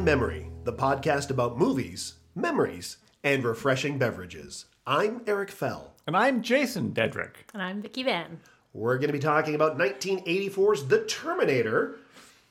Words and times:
My 0.00 0.06
Memory, 0.06 0.46
the 0.64 0.72
podcast 0.72 1.28
about 1.28 1.58
movies, 1.58 2.14
memories, 2.34 2.96
and 3.22 3.44
refreshing 3.44 3.98
beverages. 3.98 4.64
I'm 4.86 5.20
Eric 5.26 5.50
Fell. 5.50 5.92
And 6.06 6.16
I'm 6.16 6.40
Jason 6.40 6.92
Dedrick. 6.92 7.34
And 7.52 7.62
I'm 7.62 7.82
Vicky 7.82 8.02
Van. 8.04 8.40
We're 8.72 8.96
going 8.96 9.08
to 9.08 9.12
be 9.12 9.18
talking 9.18 9.54
about 9.54 9.76
1984's 9.76 10.86
The 10.86 11.04
Terminator, 11.04 11.98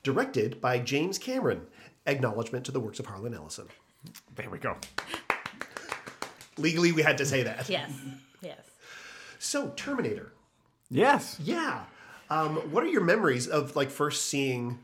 directed 0.04 0.60
by 0.60 0.78
James 0.78 1.18
Cameron. 1.18 1.62
Acknowledgement 2.06 2.66
to 2.66 2.72
the 2.72 2.78
works 2.78 3.00
of 3.00 3.06
Harlan 3.06 3.34
Ellison. 3.34 3.66
There 4.36 4.48
we 4.48 4.58
go. 4.58 4.76
Legally, 6.56 6.92
we 6.92 7.02
had 7.02 7.18
to 7.18 7.26
say 7.26 7.42
that. 7.42 7.68
Yes, 7.68 7.90
yes. 8.42 8.60
So, 9.40 9.70
Terminator. 9.70 10.32
Yes. 10.88 11.36
Yeah. 11.42 11.82
Um, 12.30 12.58
what 12.70 12.84
are 12.84 12.88
your 12.88 13.02
memories 13.02 13.48
of 13.48 13.74
like 13.74 13.90
first 13.90 14.26
seeing 14.26 14.78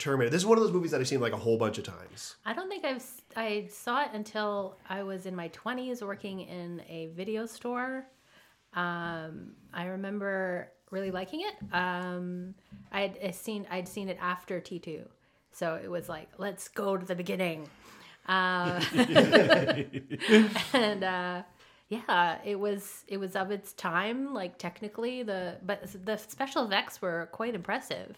Terminator? 0.00 0.30
This 0.30 0.42
is 0.42 0.46
one 0.46 0.58
of 0.58 0.64
those 0.64 0.72
movies 0.72 0.90
that 0.90 1.00
I've 1.00 1.08
seen 1.08 1.20
like 1.20 1.32
a 1.32 1.36
whole 1.36 1.56
bunch 1.56 1.78
of 1.78 1.84
times. 1.84 2.36
I 2.44 2.52
don't 2.52 2.68
think 2.68 2.84
I've 2.84 3.04
I 3.36 3.68
saw 3.70 4.02
it 4.02 4.10
until 4.12 4.78
I 4.88 5.02
was 5.02 5.26
in 5.26 5.36
my 5.36 5.48
twenties 5.48 6.02
working 6.02 6.40
in 6.40 6.82
a 6.88 7.08
video 7.14 7.46
store. 7.46 8.06
Um, 8.74 9.52
I 9.72 9.86
remember 9.86 10.72
really 10.90 11.10
liking 11.10 11.42
it. 11.42 11.54
Um, 11.74 12.54
I 12.90 13.02
had 13.02 13.18
uh, 13.22 13.32
seen 13.32 13.66
I'd 13.70 13.86
seen 13.86 14.08
it 14.08 14.18
after 14.20 14.60
T 14.60 14.78
two, 14.78 15.08
so 15.52 15.78
it 15.82 15.90
was 15.90 16.08
like 16.08 16.28
let's 16.38 16.68
go 16.68 16.96
to 16.96 17.06
the 17.06 17.14
beginning. 17.14 17.68
Uh, 18.26 18.80
and 20.72 21.04
uh, 21.04 21.42
yeah, 21.88 22.38
it 22.44 22.58
was 22.58 23.04
it 23.06 23.18
was 23.18 23.36
of 23.36 23.50
its 23.50 23.72
time. 23.74 24.32
Like 24.32 24.58
technically, 24.58 25.22
the 25.22 25.56
but 25.64 25.86
the 26.04 26.16
special 26.16 26.64
effects 26.64 27.02
were 27.02 27.28
quite 27.32 27.54
impressive 27.54 28.16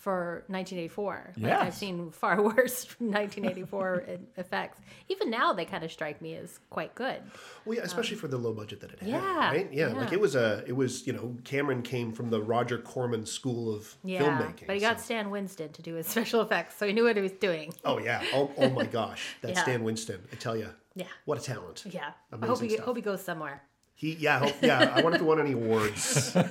for 0.00 0.44
1984. 0.48 1.32
Like 1.38 1.52
I've 1.52 1.74
seen 1.74 2.10
far 2.10 2.40
worse 2.42 2.86
1984 2.98 4.04
e- 4.08 4.18
effects. 4.38 4.80
Even 5.08 5.30
now, 5.30 5.52
they 5.52 5.64
kind 5.66 5.84
of 5.84 5.92
strike 5.92 6.22
me 6.22 6.34
as 6.36 6.58
quite 6.70 6.94
good. 6.94 7.18
Well, 7.66 7.76
yeah, 7.76 7.82
especially 7.84 8.16
um, 8.16 8.20
for 8.22 8.28
the 8.28 8.38
low 8.38 8.52
budget 8.54 8.80
that 8.80 8.92
it 8.92 9.00
had, 9.00 9.08
yeah, 9.08 9.50
right? 9.50 9.72
Yeah, 9.72 9.88
like 9.88 10.12
it 10.12 10.20
was 10.20 10.34
a, 10.34 10.64
it 10.66 10.72
was 10.72 11.06
you 11.06 11.12
know, 11.12 11.36
Cameron 11.44 11.82
came 11.82 12.12
from 12.12 12.30
the 12.30 12.40
Roger 12.40 12.78
Corman 12.78 13.26
school 13.26 13.74
of 13.74 13.94
Yeah, 14.02 14.22
filmmaking. 14.22 14.66
but 14.66 14.74
he 14.76 14.80
got 14.80 14.98
so- 14.98 15.04
Stan 15.04 15.28
Winston 15.30 15.70
to 15.72 15.82
do 15.82 15.94
his 15.94 16.06
special 16.14 16.40
effects, 16.40 16.76
so 16.78 16.86
he 16.86 16.92
knew 16.94 17.04
what 17.04 17.16
he 17.16 17.22
was 17.22 17.32
doing. 17.32 17.74
Oh 17.84 17.98
yeah! 17.98 18.22
Oh, 18.32 18.50
oh 18.56 18.70
my 18.70 18.86
gosh! 18.86 19.36
That's 19.42 19.56
Yeah. 19.58 19.62
Stan 19.62 19.84
Winston. 19.84 20.20
I 20.32 20.36
tell 20.36 20.56
you. 20.56 20.68
Yeah. 20.94 21.04
What 21.24 21.38
a 21.38 21.42
talent. 21.42 21.84
Yeah, 21.88 22.10
I 22.32 22.46
hope 22.46 22.60
he 22.60 22.70
stuff. 22.70 22.84
hope 22.86 22.96
he 22.96 23.02
goes 23.02 23.22
somewhere. 23.22 23.62
He 24.00 24.14
yeah 24.14 24.36
I 24.36 24.38
hope, 24.38 24.54
yeah. 24.62 24.92
I 24.94 25.02
wonder 25.02 25.16
if 25.16 25.20
he 25.20 25.26
won 25.28 25.40
any 25.40 25.52
awards. 25.52 26.34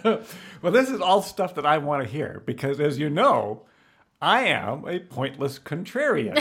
Well, 0.61 0.73
this 0.73 0.89
is 0.89 0.99
all 0.99 1.21
stuff 1.21 1.55
that 1.55 1.65
I 1.65 1.77
want 1.77 2.03
to 2.03 2.09
hear 2.11 2.43
because, 2.45 2.81
as 2.81 2.99
you 2.99 3.09
know, 3.09 3.61
I 4.21 4.41
am 4.41 4.85
a 4.85 4.99
pointless 4.99 5.57
contrarian. 5.57 6.37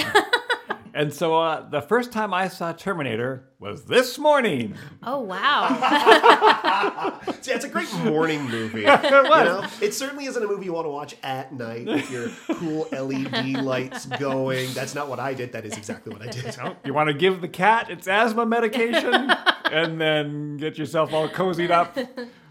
and 0.92 1.14
so 1.14 1.40
uh, 1.40 1.70
the 1.70 1.80
first 1.80 2.10
time 2.10 2.34
I 2.34 2.48
saw 2.48 2.72
Terminator 2.72 3.44
was 3.60 3.84
this 3.84 4.18
morning. 4.18 4.74
Oh 5.04 5.20
wow! 5.20 7.20
See, 7.42 7.52
it's 7.52 7.64
a 7.64 7.68
great 7.68 7.92
morning 7.94 8.42
movie. 8.50 8.86
it 8.86 9.04
You 9.04 9.10
know? 9.10 9.64
It 9.80 9.94
certainly 9.94 10.24
isn't 10.24 10.42
a 10.42 10.48
movie 10.48 10.64
you 10.64 10.72
want 10.72 10.86
to 10.86 10.90
watch 10.90 11.14
at 11.22 11.54
night 11.54 11.86
with 11.86 12.10
your 12.10 12.28
cool 12.56 12.88
LED 12.90 13.62
lights 13.62 14.06
going. 14.06 14.74
That's 14.74 14.96
not 14.96 15.08
what 15.08 15.20
I 15.20 15.32
did. 15.32 15.52
That 15.52 15.64
is 15.64 15.76
exactly 15.76 16.12
what 16.12 16.22
I 16.22 16.26
did. 16.26 16.56
You 16.84 16.92
want 16.92 17.06
to 17.06 17.14
give 17.14 17.40
the 17.40 17.48
cat 17.48 17.88
its 17.88 18.08
asthma 18.08 18.46
medication 18.46 19.32
and 19.72 20.00
then 20.00 20.56
get 20.56 20.78
yourself 20.78 21.12
all 21.12 21.28
cozied 21.28 21.70
up 21.70 21.96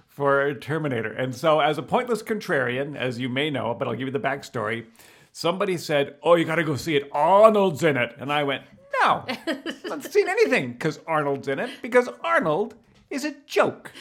for 0.08 0.54
Terminator. 0.56 1.12
And 1.12 1.36
so, 1.36 1.60
as 1.60 1.78
a 1.78 1.84
pointless 1.84 2.24
contrarian, 2.24 2.96
as 2.96 3.20
you 3.20 3.30
may 3.30 3.50
know, 3.50 3.76
but 3.78 3.88
I'll 3.88 3.96
give 3.96 4.08
you 4.08 4.12
the 4.12 4.20
backstory, 4.20 4.86
somebody 5.32 5.78
said, 5.78 6.16
Oh, 6.24 6.36
you 6.36 6.46
got 6.46 6.56
to 6.56 6.64
go 6.64 6.76
see 6.76 6.96
it. 6.96 7.10
Arnold's 7.12 7.84
in 7.84 7.98
it. 7.98 8.16
And 8.18 8.32
I 8.32 8.44
went, 8.44 8.64
No, 9.02 9.26
I've 9.28 9.86
not 9.86 10.04
seen 10.04 10.28
anything 10.28 10.74
because 10.74 11.00
Arnold's 11.06 11.48
in 11.48 11.60
it 11.60 11.70
because 11.82 12.10
Arnold 12.24 12.76
is 13.10 13.26
a 13.26 13.36
joke. 13.46 13.92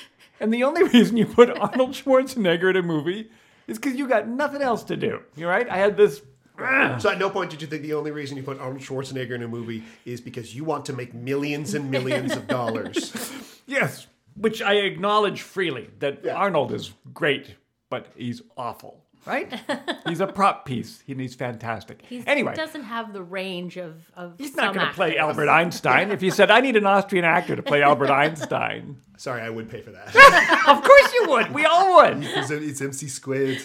And 0.41 0.53
the 0.53 0.65
only 0.65 0.83
reason 0.88 1.16
you 1.16 1.27
put 1.27 1.50
Arnold 1.50 1.93
Schwarzenegger 1.93 2.71
in 2.71 2.77
a 2.77 2.83
movie 2.83 3.31
is 3.66 3.78
because 3.78 3.98
you 3.98 4.09
got 4.09 4.28
nothing 4.28 4.62
else 4.62 4.84
to 4.84 4.97
do. 4.97 5.21
You're 5.34 5.50
right? 5.50 5.69
I 5.69 5.77
had 5.77 5.97
this. 5.97 6.22
So 6.99 7.11
at 7.11 7.19
no 7.19 7.31
point 7.31 7.50
did 7.50 7.61
you 7.61 7.67
think 7.69 7.83
the 7.83 7.94
only 7.94 8.11
reason 8.11 8.37
you 8.37 8.43
put 8.43 8.59
Arnold 8.61 8.81
Schwarzenegger 8.83 9.33
in 9.33 9.43
a 9.43 9.49
movie 9.49 9.83
is 10.05 10.21
because 10.21 10.55
you 10.55 10.65
want 10.65 10.84
to 10.87 10.93
make 10.93 11.12
millions 11.15 11.75
and 11.75 11.91
millions 11.91 12.34
of 12.37 12.47
dollars. 12.49 13.12
Yes, 13.69 14.06
which 14.37 14.62
I 14.62 14.75
acknowledge 14.75 15.43
freely 15.43 15.91
that 15.99 16.21
Yeah. 16.25 16.34
Arnold 16.34 16.72
is 16.72 16.93
great, 17.12 17.56
but 17.91 18.06
he's 18.15 18.41
awful, 18.56 19.03
right? 19.27 19.53
he's 20.09 20.21
a 20.21 20.27
prop 20.28 20.65
piece, 20.65 21.03
and 21.09 21.21
he's 21.21 21.34
fantastic. 21.34 22.03
He 22.09 22.22
anyway, 22.28 22.55
doesn't 22.55 22.84
have 22.84 23.12
the 23.12 23.25
range 23.25 23.77
of 23.77 24.09
of. 24.15 24.34
he's 24.39 24.55
not 24.55 24.72
going 24.72 24.87
to 24.87 24.93
play. 24.93 25.19
Albert 25.19 25.49
Einstein. 25.49 26.12
If 26.12 26.22
you 26.22 26.31
said, 26.31 26.49
I 26.49 26.61
need 26.61 26.77
an 26.77 26.87
Austrian 26.87 27.25
actor 27.25 27.56
to 27.56 27.62
play 27.62 27.83
Albert 27.83 28.11
Einstein, 28.22 28.99
Sorry, 29.16 29.43
I 29.43 29.50
would 29.50 29.69
pay 29.69 29.81
for 29.83 29.91
that. 29.91 30.15
of 30.69 30.84
course 30.84 31.12
you 31.15 31.27
would. 31.31 31.53
We 31.53 31.65
all 31.65 31.97
would. 31.97 32.19
it's, 32.22 32.50
it's 32.53 32.81
MC 32.81 33.09
Squid. 33.09 33.61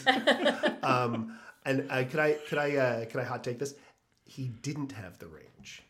Um, 0.82 1.38
and 1.66 1.88
uh, 1.90 2.04
could 2.06 2.20
I 2.20 2.34
could 2.48 2.58
I 2.58 2.76
uh, 2.76 3.06
could 3.06 3.22
I 3.22 3.24
hot 3.24 3.44
take 3.44 3.60
this? 3.60 3.76
He 4.26 4.48
didn't 4.62 4.92
have 4.94 5.20
the 5.20 5.28
range. 5.28 5.84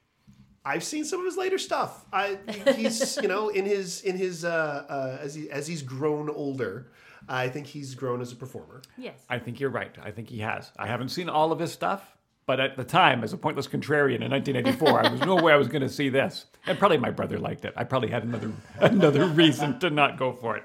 I've 0.63 0.83
seen 0.83 1.05
some 1.05 1.19
of 1.19 1.25
his 1.25 1.37
later 1.37 1.57
stuff. 1.57 2.05
I 2.13 2.37
he's 2.75 3.17
you 3.21 3.27
know 3.27 3.49
in 3.49 3.65
his 3.65 4.01
in 4.01 4.17
his 4.17 4.45
uh, 4.45 4.85
uh, 4.89 5.17
as 5.21 5.35
he 5.35 5.49
as 5.49 5.67
he's 5.67 5.81
grown 5.81 6.29
older. 6.29 6.91
I 7.29 7.49
think 7.49 7.67
he's 7.67 7.95
grown 7.95 8.19
as 8.19 8.31
a 8.31 8.35
performer. 8.35 8.81
Yes. 8.97 9.23
I 9.29 9.37
think 9.37 9.59
you're 9.59 9.69
right. 9.69 9.95
I 10.03 10.11
think 10.11 10.29
he 10.29 10.39
has. 10.39 10.71
I 10.77 10.87
haven't 10.87 11.09
seen 11.09 11.29
all 11.29 11.51
of 11.51 11.59
his 11.59 11.71
stuff, 11.71 12.17
but 12.47 12.59
at 12.59 12.75
the 12.75 12.83
time, 12.83 13.23
as 13.23 13.31
a 13.31 13.37
pointless 13.37 13.67
contrarian 13.67 14.21
in 14.21 14.31
1984, 14.31 15.05
I 15.05 15.11
was 15.11 15.21
no 15.21 15.35
way 15.35 15.53
I 15.53 15.55
was 15.55 15.67
going 15.67 15.83
to 15.83 15.89
see 15.89 16.09
this. 16.09 16.47
And 16.65 16.79
probably 16.79 16.97
my 16.97 17.11
brother 17.11 17.37
liked 17.37 17.63
it. 17.63 17.73
I 17.77 17.83
probably 17.83 18.09
had 18.09 18.23
another 18.23 18.51
another 18.79 19.27
reason 19.27 19.79
to 19.79 19.89
not 19.89 20.17
go 20.17 20.33
for 20.33 20.57
it. 20.57 20.63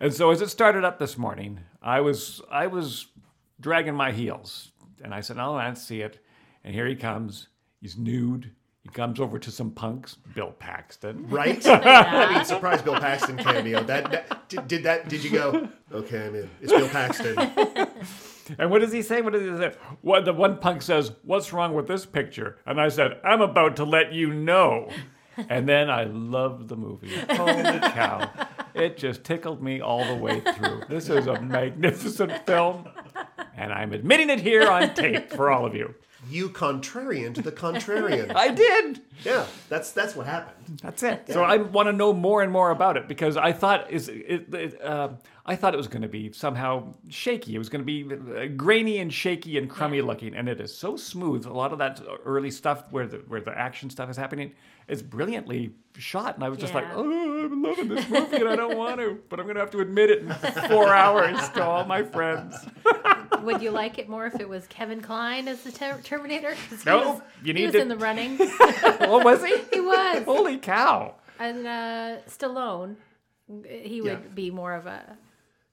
And 0.00 0.12
so 0.12 0.30
as 0.30 0.40
it 0.40 0.48
started 0.48 0.84
up 0.84 0.98
this 0.98 1.16
morning, 1.16 1.60
I 1.82 2.00
was 2.00 2.40
I 2.50 2.66
was 2.66 3.06
dragging 3.64 3.94
my 3.94 4.12
heels, 4.12 4.72
and 5.02 5.14
I 5.14 5.22
said, 5.22 5.38
"Oh, 5.38 5.54
let's 5.54 5.82
see 5.82 6.02
it." 6.02 6.18
And 6.64 6.74
here 6.74 6.86
he 6.86 6.94
comes. 6.94 7.48
He's 7.80 7.96
nude. 7.96 8.50
He 8.82 8.90
comes 8.90 9.18
over 9.18 9.38
to 9.38 9.50
some 9.50 9.70
punks, 9.70 10.18
Bill 10.34 10.52
Paxton. 10.52 11.26
Right? 11.30 11.66
I 11.66 12.34
mean, 12.34 12.44
surprise 12.44 12.82
Bill 12.82 13.00
Paxton 13.00 13.38
cameo. 13.38 13.82
That, 13.82 14.10
that 14.10 14.48
did, 14.50 14.68
did 14.68 14.82
that? 14.82 15.08
Did 15.08 15.24
you 15.24 15.30
go? 15.30 15.68
Okay, 15.90 16.26
I'm 16.26 16.34
in. 16.34 16.50
It's 16.60 16.72
Bill 16.72 16.88
Paxton. 16.88 17.36
And 18.58 18.70
what 18.70 18.82
does 18.82 18.92
he 18.92 19.00
say? 19.00 19.22
What 19.22 19.32
does 19.32 19.40
he 19.40 19.56
say? 19.56 19.72
What 20.02 20.26
the 20.26 20.34
one 20.34 20.58
punk 20.58 20.82
says, 20.82 21.12
"What's 21.22 21.50
wrong 21.54 21.72
with 21.72 21.88
this 21.88 22.04
picture?" 22.04 22.58
And 22.66 22.78
I 22.78 22.88
said, 22.90 23.18
"I'm 23.24 23.40
about 23.40 23.76
to 23.76 23.84
let 23.84 24.12
you 24.12 24.34
know." 24.34 24.90
And 25.48 25.66
then 25.66 25.88
I 25.88 26.04
loved 26.04 26.68
the 26.68 26.76
movie. 26.76 27.16
Holy 27.30 27.62
cow! 27.96 28.30
It 28.74 28.98
just 28.98 29.24
tickled 29.24 29.62
me 29.62 29.80
all 29.80 30.04
the 30.04 30.14
way 30.16 30.40
through. 30.40 30.82
This 30.90 31.08
is 31.08 31.26
a 31.26 31.40
magnificent 31.40 32.44
film, 32.44 32.86
and 33.56 33.72
I'm 33.72 33.92
admitting 33.92 34.30
it 34.30 34.40
here 34.40 34.68
on 34.68 34.94
tape 34.94 35.30
for 35.30 35.50
all 35.50 35.66
of 35.66 35.74
you. 35.74 35.94
You 36.30 36.48
contrarian 36.48 37.34
to 37.34 37.42
the 37.42 37.52
contrarian. 37.52 38.32
I 38.36 38.48
did. 38.48 39.02
Yeah, 39.24 39.46
that's 39.68 39.92
that's 39.92 40.16
what 40.16 40.26
happened. 40.26 40.80
That's 40.82 41.02
it. 41.02 41.24
So 41.28 41.42
I 41.42 41.58
want 41.58 41.88
to 41.88 41.92
know 41.92 42.12
more 42.14 42.42
and 42.42 42.50
more 42.50 42.70
about 42.70 42.96
it 42.96 43.08
because 43.08 43.36
I 43.36 43.52
thought 43.52 43.90
is 43.90 44.08
it, 44.08 44.52
it 44.54 44.82
uh, 44.82 45.10
I 45.44 45.56
thought 45.56 45.74
it 45.74 45.76
was 45.76 45.88
going 45.88 46.02
to 46.02 46.08
be 46.08 46.32
somehow 46.32 46.94
shaky. 47.10 47.54
It 47.54 47.58
was 47.58 47.68
going 47.68 47.84
to 47.84 47.86
be 47.86 48.14
uh, 48.14 48.46
grainy 48.56 48.98
and 48.98 49.12
shaky 49.12 49.58
and 49.58 49.68
crummy 49.68 50.00
looking, 50.00 50.34
and 50.34 50.48
it 50.48 50.60
is 50.60 50.74
so 50.74 50.96
smooth. 50.96 51.44
A 51.44 51.52
lot 51.52 51.72
of 51.72 51.78
that 51.78 52.00
early 52.24 52.50
stuff 52.50 52.90
where 52.90 53.06
the 53.06 53.18
where 53.28 53.42
the 53.42 53.56
action 53.56 53.90
stuff 53.90 54.08
is 54.08 54.16
happening 54.16 54.52
is 54.88 55.02
brilliantly 55.02 55.72
shot, 55.96 56.34
and 56.34 56.44
I 56.44 56.48
was 56.48 56.58
just 56.58 56.74
like, 56.74 56.84
oh, 56.92 57.44
I'm 57.44 57.62
loving 57.62 57.88
this 57.88 58.08
movie, 58.08 58.36
and 58.36 58.48
I 58.48 58.56
don't 58.56 58.76
want 58.76 58.98
to, 59.00 59.18
but 59.28 59.38
I'm 59.38 59.46
going 59.46 59.54
to 59.56 59.60
have 59.60 59.70
to 59.72 59.80
admit 59.80 60.10
it 60.10 60.22
in 60.22 60.32
four 60.68 60.88
hours 60.92 61.48
to 61.50 61.64
all 61.64 61.84
my 61.84 62.02
friends. 62.02 62.56
Would 63.42 63.62
you 63.62 63.70
like 63.70 63.98
it 63.98 64.08
more 64.08 64.26
if 64.26 64.40
it 64.40 64.48
was 64.48 64.66
Kevin 64.68 65.00
Kline 65.00 65.48
as 65.48 65.62
the 65.62 65.70
ter- 65.72 66.00
Terminator? 66.02 66.54
'Cause 66.68 66.82
he 66.82 66.90
No, 66.90 66.98
was, 67.12 67.20
you 67.42 67.46
he 67.48 67.60
need 67.60 67.64
was 67.66 67.72
to- 67.74 67.80
in 67.80 67.88
the 67.88 67.96
running. 67.96 68.36
oh, 68.40 69.20
was 69.22 69.44
he? 69.44 69.56
he 69.72 69.80
was. 69.80 70.24
Holy 70.24 70.56
cow! 70.58 71.14
And 71.38 71.66
uh, 71.66 72.16
Stallone, 72.28 72.96
he 73.66 74.00
would 74.00 74.10
Yeah. 74.10 74.28
be 74.34 74.50
more 74.50 74.72
of 74.74 74.86
a 74.86 75.16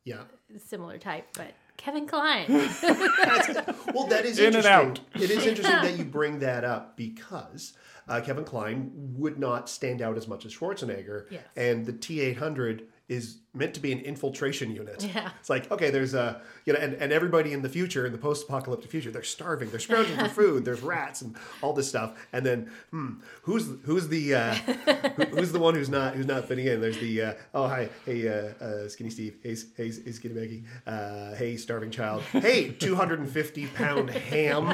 Yeah. 0.04 0.24
similar 0.68 0.98
type, 0.98 1.28
but 1.36 1.54
Kevin 1.82 2.08
Kline. 2.08 2.46
Well, 3.94 4.08
that 4.08 4.24
is 4.26 4.40
In 4.40 4.46
and 4.48 4.56
interesting. 4.56 4.72
out. 4.72 5.00
It 5.16 5.30
is 5.32 5.46
interesting 5.46 5.82
that 5.82 5.98
you 5.98 6.06
bring 6.06 6.40
that 6.40 6.64
up 6.64 6.96
because 6.96 7.74
uh, 8.08 8.22
Kevin 8.22 8.44
Kline 8.46 8.92
would 9.18 9.38
not 9.40 9.68
stand 9.70 10.02
out 10.02 10.16
as 10.18 10.28
much 10.28 10.46
as 10.46 10.54
Schwarzenegger, 10.56 11.26
Yes. 11.30 11.44
and 11.58 11.86
the 11.86 11.92
T 11.94 12.22
eight 12.22 12.38
hundred 12.38 12.88
is 13.12 13.40
meant 13.54 13.74
to 13.74 13.82
be 13.82 13.92
an 13.92 14.00
infiltration 14.00 14.74
unit. 14.74 15.04
Yeah. 15.04 15.30
It's 15.42 15.50
like, 15.50 15.70
okay, 15.70 15.90
there's 15.90 16.14
a, 16.14 16.42
you 16.66 16.72
know, 16.72 16.80
and, 16.80 16.94
and 16.94 17.12
everybody 17.12 17.52
in 17.52 17.62
the 17.62 17.68
future, 17.68 18.06
in 18.06 18.14
the 18.14 18.18
post 18.18 18.48
apocalyptic 18.48 18.90
future, 18.90 19.12
they're 19.12 19.24
starving, 19.24 19.70
they're 19.70 19.82
scrounging 19.82 20.16
for 20.18 20.30
food, 20.42 20.64
there's 20.64 20.82
rats 20.82 21.22
and 21.22 21.36
all 21.62 21.74
this 21.74 21.90
stuff. 21.90 22.18
And 22.32 22.46
then, 22.46 22.72
hmm, 22.92 23.16
who's 23.42 23.68
who's 23.84 24.08
the 24.08 24.36
uh, 24.36 24.54
who, 24.54 25.24
who's 25.26 25.52
the 25.52 25.60
one 25.60 25.76
who's 25.76 25.90
not 25.90 26.16
who's 26.16 26.26
not 26.26 26.46
fitting 26.48 26.66
in? 26.66 26.80
There's 26.80 27.00
the 27.00 27.22
uh, 27.22 27.34
oh 27.54 27.68
hi 27.68 27.90
hey 28.06 28.30
uh, 28.30 28.64
uh, 28.64 28.88
skinny 28.88 29.10
Steve 29.10 29.36
hey 29.44 29.58
hey, 29.76 29.92
hey 29.92 30.12
skinny 30.14 30.34
Maggie 30.34 30.64
uh, 30.88 31.36
hey 31.36 31.58
starving 31.58 31.92
child 31.92 32.22
hey 32.32 32.72
250 32.72 33.68
pound 33.68 34.10
ham 34.10 34.68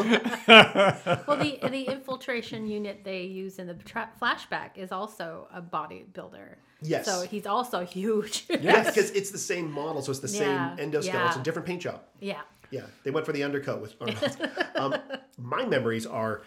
Well, 0.48 1.38
the 1.38 1.58
the 1.70 1.88
infiltration 1.92 2.68
unit 2.68 3.02
they 3.04 3.24
use 3.24 3.58
in 3.58 3.66
the 3.66 3.74
tra- 3.74 4.12
flashback 4.22 4.78
is 4.78 4.92
also 4.92 5.48
a 5.52 5.62
bodybuilder. 5.62 6.58
Yes. 6.82 7.06
So 7.06 7.22
he's 7.26 7.46
also 7.48 7.86
huge. 7.86 8.46
yeah 8.50 8.84
because 8.86 9.12
it's 9.12 9.32
the 9.32 9.38
same 9.38 9.72
model 9.72 10.02
so 10.02 10.12
it's 10.12 10.20
the 10.20 10.28
Yeah, 10.30 10.76
same 10.76 10.92
endoskeleton 10.92 11.38
yeah. 11.38 11.44
different 11.44 11.66
paint 11.68 11.82
job 11.82 12.02
yeah. 12.20 12.42
yeah 12.72 12.86
they 13.04 13.12
went 13.12 13.26
for 13.26 13.32
the 13.34 13.44
undercoat 13.44 13.82
with 13.82 13.96
Arnold 14.00 14.38
um, 14.76 14.96
my 15.40 15.66
memories 15.66 16.06
are 16.06 16.42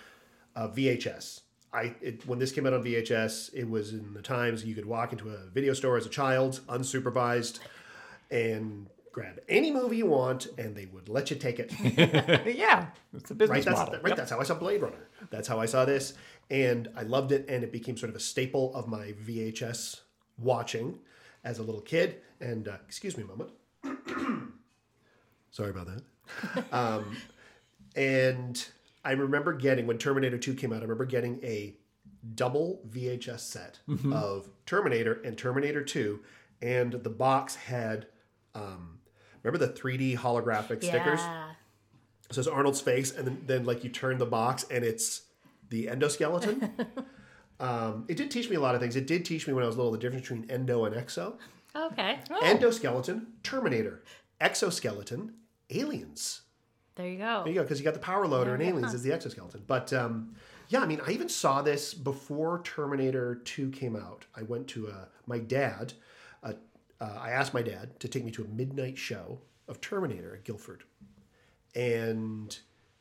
uh, 0.56 0.69
VHS 0.69 1.41
I 1.73 1.94
it, 2.00 2.27
when 2.27 2.38
this 2.38 2.53
came 2.53 2.67
out 2.67 2.75
on 2.75 2.82
VHS 2.85 3.55
it 3.55 3.69
was 3.69 3.93
in 3.93 4.15
the 4.15 4.23
times 4.23 4.65
you 4.65 4.75
could 4.75 4.87
walk 4.87 5.12
into 5.12 5.31
a 5.31 5.47
video 5.53 5.73
store 5.73 5.97
as 5.97 6.06
a 6.06 6.09
child 6.11 6.61
unsupervised 6.69 7.59
and 8.31 8.88
grab 9.12 9.41
any 9.49 9.73
movie 9.73 9.97
you 9.97 10.06
want 10.06 10.47
and 10.59 10.76
they 10.76 10.87
would 10.87 11.09
let 11.09 11.31
you 11.31 11.37
take 11.37 11.59
it 11.59 11.73
yeah, 12.56 12.87
it's 13.12 13.31
a 13.31 13.35
business 13.35 13.50
right? 13.56 13.65
That's 13.65 13.79
model. 13.79 14.00
right. 14.03 14.17
That's 14.17 14.31
how 14.31 14.38
I 14.38 14.44
saw 14.44 14.55
Blade 14.55 14.81
Runner. 14.83 15.09
That's 15.31 15.49
how 15.49 15.59
I 15.59 15.67
saw 15.67 15.85
this, 15.85 16.15
and 16.49 16.88
I 16.97 17.03
loved 17.03 17.33
it, 17.33 17.44
and 17.49 17.65
it 17.65 17.73
became 17.73 17.97
sort 17.97 18.11
of 18.11 18.15
a 18.17 18.21
staple 18.21 18.73
of 18.75 18.87
my 18.87 19.15
VHS 19.26 20.00
watching 20.41 20.99
as 21.45 21.59
a 21.59 21.63
little 21.63 21.81
kid. 21.81 22.17
And 22.41 22.69
uh, 22.69 22.77
excuse 22.87 23.17
me 23.17 23.25
a 23.25 23.27
moment. 23.27 23.51
Sorry 25.51 25.71
about 25.71 25.87
that. 25.87 26.65
um, 26.73 27.17
and 27.97 28.65
I 29.05 29.13
remember 29.13 29.53
getting 29.53 29.87
when 29.87 29.99
Terminator 29.99 30.39
Two 30.39 30.55
came 30.55 30.73
out. 30.73 30.79
I 30.79 30.83
remember 30.83 31.05
getting 31.05 31.41
a 31.43 31.75
double 32.35 32.83
VHS 32.89 33.41
set 33.41 33.79
of 34.13 34.49
Terminator 34.67 35.21
and 35.25 35.37
Terminator 35.37 35.83
Two, 35.83 36.21
and 36.63 36.93
the 36.93 37.11
box 37.11 37.57
had. 37.57 38.07
Um, 38.55 38.99
remember 39.43 39.65
the 39.65 39.73
3D 39.73 40.19
holographic 40.19 40.83
stickers? 40.83 41.21
Yeah. 41.21 41.51
It 42.29 42.35
says 42.35 42.47
Arnold's 42.47 42.81
face, 42.81 43.13
and 43.13 43.27
then, 43.27 43.43
then 43.47 43.65
like 43.65 43.83
you 43.85 43.91
turn 43.91 44.19
the 44.19 44.27
box 44.27 44.65
and 44.71 44.85
it's 44.85 45.23
the 45.69 45.87
endoskeleton. 45.87 46.71
um, 47.61 48.07
it 48.09 48.17
did 48.17 48.31
teach 48.31 48.49
me 48.49 48.57
a 48.57 48.61
lot 48.61 48.75
of 48.75 48.81
things. 48.81 48.97
It 48.97 49.07
did 49.07 49.25
teach 49.25 49.47
me 49.47 49.53
when 49.53 49.62
I 49.62 49.67
was 49.67 49.77
little 49.77 49.93
the 49.93 49.99
difference 49.99 50.29
between 50.29 50.51
endo 50.51 50.85
and 50.87 50.95
exo. 50.95 51.35
Okay. 51.77 52.19
Endoskeleton, 52.43 53.27
Terminator. 53.43 54.03
Exoskeleton, 54.41 55.35
Aliens. 55.71 56.41
There 56.97 57.07
you 57.07 57.19
go. 57.19 57.43
There 57.45 57.53
you 57.53 57.59
go, 57.59 57.62
because 57.62 57.79
you 57.79 57.85
got 57.85 57.95
the 57.95 58.01
power 58.01 58.27
loader 58.27 58.55
and 58.55 58.62
Aliens 58.62 58.95
is 58.95 59.03
the 59.03 59.12
exoskeleton. 59.12 59.62
But 59.67 59.93
um, 59.93 60.35
yeah, 60.69 60.81
I 60.81 60.87
mean, 60.87 61.01
I 61.07 61.12
even 61.12 61.29
saw 61.29 61.62
this 61.62 61.95
before 61.95 62.62
Terminator 62.65 63.37
2 63.45 63.71
came 63.71 63.97
out. 63.97 64.25
I 64.35 64.43
went 64.43 64.67
to 64.69 64.89
a, 64.89 65.09
my 65.27 65.39
dad, 65.39 65.93
uh, 66.43 66.55
uh, 67.01 67.19
I 67.21 67.31
asked 67.31 67.55
my 67.55 67.62
dad 67.62 67.99
to 68.01 68.09
take 68.09 68.25
me 68.25 68.31
to 68.33 68.45
a 68.45 68.49
midnight 68.49 68.99
show 68.99 69.41
of 69.69 69.81
Terminator 69.81 70.35
at 70.35 70.45
Guildford. 70.45 70.85
And 71.75 72.59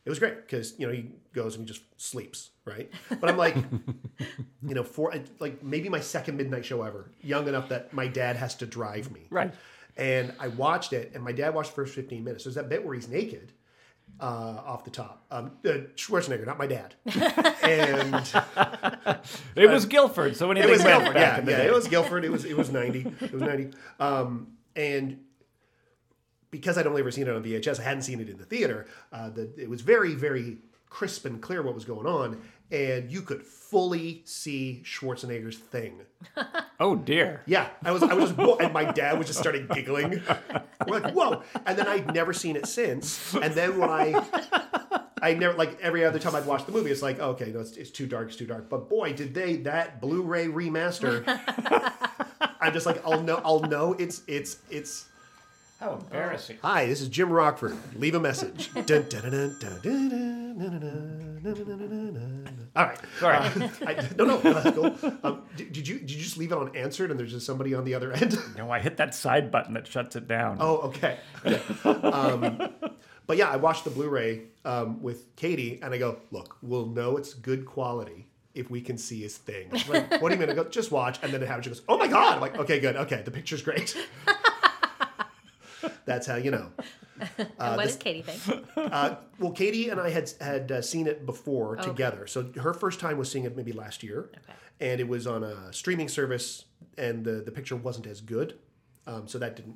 it 0.10 0.12
was 0.12 0.18
great 0.18 0.38
because, 0.38 0.74
you 0.80 0.88
know, 0.88 0.94
he 0.94 1.12
goes 1.34 1.56
and 1.56 1.68
he 1.68 1.72
just 1.72 1.84
sleeps, 2.02 2.50
right? 2.66 2.92
But 3.10 3.30
I'm 3.30 3.38
like, 3.38 3.56
you 4.68 4.74
know, 4.74 4.84
for 4.84 5.14
like 5.38 5.62
maybe 5.62 5.88
my 5.88 6.00
second 6.00 6.36
midnight 6.36 6.66
show 6.66 6.82
ever, 6.82 7.12
young 7.22 7.48
enough 7.48 7.70
that 7.70 7.94
my 7.94 8.08
dad 8.08 8.36
has 8.36 8.56
to 8.56 8.66
drive 8.66 9.12
me. 9.12 9.28
Right. 9.30 9.54
And 9.98 10.34
I 10.40 10.48
watched 10.48 10.94
it, 10.94 11.12
and 11.14 11.24
my 11.24 11.32
dad 11.32 11.54
watched 11.54 11.70
the 11.70 11.76
first 11.76 11.94
15 11.94 12.24
minutes. 12.24 12.44
There's 12.44 12.56
that 12.56 12.70
bit 12.70 12.84
where 12.84 12.96
he's 12.96 13.08
naked 13.08 13.52
uh, 14.20 14.24
off 14.66 14.84
the 14.84 14.90
top. 14.90 15.26
Um, 15.30 15.52
uh, 15.64 15.70
Schwarzenegger, 15.96 16.48
not 16.48 16.58
my 16.58 16.66
dad. 16.66 16.96
and 17.62 18.26
It 19.56 19.70
was 19.70 19.86
Guildford, 19.86 20.36
so 20.36 20.50
it 20.50 20.58
anything 20.58 20.72
was 20.72 20.84
Guildford. 20.84 21.18
Yeah, 21.18 21.44
yeah, 21.46 21.58
it 21.60 21.72
was 21.72 21.88
Guildford. 21.88 22.26
It 22.26 22.32
was 22.32 22.46
it 22.46 22.58
was 22.58 22.72
90. 22.72 23.14
It 23.22 23.32
was 23.32 23.44
90. 23.44 23.78
Um, 24.00 24.54
and 24.76 25.20
because 26.52 26.78
I'd 26.78 26.88
only 26.88 27.02
ever 27.02 27.12
seen 27.12 27.28
it 27.28 27.36
on 27.36 27.44
VHS, 27.44 27.80
I 27.80 27.84
hadn't 27.84 28.04
seen 28.04 28.20
it 28.20 28.30
in 28.30 28.38
the 28.38 28.46
theater. 28.46 28.88
Uh, 29.12 29.30
the, 29.30 29.50
it 29.58 29.70
was 29.70 29.82
very, 29.82 30.16
very 30.16 30.58
crisp 30.90 31.26
and 31.26 31.42
clear 31.42 31.62
what 31.62 31.76
was 31.76 31.86
going 31.86 32.08
on, 32.08 32.42
and 32.72 33.12
you 33.12 33.22
could 33.22 33.44
fully 33.44 34.22
see 34.26 34.82
Schwarzenegger's 34.86 35.58
thing. 35.58 36.02
Oh 36.82 36.96
dear. 36.96 37.42
Yeah, 37.46 37.68
I 37.84 37.92
was, 37.92 38.02
I 38.04 38.14
was 38.14 38.32
just, 38.32 38.62
and 38.62 38.72
my 38.72 38.86
dad 38.86 39.18
was 39.18 39.28
just 39.28 39.38
started 39.38 39.68
giggling. 39.68 40.22
We're 40.88 41.02
like, 41.02 41.14
whoa! 41.14 41.44
And 41.66 41.78
then 41.78 41.90
I'd 41.90 42.14
never 42.14 42.32
seen 42.32 42.56
it 42.56 42.68
since. 42.68 43.34
And 43.36 43.54
then 43.54 43.78
when 43.78 43.90
I, 43.90 44.24
I 45.22 45.34
never 45.34 45.58
like 45.58 45.78
every 45.82 46.06
other 46.06 46.18
time 46.18 46.38
I'd 46.38 46.46
watch 46.46 46.66
the 46.66 46.72
movie, 46.72 46.90
it's 46.90 47.02
like, 47.02 47.20
okay, 47.20 47.52
no, 47.52 47.60
it's, 47.60 47.76
it's 47.76 47.92
too 47.92 48.08
dark, 48.08 48.30
it's 48.30 48.38
too 48.38 48.46
dark. 48.46 48.70
But 48.70 48.88
boy, 48.88 49.12
did 49.12 49.34
they 49.34 49.58
that 49.58 50.00
Blu-ray 50.00 50.48
remaster! 50.48 51.26
I'm 52.62 52.72
just 52.72 52.86
like, 52.86 53.06
I'll 53.06 53.22
know, 53.22 53.42
I'll 53.44 53.60
know 53.60 53.92
it's 54.00 54.22
it's 54.26 54.60
it's. 54.70 55.09
How 55.80 55.94
embarrassing. 55.94 56.58
Hi, 56.62 56.88
this 56.88 57.00
is 57.00 57.08
Jim 57.08 57.30
Rockford. 57.30 57.78
Leave 57.96 58.14
a 58.14 58.20
message. 58.20 58.70
Dun, 58.74 58.84
dun, 58.84 59.08
dun, 59.08 59.32
dun, 59.32 59.58
dun, 59.62 59.80
dun, 59.82 60.60
dun, 60.60 60.60
dun, 60.60 60.80
dun, 61.42 61.54
dun, 61.54 61.54
dun, 61.56 61.80
dun, 61.80 62.14
dun. 62.44 62.70
All 62.76 62.84
right. 62.86 63.00
Sorry. 63.18 63.38
Uh, 63.38 63.70
I, 63.88 64.10
no, 64.18 64.26
no, 64.26 64.42
no, 64.42 64.54
that's 64.54 64.76
cool. 64.76 65.14
Um, 65.24 65.44
did, 65.56 65.72
did 65.72 65.88
you 65.88 66.00
did 66.00 66.12
you 66.12 66.18
just 66.22 66.38
leave 66.38 66.52
it 66.52 66.58
unanswered 66.58 67.12
and 67.12 67.18
there's 67.20 67.32
just 67.32 67.46
somebody 67.46 67.74
on 67.74 67.86
the 67.86 67.94
other 67.94 68.12
end? 68.12 68.38
No, 68.58 68.70
I 68.70 68.80
hit 68.82 68.98
that 68.98 69.16
side 69.16 69.52
button 69.52 69.74
that 69.76 69.88
shuts 69.88 70.18
it 70.18 70.28
down. 70.28 70.58
Oh, 70.60 70.80
okay. 70.80 71.18
Okay. 71.46 71.62
Um, 71.86 72.74
but 73.26 73.38
yeah, 73.38 73.50
I 73.50 73.56
watched 73.56 73.86
the 73.86 73.90
Blu-ray 73.90 74.42
um, 74.66 75.02
with 75.02 75.34
Katie, 75.38 75.80
and 75.82 75.94
I 75.94 75.98
go, 75.98 76.18
"Look, 76.32 76.58
we'll 76.62 76.88
know 76.88 77.16
it's 77.16 77.34
good 77.34 77.66
quality 77.66 78.28
if 78.54 78.70
we 78.70 78.82
can 78.82 78.98
see 78.98 79.22
his 79.22 79.38
thing." 79.38 79.70
Like, 79.88 80.22
what 80.22 80.28
do 80.28 80.36
you 80.36 80.42
mean? 80.42 80.50
I 80.50 80.56
go, 80.56 80.66
"Just 80.66 80.92
watch," 80.92 81.20
and 81.24 81.32
then 81.32 81.42
it 81.42 81.48
happens. 81.48 81.68
She 81.68 81.70
goes, 81.70 81.84
"Oh 81.88 81.98
my 81.98 82.08
god!" 82.08 82.36
I'm 82.36 82.42
like, 82.42 82.58
"Okay, 82.58 82.82
good. 82.82 82.98
Okay, 82.98 83.22
the 83.24 83.32
picture's 83.32 83.62
great." 83.62 83.96
That's 86.06 86.28
how 86.28 86.36
you 86.36 86.52
know. 86.52 86.72
Uh, 87.60 87.74
what 87.74 87.84
does 87.84 87.98
Katie 87.98 88.22
think? 88.22 88.66
Uh, 88.78 89.18
well, 89.40 89.52
Katie 89.52 89.90
and 89.90 90.00
I 90.00 90.10
had 90.10 90.32
had 90.40 90.72
uh, 90.72 90.82
seen 90.82 91.06
it 91.06 91.26
before 91.26 91.76
together. 91.76 92.26
So 92.28 92.50
her 92.62 92.74
first 92.74 93.02
time 93.02 93.18
was 93.18 93.30
seeing 93.30 93.44
it 93.44 93.58
maybe 93.58 93.74
last 93.74 94.04
year, 94.04 94.30
and 94.80 95.02
it 95.02 95.08
was 95.10 95.28
on 95.28 95.44
a 95.44 95.74
streaming 95.74 96.08
service, 96.08 96.64
and 96.98 97.26
the 97.26 97.42
the 97.42 97.52
picture 97.52 97.76
wasn't 97.76 98.08
as 98.08 98.22
good, 98.22 98.58
um, 99.06 99.28
so 99.28 99.38
that 99.38 99.58
didn't. 99.58 99.76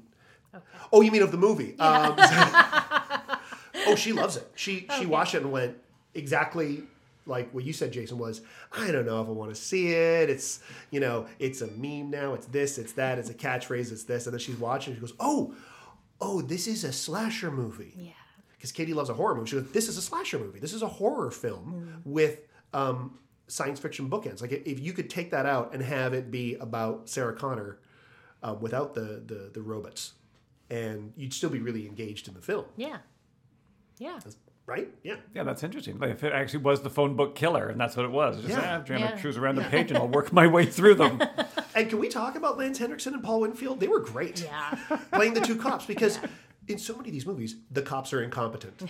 Oh, 0.93 1.01
you 1.01 1.11
mean 1.11 1.21
of 1.21 1.31
the 1.31 1.37
movie? 1.37 1.77
Um, 1.79 2.15
oh, 3.87 3.95
she 3.97 4.13
loves 4.13 4.37
it. 4.37 4.49
She 4.55 4.87
she 4.97 5.05
watched 5.05 5.35
it 5.35 5.41
and 5.41 5.51
went 5.51 5.75
exactly 6.13 6.83
like 7.25 7.51
what 7.51 7.63
you 7.63 7.73
said, 7.73 7.91
Jason. 7.91 8.17
Was 8.17 8.41
I 8.71 8.91
don't 8.91 9.05
know 9.05 9.21
if 9.21 9.27
I 9.27 9.31
want 9.31 9.53
to 9.53 9.59
see 9.59 9.91
it. 9.91 10.29
It's 10.29 10.59
you 10.91 10.99
know 10.99 11.27
it's 11.39 11.61
a 11.61 11.67
meme 11.67 12.09
now. 12.09 12.33
It's 12.33 12.47
this. 12.47 12.77
It's 12.77 12.93
that. 12.93 13.19
It's 13.19 13.29
a 13.29 13.33
catchphrase. 13.33 13.91
It's 13.91 14.03
this. 14.03 14.25
And 14.27 14.33
then 14.33 14.39
she's 14.39 14.57
watching. 14.57 14.93
She 14.93 14.99
goes, 14.99 15.13
oh, 15.19 15.53
oh, 16.21 16.41
this 16.41 16.67
is 16.67 16.83
a 16.83 16.91
slasher 16.93 17.51
movie 17.51 17.93
Yeah. 17.97 18.11
because 18.55 18.71
Katie 18.71 18.93
loves 18.93 19.09
a 19.09 19.13
horror 19.13 19.35
movie. 19.35 19.49
She 19.49 19.55
goes, 19.57 19.71
"This 19.71 19.87
is 19.89 19.97
a 19.97 20.01
slasher 20.01 20.39
movie. 20.39 20.59
This 20.59 20.73
is 20.73 20.81
a 20.81 20.87
horror 20.87 21.31
film 21.31 22.01
with 22.05 22.39
um, 22.73 23.19
science 23.47 23.79
fiction 23.79 24.09
bookends. 24.09 24.41
Like 24.41 24.51
if 24.51 24.79
you 24.79 24.93
could 24.93 25.09
take 25.09 25.31
that 25.31 25.45
out 25.45 25.73
and 25.73 25.83
have 25.83 26.13
it 26.13 26.31
be 26.31 26.55
about 26.55 27.09
Sarah 27.09 27.35
Connor 27.35 27.79
uh, 28.41 28.55
without 28.59 28.93
the, 28.93 29.21
the 29.25 29.51
the 29.53 29.61
robots, 29.61 30.13
and 30.69 31.13
you'd 31.15 31.33
still 31.33 31.49
be 31.49 31.59
really 31.59 31.85
engaged 31.87 32.27
in 32.27 32.33
the 32.33 32.41
film, 32.41 32.65
Yeah. 32.77 32.97
Yeah. 33.99 34.19
Right? 34.65 34.87
Yeah, 35.03 35.15
Yeah, 35.35 35.43
that's 35.43 35.63
interesting. 35.63 35.99
Like 35.99 36.11
if 36.11 36.23
it 36.23 36.31
actually 36.33 36.63
was 36.63 36.81
the 36.81 36.89
phone 36.89 37.15
book 37.15 37.35
killer, 37.35 37.67
and 37.69 37.79
that's 37.79 37.95
what 37.97 38.05
it 38.05 38.11
was. 38.11 38.37
Just, 38.37 38.49
Yeah. 38.49 38.61
ah, 38.63 38.75
I'm 38.75 38.85
trying 38.85 39.01
Yeah. 39.01 39.11
to 39.11 39.19
cruise 39.21 39.37
around 39.37 39.55
the 39.55 39.63
page, 39.63 39.89
and 39.91 39.97
I'll 39.97 40.07
work 40.07 40.31
my 40.41 40.47
way 40.47 40.65
through 40.65 40.95
them. 40.95 41.21
And 41.75 41.89
can 41.89 41.97
we 41.97 42.07
talk 42.07 42.35
about 42.35 42.59
Lance 42.59 42.77
Henriksen 42.77 43.15
and 43.15 43.23
Paul 43.23 43.41
Winfield? 43.41 43.79
They 43.79 43.87
were 43.87 43.99
great 43.99 44.41
Yeah. 44.43 44.77
playing 45.11 45.33
the 45.33 45.41
two 45.41 45.55
cops 45.55 45.85
because 45.87 46.19
in 46.67 46.77
so 46.77 46.95
many 46.95 47.09
of 47.09 47.13
these 47.13 47.25
movies, 47.25 47.55
the 47.71 47.81
cops 47.81 48.13
are 48.13 48.21
incompetent. 48.21 48.83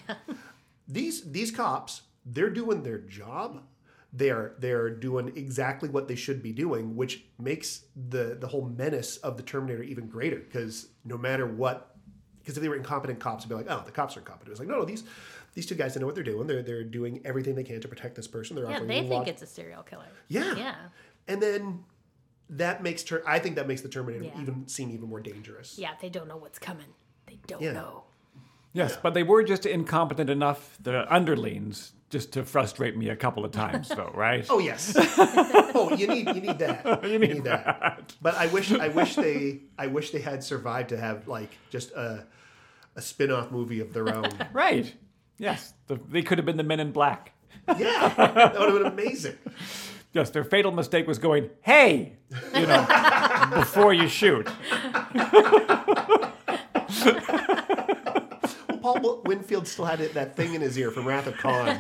these 0.88 1.32
these 1.32 1.50
cops, 1.52 2.02
they're 2.26 2.50
doing 2.50 2.84
their 2.84 2.98
job. 2.98 3.64
They're 4.12 4.54
they're 4.60 4.90
doing 4.90 5.32
exactly 5.36 5.88
what 5.90 6.08
they 6.10 6.16
should 6.16 6.44
be 6.44 6.52
doing, 6.52 6.96
which 6.98 7.24
makes 7.40 7.86
the 7.96 8.38
the 8.40 8.48
whole 8.48 8.66
menace 8.66 9.16
of 9.18 9.38
the 9.38 9.44
Terminator 9.44 9.82
even 9.84 10.08
greater. 10.08 10.40
Because 10.40 10.90
no 11.06 11.18
matter 11.18 11.48
what, 11.48 11.93
because 12.44 12.58
if 12.58 12.62
they 12.62 12.70
were 12.70 12.76
incompetent 12.76 13.20
cops, 13.20 13.46
it'd 13.46 13.50
be 13.50 13.56
like, 13.56 13.66
oh, 13.70 13.84
the 13.86 13.92
cops 13.92 14.16
are 14.18 14.20
incompetent. 14.20 14.52
It's 14.52 14.60
like, 14.60 14.68
no, 14.70 14.80
no, 14.80 14.86
these 14.86 15.04
these 15.54 15.66
two 15.66 15.76
guys 15.76 15.94
they 15.94 16.00
know 16.00 16.06
what 16.06 16.16
they're 16.16 16.24
doing. 16.24 16.46
They're 16.48 16.62
they're 16.62 16.84
doing 16.84 17.22
everything 17.26 17.56
they 17.56 17.64
can 17.64 17.80
to 17.82 17.88
protect 17.88 18.16
this 18.16 18.28
person. 18.28 18.56
They're 18.56 18.66
Yeah. 18.66 18.72
offering 18.76 18.88
They 18.88 19.00
a 19.00 19.02
think 19.02 19.12
lot- 19.14 19.28
it's 19.28 19.42
a 19.42 19.48
serial 19.48 19.84
killer. 19.84 20.08
yeah. 20.28 20.56
Yeah. 20.56 20.76
And 21.28 21.42
then 21.42 21.84
that 22.50 22.84
makes 22.84 23.04
ter- 23.04 23.24
I 23.26 23.40
think 23.40 23.56
that 23.56 23.68
makes 23.68 23.82
the 23.82 23.90
Terminator 23.90 24.26
Yeah. 24.26 24.42
even 24.42 24.68
seem 24.68 24.90
even 24.92 25.08
more 25.10 25.22
dangerous. 25.22 25.78
Yeah. 25.80 25.92
They 26.02 26.10
don't 26.10 26.28
know 26.28 26.38
what's 26.38 26.60
coming. 26.60 26.94
They 27.28 27.40
don't 27.48 27.62
Yeah. 27.62 27.72
know. 27.74 28.04
Yes, 28.74 28.98
but 28.98 29.14
they 29.14 29.22
were 29.24 29.44
just 29.44 29.66
incompetent 29.68 30.30
enough, 30.32 30.78
the 30.82 31.06
underlings, 31.14 31.94
just 32.14 32.32
to 32.34 32.46
frustrate 32.46 32.96
me 32.96 33.10
a 33.10 33.16
couple 33.16 33.44
of 33.44 33.52
times, 33.52 33.90
though, 33.90 34.12
right? 34.16 34.46
Oh 34.48 34.60
yes. 34.60 34.94
oh, 35.76 35.94
you 35.98 36.08
need 36.08 36.28
you 36.28 36.42
need 36.42 36.60
that. 36.60 37.04
You 37.04 37.20
need, 37.20 37.44
that. 37.44 38.14
But 38.22 38.36
I 38.36 38.46
wish 38.48 38.72
I 38.72 38.88
wish 38.90 39.16
they 39.16 39.62
I 39.78 39.88
wish 39.88 40.12
they 40.12 40.22
had 40.22 40.44
survived 40.44 40.90
to 40.90 40.98
have 40.98 41.28
like 41.28 41.50
just 41.72 41.92
a 41.94 42.26
a 42.96 43.02
spin-off 43.02 43.52
movie 43.52 43.80
of 43.80 43.94
their 43.94 44.16
own. 44.16 44.30
Right. 44.54 44.94
Yes. 45.40 45.74
The, 45.88 46.00
they 46.10 46.22
could 46.22 46.38
have 46.38 46.46
been 46.46 46.58
the 46.58 46.64
Men 46.64 46.80
in 46.80 46.92
Black. 46.92 47.32
yeah, 47.68 48.14
that 48.16 48.60
would 48.60 48.70
have 48.70 48.96
been 48.96 49.06
amazing. 49.06 49.38
Yes, 50.14 50.30
their 50.30 50.44
fatal 50.44 50.72
mistake 50.72 51.08
was 51.08 51.18
going, 51.18 51.50
hey, 51.62 52.18
you 52.54 52.68
know, 52.68 53.50
before 53.56 53.94
you 53.94 54.08
shoot. 54.08 54.48
Paul 58.84 59.22
Winfield 59.26 59.66
still 59.68 59.86
had 59.86 60.02
it, 60.02 60.14
that 60.14 60.36
thing 60.36 60.54
in 60.56 60.62
his 60.62 60.78
ear 60.78 60.92
from 60.92 61.08
Wrath 61.08 61.26
of 61.28 61.38
Khan. 61.38 61.80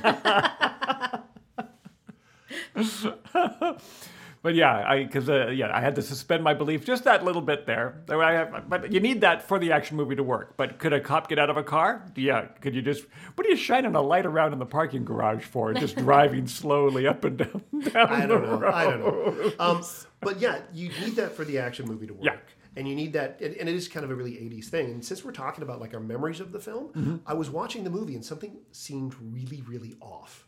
But 4.42 4.56
yeah, 4.56 4.84
I 4.86 5.04
because 5.06 5.30
uh, 5.30 5.48
yeah, 5.48 5.72
I 5.74 5.80
had 5.80 5.96
to 5.96 6.02
suspend 6.02 6.44
my 6.44 6.54
belief 6.54 6.84
just 6.86 7.06
that 7.06 7.24
little 7.24 7.42
bit 7.42 7.66
there. 7.66 8.04
Have- 8.10 8.70
But 8.70 8.92
you 8.92 9.00
need 9.00 9.22
that 9.22 9.48
for 9.48 9.58
the 9.58 9.72
action 9.72 9.96
movie 9.96 10.18
to 10.18 10.24
work. 10.24 10.58
But 10.58 10.80
could 10.80 10.92
a 10.92 11.00
cop 11.00 11.30
get 11.30 11.40
out 11.40 11.50
of 11.50 11.56
a 11.56 11.64
car? 11.64 12.06
Yeah. 12.18 12.48
Could 12.60 12.76
you 12.76 12.82
just? 12.82 13.06
What 13.36 13.48
are 13.48 13.50
you 13.50 13.56
shining 13.56 13.96
a 13.96 14.02
light 14.02 14.26
around 14.26 14.52
in 14.52 14.60
the 14.60 14.66
parking 14.66 15.06
garage 15.06 15.46
for? 15.46 15.74
Just 15.74 15.96
driving 15.96 16.48
slowly 16.48 17.08
up 17.08 17.24
and 17.24 17.38
down. 17.38 17.64
down 17.94 18.08
I 18.10 18.26
don't 18.26 18.44
know. 18.44 18.68
I 18.68 18.84
don't 18.84 19.00
know. 19.00 19.52
Um, 19.60 19.82
but 20.20 20.42
yeah, 20.42 20.60
you 20.74 20.90
need 20.90 21.16
that 21.16 21.38
for 21.38 21.46
the 21.46 21.60
action 21.60 21.86
movie 21.88 22.08
to 22.08 22.14
work. 22.14 22.24
Yeah. 22.26 22.36
And 22.76 22.88
you 22.88 22.96
need 22.96 23.14
that, 23.14 23.40
and 23.42 23.56
and 23.56 23.70
it 23.70 23.76
is 23.76 23.88
kind 23.88 24.04
of 24.04 24.10
a 24.12 24.16
really 24.16 24.32
80s 24.32 24.66
thing. 24.66 24.88
And 24.88 25.06
since 25.06 25.24
we're 25.24 25.32
talking 25.32 25.64
about 25.64 25.80
like 25.80 25.94
our 25.94 26.00
memories 26.00 26.40
of 26.40 26.52
the 26.52 26.60
film, 26.60 26.88
Mm-hmm. 26.90 27.16
I 27.26 27.34
was 27.34 27.50
watching 27.50 27.84
the 27.84 27.90
movie 27.90 28.16
and 28.16 28.26
something 28.26 28.58
seemed 28.72 29.16
really, 29.22 29.62
really 29.68 29.96
off 30.02 30.46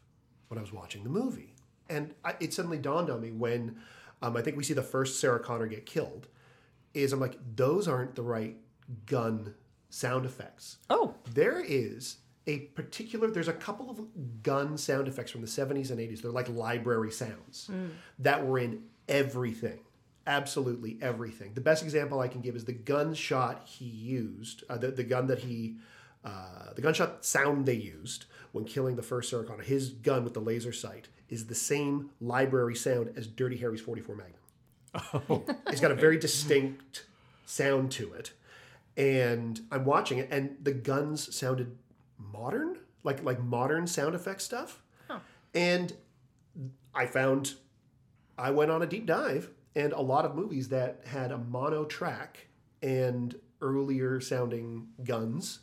when 0.48 0.58
I 0.58 0.62
was 0.62 0.74
watching 0.74 1.04
the 1.04 1.10
movie. 1.10 1.54
And 1.90 2.14
I, 2.24 2.36
it 2.40 2.54
suddenly 2.54 2.78
dawned 2.80 3.10
on 3.12 3.22
me 3.22 3.32
when 3.32 3.78
um, 4.22 4.36
I 4.36 4.42
think 4.42 4.58
we 4.58 4.64
see 4.64 4.74
the 4.74 4.82
first 4.82 5.20
Sarah 5.20 5.40
Connor 5.40 5.68
get 5.68 5.86
killed, 5.86 6.28
is 6.96 7.14
I'm 7.14 7.20
like, 7.20 7.38
those 7.56 7.88
aren't 7.88 8.16
the 8.16 8.24
right 8.24 8.56
gun 9.06 9.54
sound 9.90 10.26
effects 10.26 10.78
Oh, 10.90 11.16
there 11.34 11.60
is 11.60 12.18
a 12.48 12.60
particular 12.76 13.30
there's 13.32 13.48
a 13.48 13.54
couple 13.54 13.90
of 13.90 14.00
gun 14.44 14.78
sound 14.78 15.08
effects 15.08 15.32
from 15.32 15.42
the 15.42 15.48
70s 15.48 15.90
and 15.90 16.00
80s 16.00 16.22
they're 16.22 16.30
like 16.32 16.50
library 16.50 17.12
sounds 17.12 17.72
that 18.20 18.46
were 18.46 18.60
in 18.60 18.84
everything 19.10 19.80
absolutely 20.28 20.98
everything 21.02 21.54
the 21.54 21.62
best 21.62 21.84
example 21.84 22.20
i 22.20 22.28
can 22.28 22.42
give 22.42 22.56
is 22.56 22.66
the 22.66 22.74
gunshot 22.74 23.62
he 23.66 23.86
used 23.86 24.64
uh, 24.70 24.78
the, 24.78 24.88
the 24.88 25.04
gun 25.04 25.28
that 25.28 25.40
he 25.40 25.76
uh, 26.26 26.74
the 26.74 26.82
gunshot 26.82 27.24
sound 27.24 27.66
they 27.66 27.76
used 27.76 28.26
when 28.52 28.66
killing 28.66 28.96
the 28.96 29.04
first 29.04 29.30
Sarah 29.30 29.44
Connor, 29.44 29.64
his 29.64 29.90
gun 29.90 30.24
with 30.24 30.34
the 30.34 30.40
laser 30.40 30.72
sight 30.72 31.10
is 31.30 31.48
the 31.48 31.56
same 31.56 32.10
library 32.20 32.76
sound 32.76 33.12
as 33.16 33.28
Dirty 33.28 33.58
Harry's 33.58 33.82
44 33.82 34.16
Magnum. 34.16 34.34
Oh. 35.30 35.44
It's 35.68 35.82
got 35.82 35.92
a 35.92 35.96
very 35.96 36.18
distinct 36.18 37.06
sound 37.46 37.92
to 37.92 38.14
it. 38.14 38.32
And 38.96 39.60
I'm 39.72 39.84
watching 39.84 40.20
it, 40.20 40.30
and 40.32 40.56
the 40.64 40.72
guns 40.72 41.36
sounded 41.36 41.76
modern, 42.18 42.78
like 43.04 43.22
like 43.24 43.44
modern 43.44 43.88
sound 43.88 44.16
effect 44.16 44.42
stuff. 44.42 44.82
And 45.54 45.94
I 46.94 47.06
found 47.08 47.56
I 48.38 48.52
went 48.52 48.72
on 48.72 48.82
a 48.82 48.86
deep 48.86 49.06
dive, 49.06 49.50
and 49.76 49.94
a 49.94 50.02
lot 50.02 50.26
of 50.26 50.36
movies 50.36 50.70
that 50.70 51.02
had 51.06 51.32
a 51.32 51.38
mono 51.38 51.86
track 51.86 52.48
and 52.82 53.36
earlier 53.62 54.22
sounding 54.22 54.88
guns, 55.04 55.60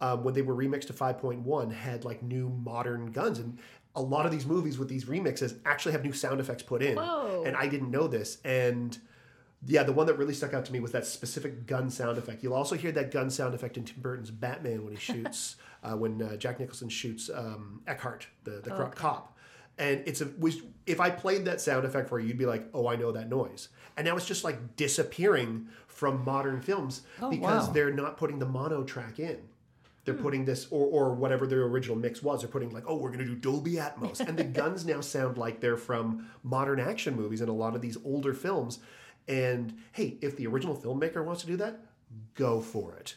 um, 0.00 0.24
when 0.24 0.34
they 0.34 0.42
were 0.42 0.54
remixed 0.54 0.86
to 0.86 0.92
5.1, 0.92 1.72
had 1.72 2.04
like 2.04 2.22
new 2.22 2.48
modern 2.48 3.12
guns. 3.12 3.38
And 3.38 3.58
a 3.94 4.02
lot 4.02 4.24
of 4.24 4.32
these 4.32 4.46
movies 4.46 4.78
with 4.78 4.88
these 4.88 5.06
remixes 5.06 5.58
actually 5.64 5.92
have 5.92 6.04
new 6.04 6.12
sound 6.12 6.40
effects 6.40 6.62
put 6.62 6.82
in. 6.82 6.96
Whoa. 6.96 7.42
And 7.44 7.56
I 7.56 7.66
didn't 7.66 7.90
know 7.90 8.06
this. 8.06 8.38
And 8.44 8.96
yeah, 9.66 9.82
the 9.82 9.92
one 9.92 10.06
that 10.06 10.14
really 10.14 10.32
stuck 10.32 10.54
out 10.54 10.64
to 10.66 10.72
me 10.72 10.80
was 10.80 10.92
that 10.92 11.04
specific 11.04 11.66
gun 11.66 11.90
sound 11.90 12.18
effect. 12.18 12.42
You'll 12.42 12.54
also 12.54 12.76
hear 12.76 12.92
that 12.92 13.10
gun 13.10 13.30
sound 13.30 13.54
effect 13.54 13.76
in 13.76 13.84
Tim 13.84 14.00
Burton's 14.00 14.30
Batman 14.30 14.84
when 14.84 14.94
he 14.94 14.98
shoots, 14.98 15.56
uh, 15.82 15.96
when 15.96 16.22
uh, 16.22 16.36
Jack 16.36 16.60
Nicholson 16.60 16.88
shoots 16.88 17.28
um, 17.34 17.82
Eckhardt, 17.86 18.26
the, 18.44 18.60
the 18.62 18.70
corrupt 18.70 18.96
cop. 18.96 19.36
And 19.80 20.02
it's 20.06 20.20
a 20.20 20.28
was 20.38 20.58
if 20.86 21.00
I 21.00 21.10
played 21.10 21.46
that 21.46 21.60
sound 21.60 21.84
effect 21.84 22.08
for 22.08 22.20
you, 22.20 22.28
you'd 22.28 22.38
be 22.38 22.46
like, 22.46 22.68
"Oh, 22.72 22.86
I 22.86 22.94
know 22.96 23.10
that 23.12 23.28
noise." 23.28 23.70
And 23.96 24.06
now 24.06 24.14
it's 24.16 24.26
just 24.26 24.44
like 24.44 24.76
disappearing 24.76 25.68
from 25.88 26.24
modern 26.24 26.60
films 26.60 27.02
oh, 27.20 27.30
because 27.30 27.66
wow. 27.66 27.72
they're 27.72 27.92
not 27.92 28.16
putting 28.16 28.38
the 28.38 28.46
mono 28.46 28.84
track 28.84 29.18
in. 29.18 29.38
They're 30.04 30.14
hmm. 30.14 30.22
putting 30.22 30.44
this, 30.44 30.66
or, 30.70 30.86
or 30.86 31.14
whatever 31.14 31.46
their 31.46 31.62
original 31.62 31.96
mix 31.96 32.22
was. 32.22 32.40
They're 32.40 32.48
putting 32.48 32.70
like, 32.70 32.84
oh, 32.86 32.96
we're 32.96 33.10
going 33.10 33.20
to 33.20 33.26
do 33.26 33.34
Dolby 33.34 33.74
Atmos, 33.74 34.20
and 34.20 34.38
the 34.38 34.44
guns 34.60 34.86
now 34.86 35.00
sound 35.00 35.38
like 35.38 35.60
they're 35.60 35.76
from 35.76 36.28
modern 36.42 36.80
action 36.80 37.16
movies 37.16 37.40
and 37.40 37.50
a 37.50 37.54
lot 37.54 37.74
of 37.74 37.82
these 37.82 37.96
older 38.04 38.32
films. 38.32 38.78
And 39.28 39.78
hey, 39.92 40.16
if 40.20 40.36
the 40.36 40.46
original 40.46 40.76
filmmaker 40.76 41.24
wants 41.24 41.42
to 41.42 41.46
do 41.46 41.56
that, 41.56 41.80
go 42.34 42.60
for 42.60 42.94
it. 42.94 43.16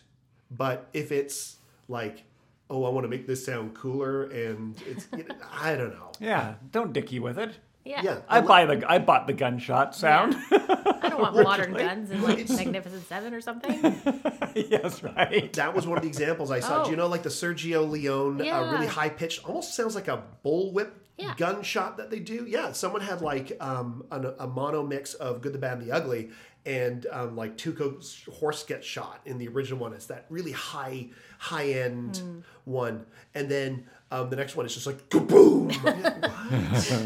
But 0.52 0.90
if 0.94 1.12
it's 1.12 1.58
like, 1.88 2.24
oh, 2.70 2.86
I 2.86 2.90
want 2.90 3.04
to 3.06 3.10
make 3.10 3.28
this 3.28 3.46
sound 3.46 3.74
cooler, 3.76 4.24
and 4.24 4.76
it's, 4.88 5.08
you 5.16 5.24
know, 5.24 5.36
I 5.54 5.76
don't 5.76 5.94
know. 5.94 6.12
yeah. 6.20 6.56
Don't 6.72 6.94
dicky 6.94 7.20
with 7.20 7.38
it. 7.38 7.58
Yeah. 7.86 8.02
Yeah, 8.02 8.18
I 8.30 8.40
buy 8.40 8.66
the 8.66 8.90
I 8.90 8.98
bought 9.00 9.28
the 9.28 9.34
gunshot 9.34 9.94
sound. 9.94 10.38
I 10.52 11.10
don't 11.10 11.20
want 11.20 11.36
modern 11.36 11.74
Literally. 11.74 11.84
guns 11.84 12.12
in 12.12 12.22
like 12.22 12.50
Magnificent 12.50 13.06
Seven 13.10 13.34
or 13.34 13.42
something. 13.42 13.74
yes, 14.56 15.04
right. 15.04 15.52
that 15.52 15.76
was 15.76 15.86
one 15.86 15.98
of 15.98 16.02
the 16.04 16.08
examples 16.08 16.50
I 16.50 16.62
saw. 16.62 16.86
Do 16.86 16.92
you 16.92 16.96
Oh. 16.96 17.00
know, 17.00 17.08
like 17.08 17.24
the 17.24 17.30
Sergio 17.30 17.90
Leone, 17.90 18.40
uh, 18.40 18.72
really 18.72 18.88
high 18.88 19.10
pitched, 19.10 19.44
almost 19.46 19.76
sounds 19.76 19.96
like 19.96 20.08
a 20.08 20.24
bullwhip 20.46 20.92
Yeah. 21.18 21.34
gunshot 21.38 21.98
that 21.98 22.10
they 22.10 22.20
do? 22.20 22.46
Yeah, 22.48 22.72
someone 22.72 23.02
had 23.02 23.22
like 23.22 23.56
um, 23.60 24.04
an, 24.12 24.34
a 24.40 24.48
mono 24.48 24.84
mix 24.84 25.14
of 25.14 25.42
Good, 25.42 25.54
the 25.54 25.60
Bad, 25.60 25.78
and 25.80 25.88
the 25.88 25.92
Ugly, 25.92 26.32
and 26.66 27.06
um, 27.12 27.36
like 27.36 27.56
Tuco's 27.58 28.24
horse 28.40 28.64
gets 28.64 28.88
shot 28.88 29.22
in 29.26 29.38
the 29.38 29.48
original 29.48 29.80
one. 29.80 29.94
It's 29.94 30.08
that 30.08 30.26
really 30.30 30.54
high, 30.54 31.10
high 31.38 31.68
end 31.70 32.18
Hmm. 32.18 32.40
one, 32.66 33.06
and 33.36 33.50
then 33.50 33.86
um, 34.10 34.30
the 34.32 34.36
next 34.36 34.56
one 34.56 34.66
is 34.66 34.74
just 34.74 34.88
like 34.88 35.08
kaboom. 35.10 35.72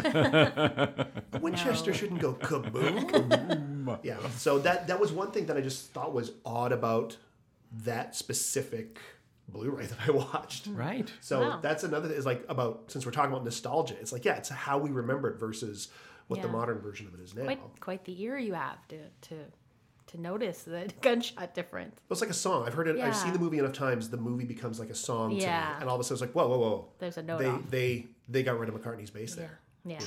what? 1.31 1.31
Winchester 1.41 1.93
shouldn't 1.93 2.21
go 2.21 2.33
kaboom. 2.33 3.99
Yeah. 4.03 4.17
So 4.37 4.59
that 4.59 4.87
that 4.87 4.99
was 4.99 5.11
one 5.11 5.31
thing 5.31 5.45
that 5.47 5.57
I 5.57 5.61
just 5.61 5.91
thought 5.91 6.13
was 6.13 6.31
odd 6.45 6.71
about 6.71 7.17
that 7.83 8.15
specific 8.15 8.99
Blu-ray 9.49 9.85
that 9.87 9.97
I 10.07 10.11
watched. 10.11 10.67
Right. 10.67 11.11
So 11.21 11.41
Wow. 11.41 11.59
that's 11.61 11.83
another 11.83 12.11
is 12.13 12.25
like 12.25 12.43
about 12.49 12.85
since 12.91 13.05
we're 13.05 13.11
talking 13.11 13.31
about 13.31 13.43
nostalgia, 13.43 13.95
it's 13.99 14.11
like 14.11 14.25
yeah, 14.25 14.35
it's 14.37 14.49
how 14.49 14.77
we 14.77 14.89
remember 14.91 15.29
it 15.29 15.39
versus 15.39 15.87
what 16.27 16.41
the 16.41 16.47
modern 16.49 16.79
version 16.79 17.07
of 17.07 17.13
it 17.13 17.21
is 17.21 17.33
now. 17.33 17.43
quite 17.45 17.61
quite 17.79 18.05
the 18.05 18.21
ear 18.21 18.37
you 18.37 18.53
have 18.53 18.85
to 18.89 18.97
to 19.21 19.35
to 20.07 20.21
notice 20.21 20.63
the 20.63 20.89
gunshot 21.01 21.53
difference. 21.53 21.99
It's 22.09 22.21
like 22.21 22.29
a 22.29 22.33
song. 22.33 22.65
I've 22.65 22.73
heard 22.73 22.87
it. 22.87 22.99
I've 22.99 23.15
seen 23.15 23.33
the 23.33 23.39
movie 23.39 23.59
enough 23.59 23.73
times. 23.73 24.09
The 24.09 24.17
movie 24.17 24.45
becomes 24.45 24.79
like 24.79 24.89
a 24.89 24.95
song 24.95 25.31
to 25.31 25.35
Yeah. 25.35 25.69
me, 25.69 25.75
and 25.81 25.89
all 25.89 25.95
of 25.95 26.01
a 26.01 26.03
sudden 26.03 26.15
it's 26.15 26.21
like 26.21 26.31
whoa, 26.33 26.47
whoa, 26.47 26.57
whoa. 26.59 26.87
There's 26.99 27.17
a 27.17 27.23
note 27.23 27.39
They 27.39 27.45
off. 27.47 27.61
they 27.69 28.07
they 28.29 28.43
got 28.43 28.59
rid 28.59 28.69
of 28.69 28.75
McCartney's 28.75 29.09
bass 29.11 29.35
there. 29.35 29.59
Yeah. 29.85 29.99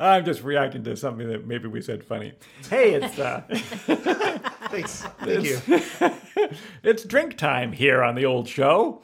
I'm 0.00 0.24
just 0.24 0.42
reacting 0.42 0.84
to 0.84 0.96
something 0.96 1.28
that 1.28 1.46
maybe 1.46 1.68
we 1.68 1.82
said 1.82 2.04
funny. 2.04 2.32
Hey, 2.70 2.94
it's 2.94 3.18
uh, 3.18 3.42
Thanks. 4.70 5.02
Thank 5.20 5.44
you. 5.44 5.58
it's 6.84 7.04
drink 7.04 7.36
time 7.36 7.72
here 7.72 8.02
on 8.02 8.14
the 8.14 8.24
old 8.24 8.48
show, 8.48 9.02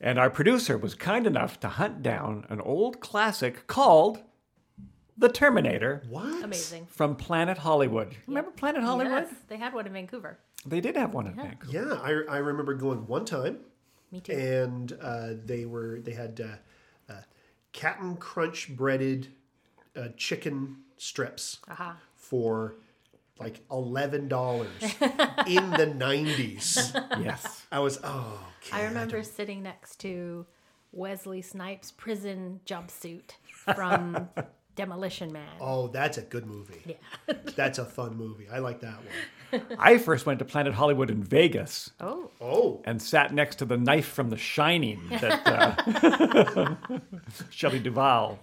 and 0.00 0.18
our 0.18 0.30
producer 0.30 0.76
was 0.76 0.94
kind 0.94 1.26
enough 1.26 1.60
to 1.60 1.68
hunt 1.68 2.02
down 2.02 2.44
an 2.48 2.60
old 2.60 3.00
classic 3.00 3.66
called 3.68 4.18
The 5.16 5.28
Terminator 5.28 6.02
What? 6.08 6.42
Amazing. 6.42 6.86
from 6.90 7.14
Planet 7.14 7.58
Hollywood. 7.58 8.16
Remember 8.26 8.50
Planet 8.50 8.82
Hollywood? 8.82 9.26
Yes, 9.28 9.34
they 9.48 9.58
had 9.58 9.74
one 9.74 9.86
in 9.86 9.92
Vancouver. 9.92 10.38
They 10.66 10.80
did 10.80 10.96
have 10.96 11.14
one 11.14 11.28
in 11.28 11.34
Vancouver. 11.34 11.72
Yeah, 11.72 12.00
I, 12.02 12.34
I 12.34 12.38
remember 12.38 12.74
going 12.74 13.06
one 13.06 13.24
time, 13.24 13.58
Me 14.10 14.20
too. 14.20 14.32
and 14.32 14.92
uh, 15.00 15.28
they 15.44 15.66
were 15.66 16.00
they 16.00 16.12
had 16.12 16.40
uh, 16.40 16.56
Captain 17.76 18.16
Crunch 18.16 18.74
breaded 18.74 19.28
uh, 19.94 20.08
chicken 20.16 20.78
strips 20.96 21.58
Aha. 21.68 21.98
for 22.14 22.74
like 23.38 23.60
eleven 23.70 24.28
dollars 24.28 24.82
in 25.46 25.70
the 25.72 25.92
nineties. 25.94 26.92
Yes. 27.20 27.66
I 27.70 27.80
was 27.80 28.00
oh. 28.02 28.40
I 28.72 28.78
okay, 28.78 28.88
remember 28.88 29.22
sitting 29.22 29.62
next 29.62 30.00
to 30.00 30.46
Wesley 30.90 31.42
Snipes' 31.42 31.92
prison 31.92 32.60
jumpsuit 32.66 33.32
from 33.52 34.30
Demolition 34.76 35.32
Man. 35.32 35.48
Oh, 35.60 35.88
that's 35.88 36.18
a 36.18 36.22
good 36.22 36.46
movie. 36.46 36.80
Yeah. 36.84 37.34
That's 37.56 37.78
a 37.78 37.84
fun 37.84 38.16
movie. 38.16 38.46
I 38.52 38.58
like 38.58 38.80
that 38.80 38.96
one. 38.98 39.62
I 39.78 39.96
first 39.98 40.26
went 40.26 40.38
to 40.40 40.44
Planet 40.44 40.74
Hollywood 40.74 41.10
in 41.10 41.22
Vegas 41.24 41.90
Oh, 42.00 42.30
Oh, 42.40 42.82
and 42.84 43.00
sat 43.00 43.32
next 43.32 43.56
to 43.56 43.64
the 43.64 43.76
knife 43.78 44.06
from 44.08 44.28
The 44.28 44.36
Shining 44.36 45.00
that 45.10 45.46
uh, 45.46 46.74
Shelley 47.50 47.78
Duvall 47.78 48.38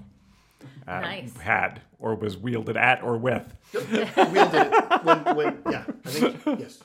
uh, 0.87 0.99
Nice. 1.01 1.37
had 1.37 1.81
or 1.99 2.15
was 2.15 2.35
wielded 2.37 2.77
at 2.77 3.03
or 3.03 3.17
with. 3.17 3.53
Wielded 3.73 4.71
when, 5.03 5.35
when, 5.35 5.61
yeah, 5.69 5.83
I 6.05 6.09
think, 6.09 6.59
yes. 6.59 6.79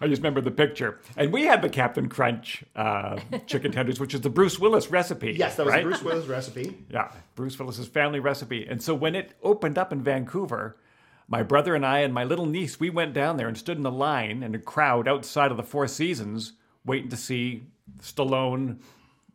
I 0.00 0.06
just 0.08 0.20
remember 0.20 0.40
the 0.40 0.50
picture. 0.50 0.98
And 1.16 1.32
we 1.32 1.44
had 1.44 1.60
the 1.62 1.68
Captain 1.68 2.08
Crunch 2.08 2.64
uh, 2.74 3.18
chicken 3.46 3.70
tenders, 3.72 4.00
which 4.00 4.14
is 4.14 4.22
the 4.22 4.30
Bruce 4.30 4.58
Willis 4.58 4.90
recipe. 4.90 5.32
Yes, 5.38 5.56
that 5.56 5.66
was 5.66 5.74
right? 5.74 5.84
Bruce 5.84 6.02
Willis 6.02 6.26
recipe. 6.26 6.76
Yeah, 6.90 7.10
Bruce 7.34 7.58
Willis's 7.58 7.86
family 7.88 8.18
recipe. 8.20 8.66
And 8.66 8.82
so 8.82 8.94
when 8.94 9.14
it 9.14 9.32
opened 9.42 9.76
up 9.78 9.92
in 9.92 10.02
Vancouver, 10.02 10.76
my 11.28 11.42
brother 11.42 11.74
and 11.74 11.84
I 11.84 11.98
and 12.00 12.14
my 12.14 12.24
little 12.24 12.46
niece, 12.46 12.80
we 12.80 12.88
went 12.90 13.12
down 13.12 13.36
there 13.36 13.46
and 13.46 13.56
stood 13.58 13.76
in 13.78 13.84
a 13.86 13.90
line 13.90 14.42
in 14.42 14.54
a 14.54 14.58
crowd 14.58 15.06
outside 15.06 15.50
of 15.50 15.56
the 15.56 15.62
Four 15.62 15.86
Seasons 15.86 16.54
waiting 16.84 17.10
to 17.10 17.16
see 17.16 17.64
Stallone, 18.00 18.78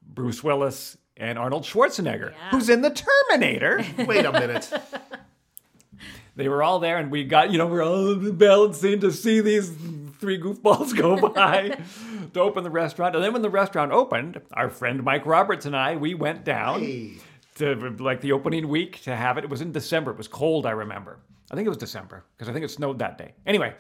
Bruce 0.05 0.43
Willis, 0.43 0.97
and 1.15 1.37
Arnold 1.39 1.63
Schwarzenegger, 1.63 2.31
Yeah. 2.31 2.49
who's 2.49 2.69
in 2.69 2.81
the 2.81 2.89
Terminator. 2.89 3.85
Wait 4.05 4.25
a 4.25 4.31
minute. 4.31 4.69
they 6.35 6.49
were 6.49 6.61
all 6.63 6.79
there 6.79 6.97
and 6.97 7.09
we 7.11 7.23
got, 7.23 7.51
you 7.51 7.57
know, 7.57 7.67
we 7.67 7.77
are 7.77 7.83
all 7.83 8.15
balancing 8.15 8.99
to 9.01 9.11
see 9.11 9.39
these 9.39 9.71
three 10.25 10.39
goofballs 10.41 10.95
go 10.97 11.29
by 11.33 11.77
to 12.33 12.39
open 12.41 12.63
the 12.63 12.69
restaurant. 12.71 13.15
And 13.15 13.23
then 13.23 13.31
when 13.31 13.43
the 13.43 13.49
restaurant 13.49 13.91
opened, 13.91 14.41
our 14.53 14.69
friend 14.69 15.03
Mike 15.03 15.23
Roberts 15.27 15.67
and 15.67 15.75
I, 15.77 15.95
we 15.97 16.15
went 16.15 16.43
down 16.43 16.79
Hey. 16.79 17.13
to 17.55 17.75
like 17.99 18.21
the 18.21 18.31
opening 18.31 18.67
week 18.67 19.01
to 19.03 19.15
have 19.15 19.37
it. 19.37 19.43
It 19.43 19.49
was 19.51 19.61
in 19.61 19.71
December. 19.71 20.09
It 20.11 20.17
was 20.17 20.27
cold, 20.27 20.65
I 20.65 20.71
remember. 20.71 21.19
I 21.51 21.55
think 21.55 21.67
it 21.67 21.69
was 21.69 21.77
December 21.77 22.23
because 22.35 22.49
I 22.49 22.53
think 22.53 22.65
it 22.65 22.69
snowed 22.71 22.97
that 22.99 23.19
day. 23.19 23.33
Anyway, 23.45 23.75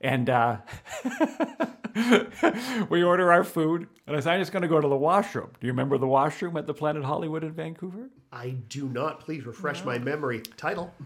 and 0.00 0.30
uh, 0.30 0.56
we 2.88 3.02
order 3.02 3.30
our 3.30 3.44
food, 3.44 3.86
and 4.06 4.16
I 4.16 4.20
said, 4.20 4.32
I'm 4.32 4.40
just 4.40 4.50
going 4.50 4.62
to 4.62 4.68
go 4.68 4.80
to 4.80 4.88
the 4.88 4.96
washroom. 4.96 5.50
Do 5.60 5.66
you 5.66 5.74
remember 5.74 5.98
the 5.98 6.06
washroom 6.06 6.56
at 6.56 6.66
the 6.66 6.72
Planet 6.72 7.04
Hollywood 7.04 7.44
in 7.44 7.52
Vancouver? 7.52 8.08
I 8.32 8.56
do 8.70 8.88
not. 8.88 9.20
Please 9.20 9.44
refresh 9.44 9.84
my 9.84 9.98
memory. 9.98 10.40
Title. 10.56 10.94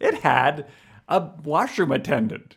It 0.00 0.14
had 0.20 0.66
a 1.08 1.30
washroom 1.42 1.90
attendant, 1.90 2.56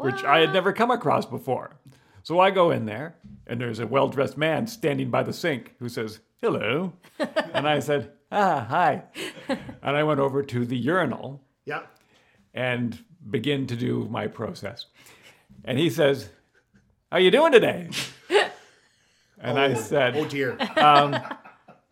which 0.00 0.24
I 0.24 0.40
had 0.40 0.52
never 0.52 0.72
come 0.72 0.90
across 0.90 1.26
before. 1.26 1.76
So 2.22 2.38
I 2.40 2.50
go 2.50 2.70
in 2.70 2.86
there, 2.86 3.16
and 3.46 3.60
there's 3.60 3.78
a 3.80 3.86
well 3.86 4.08
dressed 4.08 4.36
man 4.36 4.66
standing 4.66 5.10
by 5.10 5.22
the 5.22 5.32
sink 5.32 5.74
who 5.78 5.88
says, 5.88 6.20
Hello. 6.40 6.92
and 7.54 7.66
I 7.68 7.78
said, 7.80 8.12
Ah, 8.32 8.64
hi. 8.68 9.02
and 9.48 9.96
I 9.96 10.02
went 10.02 10.20
over 10.20 10.42
to 10.42 10.64
the 10.64 10.76
urinal 10.76 11.42
Yeah. 11.64 11.82
and 12.54 12.98
begin 13.30 13.66
to 13.66 13.76
do 13.76 14.06
my 14.10 14.26
process. 14.26 14.86
And 15.64 15.78
he 15.78 15.90
says, 15.90 16.28
How 17.10 17.18
you 17.18 17.30
doing 17.30 17.52
today? 17.52 17.90
And 19.42 19.58
I 19.58 19.72
said, 19.72 20.14
Oh 20.18 20.26
dear. 20.26 20.58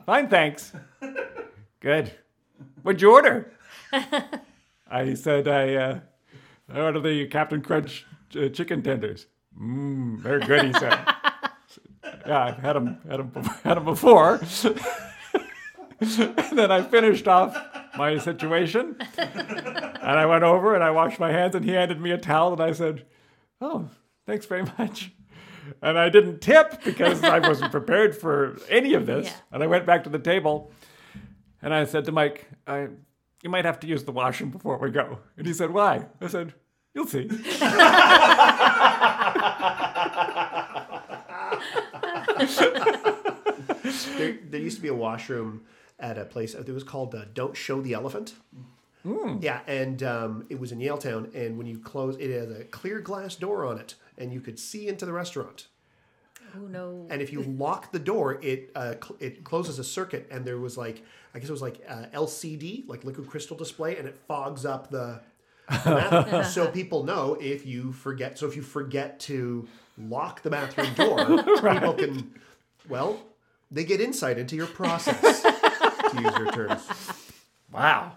Fine, 0.04 0.28
thanks. 0.28 0.70
Good. 1.80 2.12
What'd 2.82 3.00
you 3.00 3.10
order? 3.12 3.50
I 4.90 5.14
said, 5.14 5.48
I, 5.48 5.74
uh, 5.74 6.00
I 6.72 6.80
ordered 6.80 7.00
the 7.00 7.26
Captain 7.26 7.62
Crunch 7.62 8.06
uh, 8.36 8.48
chicken 8.48 8.82
tenders. 8.82 9.26
Mmm, 9.60 10.18
very 10.18 10.40
good, 10.40 10.66
he 10.66 10.72
said. 10.74 10.92
yeah, 12.26 12.44
I've 12.44 12.58
had 12.58 12.74
them, 12.74 12.98
had 13.08 13.20
them, 13.20 13.44
had 13.64 13.74
them 13.76 13.84
before. 13.84 14.34
and 16.00 16.00
then 16.58 16.70
I 16.70 16.82
finished 16.82 17.26
off 17.26 17.56
my 17.96 18.18
situation. 18.18 18.96
And 19.16 20.18
I 20.18 20.26
went 20.26 20.44
over 20.44 20.74
and 20.74 20.84
I 20.84 20.90
washed 20.90 21.18
my 21.18 21.32
hands, 21.32 21.54
and 21.54 21.64
he 21.64 21.72
handed 21.72 22.00
me 22.00 22.10
a 22.12 22.18
towel, 22.18 22.52
and 22.52 22.62
I 22.62 22.72
said, 22.72 23.04
Oh, 23.60 23.88
thanks 24.26 24.46
very 24.46 24.64
much. 24.78 25.12
And 25.82 25.98
I 25.98 26.08
didn't 26.08 26.40
tip 26.40 26.82
because 26.84 27.22
I 27.22 27.40
wasn't 27.40 27.72
prepared 27.72 28.16
for 28.16 28.56
any 28.68 28.94
of 28.94 29.06
this. 29.06 29.26
Yeah. 29.28 29.34
And 29.52 29.62
I 29.62 29.66
went 29.66 29.84
back 29.84 30.04
to 30.04 30.10
the 30.10 30.18
table 30.18 30.72
and 31.60 31.74
I 31.74 31.84
said 31.84 32.04
to 32.06 32.12
Mike, 32.12 32.46
I, 32.66 32.88
You 33.42 33.50
might 33.50 33.64
have 33.64 33.78
to 33.80 33.86
use 33.86 34.04
the 34.04 34.12
washroom 34.12 34.50
before 34.50 34.78
we 34.78 34.90
go. 34.90 35.20
And 35.36 35.46
he 35.46 35.52
said, 35.52 35.70
Why? 35.70 36.06
I 36.20 36.26
said, 36.26 36.54
You'll 36.94 37.06
see. 37.06 37.28
there, 44.16 44.38
there 44.50 44.60
used 44.60 44.76
to 44.76 44.82
be 44.82 44.88
a 44.88 44.94
washroom 44.94 45.62
at 45.98 46.18
a 46.18 46.24
place. 46.24 46.54
It 46.54 46.68
was 46.68 46.84
called 46.84 47.14
uh, 47.14 47.24
"Don't 47.34 47.56
Show 47.56 47.80
the 47.80 47.94
Elephant." 47.94 48.34
Yeah, 49.40 49.60
and 49.66 50.02
um, 50.02 50.46
it 50.50 50.58
was 50.58 50.72
in 50.72 50.80
Yaletown. 50.80 51.34
And 51.34 51.56
when 51.56 51.66
you 51.66 51.78
close, 51.78 52.16
it 52.18 52.30
has 52.30 52.50
a 52.50 52.64
clear 52.64 53.00
glass 53.00 53.36
door 53.36 53.64
on 53.64 53.78
it, 53.78 53.94
and 54.18 54.32
you 54.32 54.40
could 54.40 54.58
see 54.58 54.88
into 54.88 55.06
the 55.06 55.12
restaurant. 55.12 55.68
Oh 56.56 56.66
no. 56.66 57.06
And 57.10 57.20
if 57.22 57.32
you 57.32 57.42
lock 57.42 57.92
the 57.92 57.98
door, 57.98 58.38
it 58.42 58.70
uh, 58.74 58.94
cl- 59.02 59.16
it 59.20 59.44
closes 59.44 59.78
a 59.78 59.84
circuit, 59.84 60.26
and 60.30 60.44
there 60.44 60.58
was 60.58 60.76
like 60.76 61.02
I 61.34 61.38
guess 61.38 61.48
it 61.48 61.52
was 61.52 61.62
like 61.62 61.84
uh, 61.88 62.06
LCD, 62.14 62.88
like 62.88 63.04
liquid 63.04 63.28
crystal 63.28 63.56
display, 63.56 63.96
and 63.96 64.06
it 64.08 64.16
fogs 64.26 64.64
up 64.64 64.90
the. 64.90 65.20
the 65.68 65.78
bathroom. 65.84 66.44
so 66.44 66.66
people 66.80 67.04
know 67.04 67.36
if 67.40 67.66
you 67.66 67.92
forget. 67.92 68.38
So 68.38 68.46
if 68.46 68.56
you 68.56 68.62
forget 68.62 69.20
to 69.20 69.68
lock 69.98 70.42
the 70.42 70.50
bathroom 70.50 70.94
door, 70.94 71.42
people 71.42 71.94
can. 71.94 72.34
Well, 72.88 73.20
they 73.70 73.84
get 73.84 74.00
insight 74.00 74.38
into 74.38 74.56
your 74.56 74.66
process. 74.66 75.42
to 75.42 76.22
use 76.22 76.38
your 76.38 76.50
terms. 76.52 76.88
Wow. 77.70 78.12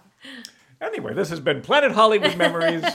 Anyway, 0.82 1.14
this 1.14 1.30
has 1.30 1.40
been 1.40 1.62
Planet 1.62 1.92
Hollywood 1.92 2.38
Memories. 2.38 2.84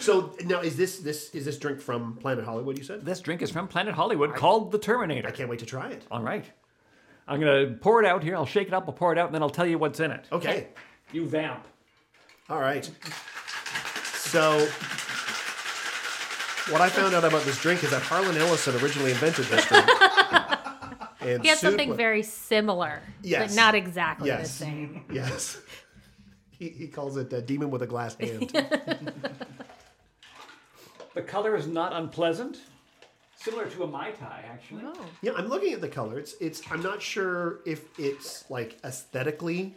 So 0.00 0.32
now 0.44 0.60
is 0.60 0.76
this 0.76 0.98
this 1.00 1.30
is 1.34 1.44
this 1.44 1.58
drink 1.58 1.80
from 1.80 2.14
Planet 2.16 2.44
Hollywood? 2.44 2.78
You 2.78 2.84
said. 2.84 3.04
this 3.04 3.20
drink 3.20 3.42
is 3.42 3.50
from 3.50 3.68
Planet 3.68 3.94
Hollywood 3.94 4.34
called 4.34 4.72
the 4.72 4.78
Terminator. 4.78 5.28
I 5.28 5.30
can't 5.30 5.48
wait 5.50 5.58
to 5.58 5.66
try 5.66 5.90
it. 5.90 6.04
All 6.10 6.22
right. 6.22 6.44
I'm 7.26 7.38
going 7.40 7.68
to 7.68 7.74
pour 7.76 8.02
it 8.02 8.06
out 8.06 8.22
here. 8.22 8.34
I'll 8.34 8.46
shake 8.46 8.68
it 8.68 8.74
up, 8.74 8.84
I'll 8.86 8.94
pour 8.94 9.12
it 9.12 9.18
out, 9.18 9.26
and 9.26 9.34
then 9.34 9.42
I'll 9.42 9.50
tell 9.50 9.66
you 9.66 9.76
what's 9.78 10.00
in 10.00 10.10
it. 10.10 10.24
Okay. 10.32 10.68
You 11.12 11.26
vamp. 11.26 11.66
All 12.48 12.58
right. 12.60 12.88
So, 14.14 14.58
what 16.72 16.80
I 16.80 16.88
found 16.88 17.14
out 17.14 17.24
about 17.24 17.42
this 17.42 17.60
drink 17.60 17.84
is 17.84 17.90
that 17.90 18.02
Harlan 18.02 18.36
Ellison 18.36 18.74
originally 18.82 19.10
invented 19.10 19.44
this 19.46 19.66
drink. 19.66 19.86
and 21.20 21.42
He 21.42 21.48
had 21.48 21.58
something 21.58 21.90
with- 21.90 21.98
very 21.98 22.22
similar. 22.22 23.02
Yes. 23.22 23.50
But 23.54 23.56
not 23.60 23.74
exactly 23.74 24.30
the 24.30 24.44
same. 24.44 25.04
Yes. 25.12 25.60
He, 26.58 26.68
he 26.70 26.88
calls 26.88 27.16
it 27.16 27.32
a 27.32 27.40
demon 27.40 27.70
with 27.70 27.82
a 27.82 27.86
glass 27.86 28.14
hand. 28.20 28.50
The 31.14 31.22
color 31.22 31.56
is 31.56 31.66
not 31.66 31.92
unpleasant. 31.92 32.58
Similar 33.36 33.66
to 33.70 33.84
a 33.84 33.86
Mai 33.86 34.10
Tai, 34.12 34.44
actually. 34.50 34.82
Oh. 34.84 35.06
yeah, 35.22 35.32
I'm 35.36 35.46
looking 35.48 35.72
at 35.72 35.80
the 35.80 35.88
color. 35.88 36.18
It's 36.18 36.34
it's. 36.40 36.60
I'm 36.70 36.82
not 36.82 37.00
sure 37.00 37.60
if 37.64 37.84
it's 37.98 38.48
like 38.50 38.78
aesthetically 38.84 39.74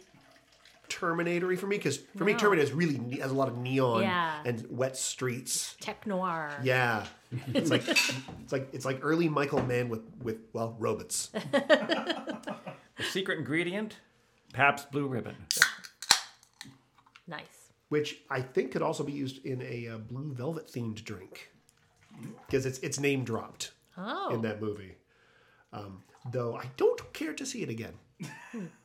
Terminatory 0.88 1.56
for 1.56 1.66
me 1.68 1.76
because 1.78 1.98
for 2.16 2.24
me 2.24 2.32
No. 2.32 2.38
Terminator 2.38 2.64
is 2.66 2.72
really 2.72 2.98
ne- 2.98 3.20
has 3.20 3.30
a 3.30 3.34
lot 3.34 3.48
of 3.48 3.56
neon 3.56 4.02
Yeah. 4.02 4.42
and 4.44 4.66
wet 4.68 4.96
streets. 4.96 5.74
Tech 5.80 6.06
noir. 6.06 6.50
Yeah, 6.62 7.06
it's 7.54 7.70
like 7.70 7.88
it's 7.88 8.52
like 8.52 8.68
it's 8.74 8.84
like 8.84 8.98
early 9.02 9.28
Michael 9.28 9.62
Mann 9.62 9.88
with 9.88 10.02
with 10.22 10.38
well 10.52 10.76
robots. 10.78 11.30
The 12.98 13.04
secret 13.04 13.38
ingredient 13.38 13.96
Pabst 14.52 14.92
Blue 14.92 15.06
Ribbon. 15.08 15.34
Nice. 17.26 17.72
which 17.88 18.20
I 18.30 18.40
think 18.40 18.72
could 18.72 18.82
also 18.82 19.04
be 19.04 19.12
used 19.12 19.44
in 19.46 19.62
a 19.62 19.88
uh, 19.94 19.98
blue 19.98 20.32
velvet 20.34 20.66
themed 20.66 21.02
drink 21.04 21.50
because 22.46 22.66
it's 22.66 22.78
it's 22.80 22.98
name 22.98 23.24
dropped 23.24 23.72
Oh. 23.96 24.34
in 24.34 24.42
that 24.42 24.60
movie. 24.60 24.96
Um, 25.72 26.02
though 26.30 26.56
I 26.56 26.64
don't 26.76 27.12
care 27.12 27.32
to 27.34 27.44
see 27.46 27.62
it 27.62 27.68
again. 27.68 27.94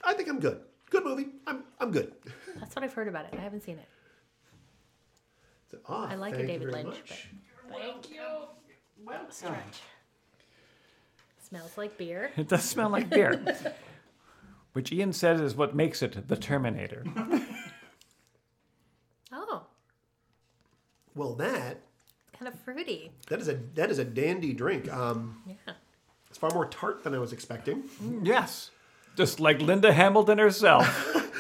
I 0.04 0.14
think 0.14 0.28
I'm 0.30 0.40
good. 0.40 0.62
Good 0.90 1.04
movie. 1.06 1.28
I'm 1.46 1.64
I'm 1.80 1.92
good. 1.92 2.14
That's 2.60 2.76
what 2.76 2.84
I've 2.84 2.94
heard 2.94 3.08
about 3.08 3.26
it. 3.26 3.34
I 3.38 3.42
haven't 3.42 3.64
seen 3.64 3.78
it. 3.78 3.88
So, 5.72 5.78
ah, 5.88 6.08
I 6.10 6.16
like 6.16 6.36
a 6.36 6.46
David 6.48 6.72
Lynch, 6.72 6.86
much. 6.88 7.28
Thank 7.70 8.10
you. 8.10 8.22
Well, 9.06 9.30
Stretch. 9.30 9.82
Smells 11.48 11.78
like 11.78 11.98
beer. 11.98 12.32
It 12.38 12.48
does 12.50 12.64
smell 12.64 12.90
like 12.90 13.10
beer. 13.10 13.42
Which 14.74 14.92
Ian 14.92 15.12
says 15.14 15.42
is 15.42 15.56
what 15.56 15.76
makes 15.76 16.02
it 16.02 16.28
the 16.28 16.36
Terminator. 16.38 17.04
Oh, 19.32 19.64
Well, 21.16 21.34
that 21.36 21.82
kind 22.38 22.48
of 22.48 22.60
fruity. 22.62 23.12
that 23.30 23.40
is 23.40 23.48
a 23.48 23.56
that 23.76 23.90
is 23.92 24.00
a 24.00 24.06
dandy 24.06 24.54
drink. 24.54 24.92
Um, 24.92 25.42
Yeah. 25.46 25.74
it's 26.30 26.38
far 26.38 26.52
more 26.52 26.66
tart 26.68 27.04
than 27.04 27.14
I 27.14 27.20
was 27.20 27.34
expecting. 27.34 27.84
yes. 28.24 28.72
Just 29.16 29.40
like 29.40 29.60
Linda 29.62 29.92
Hamilton 29.92 30.38
herself. 30.38 30.86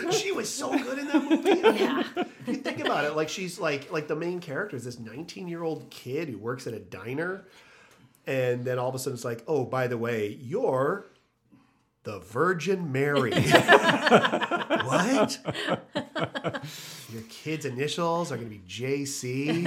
she 0.11 0.31
was 0.31 0.51
so 0.51 0.71
good 0.77 0.97
in 0.97 1.07
that 1.07 1.23
movie. 1.23 1.49
Yeah. 1.61 2.03
you 2.47 2.55
think 2.55 2.79
about 2.79 3.05
it, 3.05 3.15
like 3.15 3.29
she's 3.29 3.59
like 3.59 3.91
like 3.91 4.07
the 4.07 4.15
main 4.15 4.39
character 4.39 4.75
is 4.75 4.83
this 4.83 4.97
19 4.99 5.47
year 5.47 5.61
old 5.63 5.89
kid 5.91 6.27
who 6.29 6.37
works 6.39 6.65
at 6.65 6.73
a 6.73 6.79
diner, 6.79 7.45
and 8.25 8.65
then 8.65 8.79
all 8.79 8.89
of 8.89 8.95
a 8.95 8.99
sudden 8.99 9.13
it's 9.15 9.23
like, 9.25 9.43
oh, 9.47 9.63
by 9.63 9.85
the 9.87 9.97
way, 9.97 10.27
you're 10.41 11.05
the 12.07 12.19
Virgin 12.19 12.89
Mary. 12.93 13.31
what? 14.85 15.37
Your 17.11 17.21
kid's 17.27 17.65
initials 17.65 18.31
are 18.31 18.37
going 18.37 18.49
to 18.49 18.55
be 18.55 18.63
JC. 18.65 19.65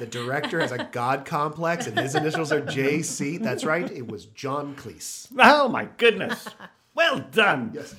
The 0.00 0.06
director 0.06 0.58
has 0.58 0.72
a 0.72 0.88
god 0.90 1.24
complex, 1.24 1.86
and 1.86 1.96
his 1.96 2.16
initials 2.16 2.50
are 2.50 2.60
JC. 2.60 3.40
That's 3.40 3.64
right. 3.64 3.88
It 3.88 4.08
was 4.08 4.26
John 4.26 4.74
Cleese. 4.74 5.28
oh 5.38 5.68
my 5.68 5.84
goodness. 5.96 6.48
Well 6.96 7.20
done. 7.30 7.70
Yes. 7.72 7.94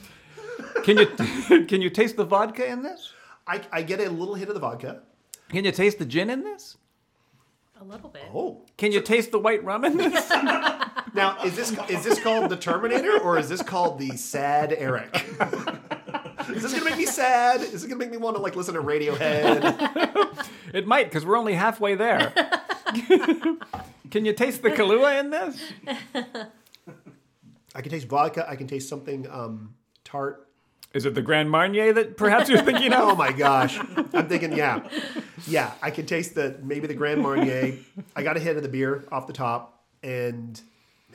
Can 0.83 0.97
you 0.97 1.05
can 1.65 1.81
you 1.81 1.89
taste 1.89 2.17
the 2.17 2.25
vodka 2.25 2.67
in 2.67 2.83
this? 2.83 3.13
I, 3.47 3.61
I 3.71 3.83
get 3.83 4.01
a 4.01 4.09
little 4.09 4.35
hit 4.35 4.49
of 4.49 4.53
the 4.53 4.59
vodka. 4.59 5.01
Can 5.47 5.63
you 5.63 5.71
taste 5.71 5.97
the 5.97 6.05
gin 6.05 6.29
in 6.29 6.43
this? 6.43 6.75
A 7.79 7.85
little 7.85 8.09
bit. 8.09 8.23
Oh. 8.33 8.63
Can 8.75 8.91
you 8.91 8.99
taste 8.99 9.31
the 9.31 9.39
white 9.39 9.63
rum 9.63 9.85
in 9.85 9.95
this? 9.95 10.29
Now, 11.13 11.43
is 11.43 11.55
this 11.55 11.71
is 11.89 12.03
this 12.03 12.19
called 12.19 12.49
the 12.49 12.57
Terminator 12.57 13.19
or 13.19 13.37
is 13.37 13.49
this 13.49 13.61
called 13.61 13.99
the 13.99 14.17
Sad 14.17 14.73
Eric? 14.75 15.25
is 16.49 16.63
this 16.63 16.73
gonna 16.73 16.85
make 16.85 16.97
me 16.97 17.05
sad? 17.05 17.61
Is 17.61 17.71
this 17.71 17.83
gonna 17.83 17.97
make 17.97 18.11
me 18.11 18.17
want 18.17 18.35
to 18.35 18.41
like 18.41 18.55
listen 18.55 18.73
to 18.73 18.81
Radiohead? 18.81 20.47
It 20.73 20.87
might, 20.87 21.05
because 21.05 21.23
we're 21.23 21.37
only 21.37 21.53
halfway 21.53 21.93
there. 21.93 22.33
can 24.09 24.25
you 24.25 24.33
taste 24.33 24.63
the 24.63 24.71
Kahlua 24.71 25.19
in 25.19 25.29
this? 25.29 25.61
I 27.75 27.81
can 27.81 27.91
taste 27.91 28.07
vodka. 28.07 28.49
I 28.49 28.55
can 28.55 28.65
taste 28.65 28.89
something 28.89 29.27
um, 29.29 29.75
tart. 30.03 30.47
Is 30.93 31.05
it 31.05 31.13
the 31.13 31.21
Grand 31.21 31.49
Marnier 31.49 31.93
that 31.93 32.17
perhaps 32.17 32.49
you're 32.49 32.61
thinking 32.61 32.91
of? 32.93 33.09
Oh 33.09 33.15
my 33.15 33.31
gosh! 33.31 33.79
I'm 34.13 34.27
thinking, 34.27 34.53
yeah, 34.53 34.87
yeah. 35.47 35.71
I 35.81 35.89
can 35.89 36.05
taste 36.05 36.35
the 36.35 36.59
maybe 36.61 36.87
the 36.87 36.93
Grand 36.93 37.21
Marnier. 37.21 37.77
I 38.15 38.23
got 38.23 38.37
a 38.37 38.39
hit 38.39 38.57
of 38.57 38.63
the 38.63 38.69
beer 38.69 39.05
off 39.11 39.25
the 39.27 39.33
top, 39.33 39.83
and 40.03 40.59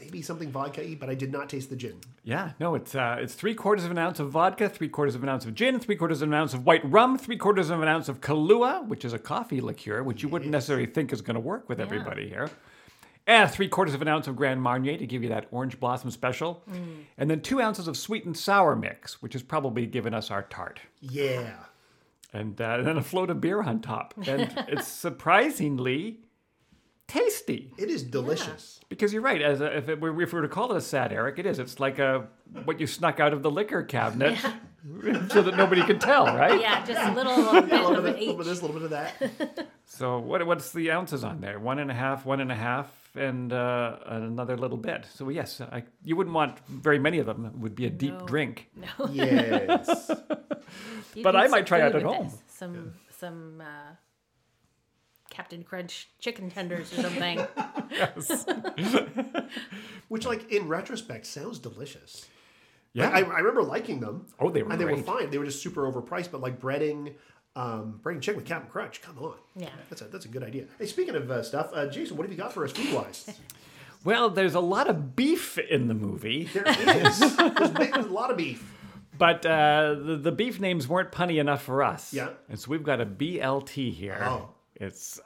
maybe 0.00 0.22
something 0.22 0.50
vodka-y, 0.50 0.96
but 0.98 1.08
I 1.08 1.14
did 1.14 1.32
not 1.32 1.48
taste 1.48 1.70
the 1.70 1.76
gin. 1.76 2.00
Yeah, 2.24 2.52
no, 2.60 2.74
it's 2.74 2.94
uh, 2.94 3.16
it's 3.20 3.34
three 3.34 3.54
quarters 3.54 3.84
of 3.84 3.90
an 3.90 3.98
ounce 3.98 4.20
of 4.20 4.30
vodka, 4.30 4.68
three 4.68 4.88
quarters 4.88 5.14
of 5.14 5.22
an 5.22 5.28
ounce 5.28 5.44
of 5.44 5.54
gin, 5.54 5.78
three 5.80 5.96
quarters 5.96 6.22
of 6.22 6.28
an 6.28 6.34
ounce 6.34 6.54
of 6.54 6.66
white 6.66 6.88
rum, 6.88 7.18
three 7.18 7.36
quarters 7.36 7.70
of 7.70 7.80
an 7.82 7.88
ounce 7.88 8.08
of 8.08 8.20
Kahlua, 8.20 8.86
which 8.86 9.04
is 9.04 9.12
a 9.12 9.18
coffee 9.18 9.60
liqueur, 9.60 10.02
which 10.02 10.22
you 10.22 10.28
wouldn't 10.28 10.50
necessarily 10.50 10.86
think 10.86 11.12
is 11.12 11.20
going 11.20 11.34
to 11.34 11.40
work 11.40 11.68
with 11.68 11.80
everybody 11.80 12.28
here. 12.28 12.50
And 13.26 13.50
three 13.50 13.68
quarters 13.68 13.94
of 13.94 14.00
an 14.00 14.08
ounce 14.08 14.26
of 14.26 14.36
Grand 14.36 14.62
Marnier 14.62 14.96
to 14.96 15.06
give 15.06 15.22
you 15.22 15.28
that 15.28 15.48
orange 15.50 15.78
blossom 15.78 16.10
special. 16.10 16.62
And 17.18 17.30
then 17.30 17.42
two 17.42 17.60
ounces 17.60 17.86
of 17.86 17.94
sweet 17.94 18.24
and 18.24 18.34
sour 18.34 18.74
mix, 18.74 19.20
which 19.20 19.34
has 19.34 19.42
probably 19.42 19.84
given 19.84 20.14
us 20.14 20.30
our 20.30 20.44
tart. 20.44 20.80
Yeah. 21.02 21.52
And, 22.32 22.58
uh, 22.58 22.76
and 22.78 22.86
then 22.86 22.96
a 22.96 23.02
float 23.02 23.28
of 23.28 23.42
beer 23.42 23.60
on 23.60 23.82
top. 23.82 24.14
And 24.26 24.50
it's 24.68 24.88
surprisingly 24.88 26.20
tasty. 27.08 27.72
It 27.76 27.90
is 27.90 28.04
delicious. 28.04 28.80
Because 28.88 29.12
you're 29.12 29.22
right. 29.22 29.42
As 29.42 29.60
a, 29.60 29.76
if, 29.76 29.88
it, 29.88 30.00
were- 30.00 30.22
if 30.22 30.32
we 30.32 30.40
were 30.40 30.46
to 30.46 30.52
call 30.52 30.70
it 30.72 30.76
a 30.76 30.80
sad 30.80 31.12
Eric, 31.12 31.38
it 31.40 31.46
is. 31.46 31.58
It's 31.58 31.80
like 31.80 31.98
a 31.98 32.28
what 32.64 32.78
you 32.80 32.86
snuck 32.86 33.18
out 33.20 33.32
of 33.32 33.42
the 33.42 33.50
liquor 33.50 33.82
cabinet 33.82 34.38
so 35.30 35.42
that 35.42 35.56
nobody 35.56 35.82
could 35.82 36.00
tell, 36.00 36.24
right? 36.26 36.60
Yeah, 36.60 36.84
just 36.84 37.00
a 37.00 37.12
little 37.12 37.48
a 37.48 37.62
bit 37.66 37.72
A 37.72 37.88
little 37.88 37.96
of 37.96 38.04
bit, 38.04 38.14
a 38.16 38.18
little 38.20 38.34
bit 38.36 38.40
of 38.40 38.44
this, 38.46 38.60
a 38.60 38.66
little 38.66 38.80
bit 38.80 38.84
of 38.84 38.90
that. 38.90 39.68
So 39.90 40.18
what 40.18 40.46
what's 40.46 40.70
the 40.72 40.90
ounces 40.90 41.24
on 41.24 41.40
there? 41.40 41.58
One 41.58 41.78
and 41.78 41.90
a 41.90 41.94
half, 41.94 42.26
one 42.26 42.40
and 42.40 42.52
a 42.52 42.54
half, 42.54 42.86
and 43.16 43.50
uh, 43.50 43.96
another 44.04 44.54
little 44.54 44.76
bit. 44.76 45.06
So 45.14 45.30
yes, 45.30 45.62
I, 45.62 45.84
you 46.04 46.14
wouldn't 46.14 46.34
want 46.34 46.58
very 46.68 46.98
many 46.98 47.18
of 47.20 47.26
them. 47.26 47.46
It 47.46 47.54
would 47.58 47.74
be 47.74 47.86
a 47.86 47.90
deep 47.90 48.12
No. 48.12 48.26
drink. 48.26 48.68
No. 48.76 49.06
Yes. 49.10 50.10
But 51.22 51.34
I 51.36 51.48
might 51.48 51.66
try 51.66 51.86
it 51.86 51.94
at 51.96 52.02
home. 52.02 52.26
this. 52.28 52.36
Some 52.48 52.92
some 53.18 53.62
uh, 53.62 53.94
Captain 55.38 55.62
Crunch 55.62 56.08
chicken 56.18 56.50
tenders 56.50 56.92
or 56.92 57.02
something. 57.02 57.38
yes. 57.92 58.44
Which, 60.08 60.26
like 60.26 60.50
in 60.50 60.66
retrospect, 60.66 61.26
sounds 61.26 61.60
delicious. 61.60 62.26
Yeah. 62.92 63.10
I, 63.10 63.20
I 63.20 63.38
remember 63.38 63.62
liking 63.62 64.00
them. 64.00 64.26
Oh, 64.40 64.50
they 64.50 64.64
were 64.64 64.72
and 64.72 64.80
they 64.80 64.84
were 64.84 64.96
fine. 64.96 65.30
They 65.30 65.38
were 65.38 65.44
just 65.44 65.62
super 65.62 65.88
overpriced. 65.88 66.32
But 66.32 66.40
like 66.40 66.58
breading, 66.58 67.14
um, 67.54 68.00
breading 68.02 68.20
chicken 68.20 68.40
with 68.40 68.46
Captain 68.46 68.68
Crunch. 68.68 69.00
Come 69.00 69.16
on. 69.20 69.36
Yeah. 69.54 69.68
That's 69.88 70.02
a 70.02 70.06
that's 70.06 70.24
a 70.24 70.28
good 70.28 70.42
idea. 70.42 70.64
Hey, 70.76 70.86
speaking 70.86 71.14
of 71.14 71.30
uh, 71.30 71.44
stuff, 71.44 71.70
uh, 71.72 71.86
Jason, 71.86 72.16
what 72.16 72.24
have 72.24 72.32
you 72.32 72.38
got 72.38 72.52
for 72.52 72.64
us 72.64 72.72
food 72.72 72.92
wise? 72.92 73.38
well, 74.04 74.30
there's 74.30 74.56
a 74.56 74.60
lot 74.60 74.88
of 74.88 75.14
beef 75.14 75.56
in 75.56 75.86
the 75.86 75.94
movie, 75.94 76.50
there 76.52 76.64
is. 76.66 77.20
There's 77.20 78.06
a 78.06 78.08
lot 78.10 78.32
of 78.32 78.36
beef. 78.36 78.68
but 79.16 79.46
uh, 79.46 79.94
the, 79.94 80.16
the 80.16 80.32
beef 80.32 80.58
names 80.58 80.88
weren't 80.88 81.12
punny 81.12 81.38
enough 81.38 81.62
for 81.62 81.84
us. 81.84 82.12
Yeah. 82.12 82.30
And 82.48 82.58
so 82.58 82.72
we've 82.72 82.82
got 82.82 83.00
a 83.00 83.06
BLT 83.06 83.92
here. 83.94 84.20
Oh. 84.20 84.48
It's 84.80 85.20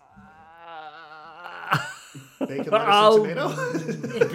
Bacon, 2.40 2.70
lettuce, 2.70 2.72
I'll- 2.72 3.24
and 3.24 3.34
tomato. 3.36 4.28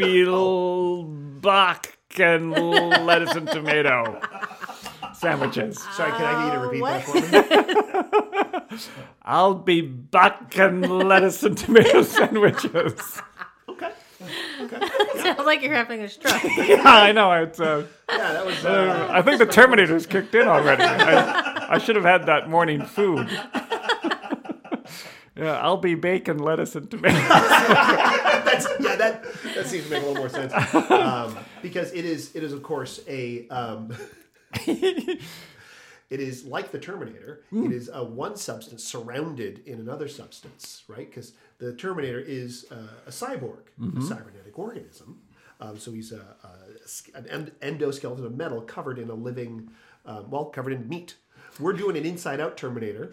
Bielbach 1.44 1.86
and 2.20 2.52
lettuce 3.06 3.36
and 3.36 3.48
tomato 3.48 4.20
sandwiches. 5.14 5.82
Sorry, 5.94 6.12
can 6.12 6.24
I 6.26 6.34
get 6.34 6.54
you 6.54 6.60
to 6.60 6.66
repeat 6.68 6.84
that 7.32 8.70
for 8.70 8.74
me? 8.74 8.80
I'll 9.24 9.54
be 9.56 9.82
back 9.82 10.58
and 10.58 10.82
lettuce 11.08 11.44
and 11.44 11.58
tomato 11.58 12.02
sandwiches. 12.04 13.22
Okay. 13.70 13.92
Sounds 15.22 15.46
like 15.46 15.62
you're 15.62 15.74
having 15.76 16.02
a 16.02 16.10
stroke. 16.10 16.44
yeah, 16.58 16.82
I 16.86 17.12
know. 17.12 17.32
It's, 17.34 17.60
uh, 17.60 17.86
Yeah, 18.10 18.34
that 18.34 18.46
was. 18.46 18.66
Uh, 18.66 19.08
I 19.12 19.22
think 19.22 19.38
the 19.38 19.46
Terminator's 19.46 20.08
kicked 20.08 20.34
in 20.34 20.48
already. 20.48 20.82
I, 20.84 21.76
I 21.76 21.78
should 21.78 21.96
have 21.96 22.06
had 22.06 22.26
that 22.26 22.50
morning 22.50 22.84
food. 22.84 23.28
Yeah, 25.38 25.60
I'll 25.60 25.78
be 25.78 25.96
bacon, 25.96 26.40
lettuce, 26.40 26.76
and 26.76 26.90
tomato. 26.92 27.16
that's, 27.18 28.68
yeah, 28.80 28.96
that 28.96 29.24
that 29.56 29.66
seems 29.68 29.86
to 29.86 29.90
make 29.92 30.04
a 30.04 30.06
little 30.06 30.16
more 30.16 30.30
sense. 30.30 30.54
Um, 30.90 31.38
because 31.62 31.92
it 31.94 32.06
is 32.06 32.36
it 32.36 32.44
is 32.44 32.54
of 32.54 32.64
course 32.64 33.00
a. 33.08 33.48
Um, 33.50 33.94
It 36.10 36.22
is 36.22 36.46
like 36.46 36.72
the 36.72 36.80
Terminator. 36.80 37.42
It 37.52 37.74
is 37.74 37.90
a 37.94 38.02
one 38.02 38.38
substance 38.38 38.82
surrounded 38.82 39.62
in 39.66 39.80
another 39.82 40.08
substance, 40.08 40.84
right? 40.88 41.06
Because 41.10 41.34
the 41.58 41.74
Terminator 41.74 42.20
is 42.22 42.66
uh, 42.72 42.76
a 43.06 43.10
cyborg, 43.10 43.64
a 43.82 44.02
cybernetic 44.02 44.58
organism. 44.58 45.20
Um, 45.60 45.78
so 45.78 45.92
he's 45.92 46.14
a, 46.14 46.22
a 46.44 47.18
an 47.28 47.52
endoskeleton 47.62 48.24
of 48.26 48.38
metal 48.38 48.62
covered 48.62 49.00
in 49.00 49.10
a 49.10 49.14
living, 49.14 49.70
um, 50.06 50.30
well, 50.30 50.46
covered 50.46 50.72
in 50.72 50.88
meat. 50.88 51.16
We're 51.60 51.74
doing 51.74 51.98
an 51.98 52.06
inside 52.06 52.40
out 52.40 52.58
Terminator 52.58 53.12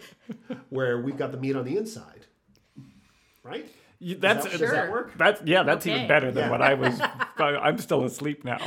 where 0.69 0.99
we've 1.01 1.17
got 1.17 1.31
the 1.31 1.37
meat 1.37 1.55
on 1.55 1.65
the 1.65 1.77
inside, 1.77 2.25
right? 3.43 3.67
You- 3.99 4.15
That's 4.17 4.43
Does 4.43 4.51
that- 4.53 4.59
does 4.59 4.71
that 4.71 4.91
work? 4.91 5.17
That's 5.17 5.41
yeah. 5.45 5.63
That's 5.63 5.87
even 5.87 6.07
better 6.07 6.29
than 6.31 6.45
Yeah. 6.45 6.51
what 6.51 6.61
I 6.61 6.73
was. 6.73 6.99
I'm 7.37 7.77
still 7.77 8.03
asleep 8.03 8.43
now. 8.43 8.57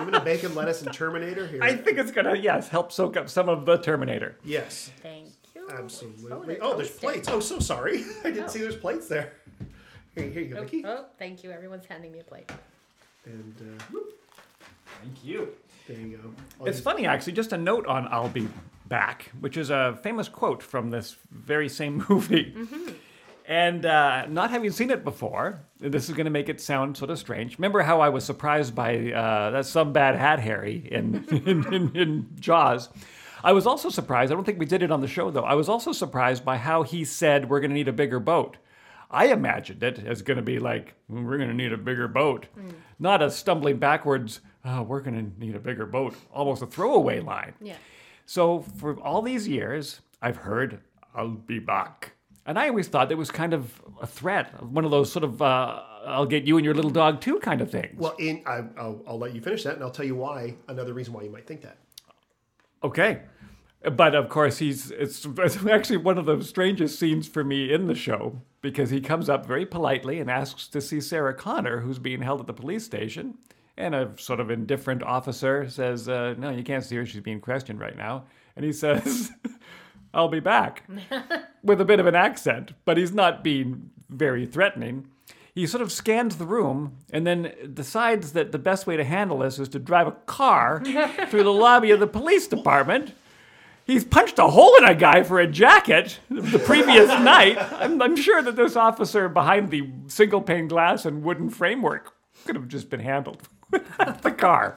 Even 0.00 0.14
a 0.14 0.20
bacon, 0.24 0.54
lettuce, 0.54 0.82
and 0.82 0.92
Terminator 0.92 1.46
here. 1.46 1.62
I 1.62 1.74
think 1.76 1.98
it's 1.98 2.10
gonna 2.12 2.36
yes 2.36 2.68
help 2.68 2.92
soak 2.92 3.16
up 3.16 3.28
some 3.28 3.48
of 3.48 3.66
the 3.66 3.76
Terminator. 3.78 4.36
yes, 4.44 4.90
Thank 5.02 5.30
you. 5.54 5.68
absolutely. 5.70 6.54
they're 6.54 6.64
Oh, 6.64 6.76
there's 6.76 6.90
plates. 6.90 7.28
Oh, 7.28 7.40
so 7.40 7.58
sorry. 7.58 8.04
I 8.24 8.30
didn't 8.30 8.44
Oh. 8.44 8.48
see 8.48 8.60
there's 8.60 8.76
plates 8.76 9.08
there. 9.08 9.32
Here, 10.14 10.24
here 10.30 10.42
you 10.42 10.54
go, 10.54 10.58
Oh, 10.58 10.62
Mickey. 10.62 10.84
oh, 10.86 11.06
thank 11.18 11.42
you. 11.42 11.50
Everyone's 11.50 11.86
handing 11.86 12.12
me 12.12 12.20
a 12.20 12.24
plate. 12.24 12.50
And 13.24 13.54
uh, 13.92 13.98
Thank 15.02 15.24
you. 15.24 15.48
There 15.88 15.98
you 15.98 16.16
go. 16.16 16.66
It's 16.66 16.80
funny, 16.80 17.06
actually, 17.06 17.32
just 17.32 17.52
a 17.52 17.58
note 17.58 17.86
on 17.86 18.08
I'll 18.10 18.28
Be 18.28 18.48
Back, 18.86 19.30
which 19.40 19.56
is 19.56 19.70
a 19.70 19.98
famous 20.02 20.28
quote 20.28 20.62
from 20.62 20.90
this 20.90 21.16
very 21.30 21.68
same 21.68 22.04
movie. 22.08 22.54
And 23.46 23.84
uh, 23.84 24.26
not 24.26 24.50
having 24.50 24.70
seen 24.70 24.90
it 24.90 25.02
before, 25.02 25.60
this 25.80 26.08
is 26.08 26.14
going 26.14 26.26
to 26.26 26.30
make 26.30 26.48
it 26.48 26.60
sound 26.60 26.96
sort 26.96 27.10
of 27.10 27.18
strange. 27.18 27.58
Remember 27.58 27.82
how 27.82 28.00
I 28.00 28.08
was 28.08 28.24
surprised 28.24 28.74
by 28.74 29.12
uh, 29.12 29.50
that 29.50 29.66
some 29.66 29.92
bad 29.92 30.14
hat 30.14 30.38
Harry 30.38 30.88
in, 30.90 31.24
in, 31.46 31.74
in, 31.74 31.96
in 31.96 32.26
Jaws? 32.38 32.88
I 33.44 33.52
was 33.52 33.66
also 33.66 33.88
surprised, 33.88 34.30
I 34.30 34.36
don't 34.36 34.44
think 34.44 34.60
we 34.60 34.66
did 34.66 34.82
it 34.82 34.92
on 34.92 35.00
the 35.00 35.08
show 35.08 35.30
though, 35.30 35.42
I 35.42 35.54
was 35.54 35.68
also 35.68 35.92
surprised 35.92 36.44
by 36.44 36.56
how 36.56 36.84
he 36.84 37.04
said, 37.04 37.50
We're 37.50 37.60
going 37.60 37.70
to 37.70 37.74
need 37.74 37.88
a 37.88 37.92
bigger 37.92 38.20
boat. 38.20 38.56
I 39.12 39.26
imagined 39.26 39.82
it 39.82 39.98
as 39.98 40.22
going 40.22 40.38
to 40.38 40.42
be 40.42 40.58
like, 40.58 40.94
"Mm, 41.10 41.24
we're 41.24 41.36
going 41.36 41.50
to 41.50 41.54
need 41.54 41.72
a 41.72 41.76
bigger 41.76 42.08
boat. 42.08 42.46
Not 42.98 43.22
a 43.22 43.30
stumbling 43.30 43.76
backwards, 43.78 44.40
oh, 44.64 44.82
we're 44.82 45.00
going 45.00 45.32
to 45.32 45.40
need 45.44 45.54
a 45.54 45.60
bigger 45.60 45.86
boat, 45.86 46.14
almost 46.32 46.62
a 46.62 46.66
throwaway 46.66 47.20
line. 47.20 47.54
Yeah. 47.60 47.76
So 48.26 48.60
for 48.60 48.98
all 49.00 49.22
these 49.22 49.48
years, 49.48 50.00
I've 50.20 50.36
heard, 50.36 50.80
I'll 51.14 51.28
be 51.28 51.58
back. 51.58 52.12
And 52.46 52.58
I 52.58 52.68
always 52.68 52.88
thought 52.88 53.12
it 53.12 53.18
was 53.18 53.30
kind 53.30 53.54
of 53.54 53.80
a 54.00 54.06
threat, 54.06 54.62
one 54.62 54.84
of 54.84 54.90
those 54.90 55.12
sort 55.12 55.24
of, 55.24 55.40
uh, 55.40 55.82
I'll 56.04 56.26
get 56.26 56.44
you 56.44 56.56
and 56.56 56.64
your 56.64 56.74
little 56.74 56.90
dog 56.90 57.20
too 57.20 57.38
kind 57.38 57.60
of 57.60 57.70
things. 57.70 57.94
Well, 57.96 58.16
in 58.18 58.42
I, 58.46 58.64
I'll, 58.76 59.02
I'll 59.06 59.18
let 59.18 59.34
you 59.34 59.40
finish 59.40 59.62
that, 59.64 59.74
and 59.74 59.84
I'll 59.84 59.90
tell 59.90 60.06
you 60.06 60.16
why. 60.16 60.56
Another 60.66 60.92
reason 60.92 61.12
why 61.12 61.22
you 61.22 61.30
might 61.30 61.46
think 61.46 61.62
that. 61.62 61.78
Okay. 62.82 63.22
But 63.92 64.16
of 64.16 64.28
course, 64.28 64.58
he's 64.58 64.90
it's, 64.90 65.24
it's 65.24 65.64
actually 65.66 65.98
one 65.98 66.18
of 66.18 66.26
the 66.26 66.42
strangest 66.42 66.98
scenes 66.98 67.28
for 67.28 67.44
me 67.44 67.72
in 67.72 67.86
the 67.86 67.94
show 67.94 68.40
because 68.62 68.90
he 68.90 69.00
comes 69.00 69.28
up 69.28 69.44
very 69.44 69.66
politely 69.66 70.20
and 70.20 70.30
asks 70.30 70.68
to 70.68 70.80
see 70.80 71.00
Sarah 71.00 71.34
Connor, 71.34 71.80
who's 71.80 71.98
being 71.98 72.22
held 72.22 72.40
at 72.40 72.46
the 72.46 72.52
police 72.52 72.84
station. 72.84 73.34
And 73.76 73.94
a 73.94 74.12
sort 74.16 74.38
of 74.38 74.50
indifferent 74.50 75.02
officer 75.02 75.68
says, 75.68 76.08
uh, 76.08 76.34
No, 76.38 76.50
you 76.50 76.62
can't 76.62 76.84
see 76.84 76.96
her. 76.96 77.04
She's 77.04 77.20
being 77.20 77.40
questioned 77.40 77.80
right 77.80 77.96
now. 77.96 78.24
And 78.54 78.64
he 78.64 78.72
says, 78.84 79.30
I'll 80.14 80.28
be 80.28 80.40
back 80.40 80.88
with 81.62 81.80
a 81.80 81.84
bit 81.84 82.00
of 82.00 82.06
an 82.06 82.14
accent, 82.14 82.72
but 82.84 82.96
he's 82.96 83.12
not 83.12 83.42
being 83.42 83.90
very 84.08 84.46
threatening. 84.46 85.08
He 85.54 85.66
sort 85.66 85.82
of 85.82 85.92
scans 85.92 86.36
the 86.36 86.46
room 86.46 86.96
and 87.12 87.26
then 87.26 87.52
decides 87.74 88.32
that 88.32 88.52
the 88.52 88.58
best 88.58 88.86
way 88.86 88.96
to 88.96 89.04
handle 89.04 89.38
this 89.38 89.58
is 89.58 89.68
to 89.70 89.78
drive 89.78 90.06
a 90.06 90.12
car 90.12 90.82
through 91.28 91.42
the 91.42 91.52
lobby 91.52 91.90
of 91.90 92.00
the 92.00 92.06
police 92.06 92.46
department. 92.46 93.12
He's 93.84 94.04
punched 94.04 94.38
a 94.38 94.48
hole 94.48 94.76
in 94.76 94.84
a 94.84 94.94
guy 94.94 95.22
for 95.22 95.40
a 95.40 95.46
jacket 95.46 96.20
the 96.28 96.58
previous 96.58 97.08
night. 97.20 97.58
I'm, 97.58 98.00
I'm 98.00 98.16
sure 98.16 98.42
that 98.42 98.56
this 98.56 98.76
officer 98.76 99.28
behind 99.28 99.70
the 99.70 99.90
single 100.06 100.40
pane 100.40 100.68
glass 100.68 101.04
and 101.04 101.22
wooden 101.22 101.50
framework 101.50 102.14
could 102.44 102.54
have 102.54 102.68
just 102.68 102.90
been 102.90 103.00
handled 103.00 103.48
the 103.70 104.34
car. 104.36 104.76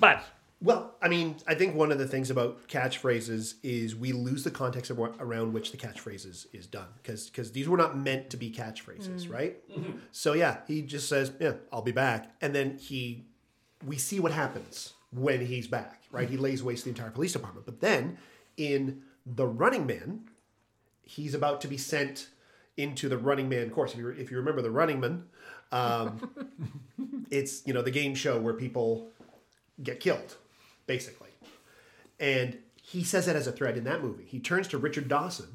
But 0.00 0.24
Well, 0.62 0.94
I 1.02 1.08
mean, 1.08 1.36
I 1.46 1.54
think 1.54 1.74
one 1.74 1.92
of 1.92 1.98
the 1.98 2.06
things 2.06 2.30
about 2.30 2.68
catchphrases 2.68 3.54
is 3.62 3.94
we 3.94 4.12
lose 4.12 4.44
the 4.44 4.50
context 4.50 4.90
of 4.90 4.98
what, 4.98 5.14
around 5.20 5.52
which 5.52 5.70
the 5.70 5.76
catchphrase 5.76 6.26
is, 6.26 6.46
is 6.54 6.66
done 6.66 6.88
because 7.02 7.28
because 7.28 7.52
these 7.52 7.68
were 7.68 7.76
not 7.76 7.98
meant 7.98 8.30
to 8.30 8.38
be 8.38 8.50
catchphrases, 8.50 9.26
mm. 9.26 9.32
right? 9.32 9.70
Mm-hmm. 9.70 9.98
So 10.10 10.32
yeah, 10.32 10.58
he 10.66 10.82
just 10.82 11.08
says, 11.08 11.32
"Yeah, 11.38 11.54
I'll 11.70 11.82
be 11.82 11.92
back," 11.92 12.34
and 12.40 12.54
then 12.54 12.78
he, 12.78 13.26
we 13.84 13.98
see 13.98 14.20
what 14.20 14.32
happens 14.32 14.94
when 15.12 15.44
he's 15.44 15.66
back, 15.66 16.02
right? 16.10 16.28
He 16.28 16.36
lays 16.36 16.62
waste 16.62 16.84
the 16.84 16.90
entire 16.90 17.10
police 17.10 17.32
department, 17.32 17.66
but 17.66 17.80
then 17.80 18.18
in 18.56 19.02
the 19.26 19.46
Running 19.46 19.86
Man, 19.86 20.22
he's 21.02 21.34
about 21.34 21.60
to 21.62 21.68
be 21.68 21.76
sent 21.76 22.28
into 22.76 23.08
the 23.08 23.18
Running 23.18 23.48
Man 23.48 23.70
course. 23.70 23.92
If 23.92 23.98
you 23.98 24.08
if 24.08 24.30
you 24.30 24.38
remember 24.38 24.62
the 24.62 24.70
Running 24.70 25.00
Man, 25.00 25.24
um, 25.70 26.30
it's 27.30 27.66
you 27.66 27.74
know 27.74 27.82
the 27.82 27.90
game 27.90 28.14
show 28.14 28.38
where 28.38 28.54
people 28.54 29.08
get 29.82 30.00
killed, 30.00 30.36
basically. 30.86 31.30
And 32.18 32.58
he 32.82 33.04
says 33.04 33.26
that 33.26 33.36
as 33.36 33.46
a 33.46 33.52
threat 33.52 33.76
in 33.76 33.84
that 33.84 34.02
movie. 34.02 34.24
He 34.24 34.38
turns 34.38 34.68
to 34.68 34.78
Richard 34.78 35.08
Dawson 35.08 35.48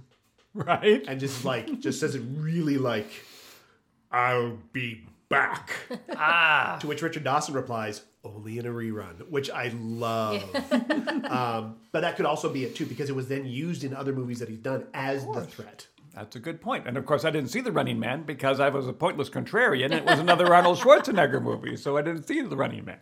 right, 0.54 1.04
and 1.08 1.20
just 1.20 1.46
like 1.46 1.80
just 1.80 2.00
says 2.00 2.16
it 2.16 2.24
really 2.36 2.78
like, 2.78 3.10
"I'll 4.12 4.58
be 4.74 5.06
back." 5.30 5.72
ah. 6.16 6.78
To 6.82 6.88
which 6.88 7.02
Richard 7.02 7.24
Dawson 7.24 7.54
replies, 7.54 8.02
"Only 8.36 8.58
in 8.58 8.66
a 8.66 8.70
rerun," 8.70 9.30
which 9.30 9.50
I 9.50 9.72
love. 9.80 10.44
um, 11.26 11.76
but 11.92 12.02
that 12.02 12.16
could 12.16 12.26
also 12.26 12.52
be 12.52 12.64
it 12.64 12.76
too, 12.76 12.86
because 12.86 13.10
it 13.10 13.16
was 13.16 13.28
then 13.28 13.46
used 13.46 13.84
in 13.84 13.94
other 13.94 14.14
movies 14.14 14.40
that 14.40 14.50
he's 14.50 14.60
done 14.60 14.86
as 14.94 15.26
the 15.26 15.46
threat. 15.46 15.88
that's 16.14 16.36
a 16.36 16.40
good 16.40 16.62
point. 16.62 16.88
And 16.88 16.98
of 16.98 17.06
course, 17.06 17.26
I 17.26 17.30
didn't 17.30 17.50
see 17.50 17.62
The 17.62 17.72
Running 17.72 18.00
Man 18.00 18.24
because 18.24 18.60
I 18.60 18.70
was 18.70 18.88
a 18.88 18.94
pointless 18.94 19.30
contrarian. 19.30 19.92
It 19.92 20.06
was 20.06 20.20
another 20.20 20.54
Arnold 20.54 20.80
Schwarzenegger 20.80 21.42
movie, 21.42 21.76
so 21.76 21.98
I 21.98 22.02
didn't 22.02 22.24
see 22.24 22.42
The 22.42 22.56
Running 22.58 22.86
Man. 22.86 22.98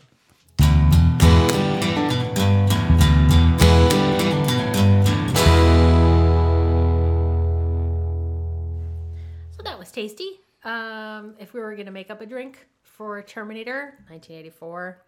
So 9.52 9.64
that 9.64 9.78
was 9.80 9.92
tasty. 9.92 10.40
Um, 10.64 11.36
if 11.40 11.54
we 11.54 11.60
were 11.60 11.74
going 11.76 11.86
to 11.86 11.92
make 11.92 12.10
up 12.10 12.22
a 12.22 12.26
drink 12.26 12.66
for 12.82 13.22
Terminator, 13.22 13.96
1984. 14.10 15.02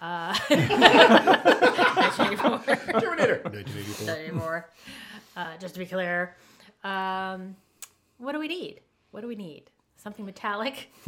Uh, 0.00 0.34
1984. 0.48 2.76
Terminator. 3.00 3.40
1984. 3.44 4.06
1984. 4.06 4.70
Uh, 5.36 5.56
just 5.58 5.74
to 5.74 5.80
be 5.80 5.86
clear, 5.86 6.36
um, 6.84 7.56
what 8.18 8.32
do 8.32 8.38
we 8.38 8.48
need? 8.48 8.80
What 9.10 9.22
do 9.22 9.28
we 9.28 9.34
need? 9.36 9.64
Something 9.96 10.24
metallic? 10.26 10.88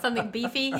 Something 0.00 0.30
beefy? 0.30 0.74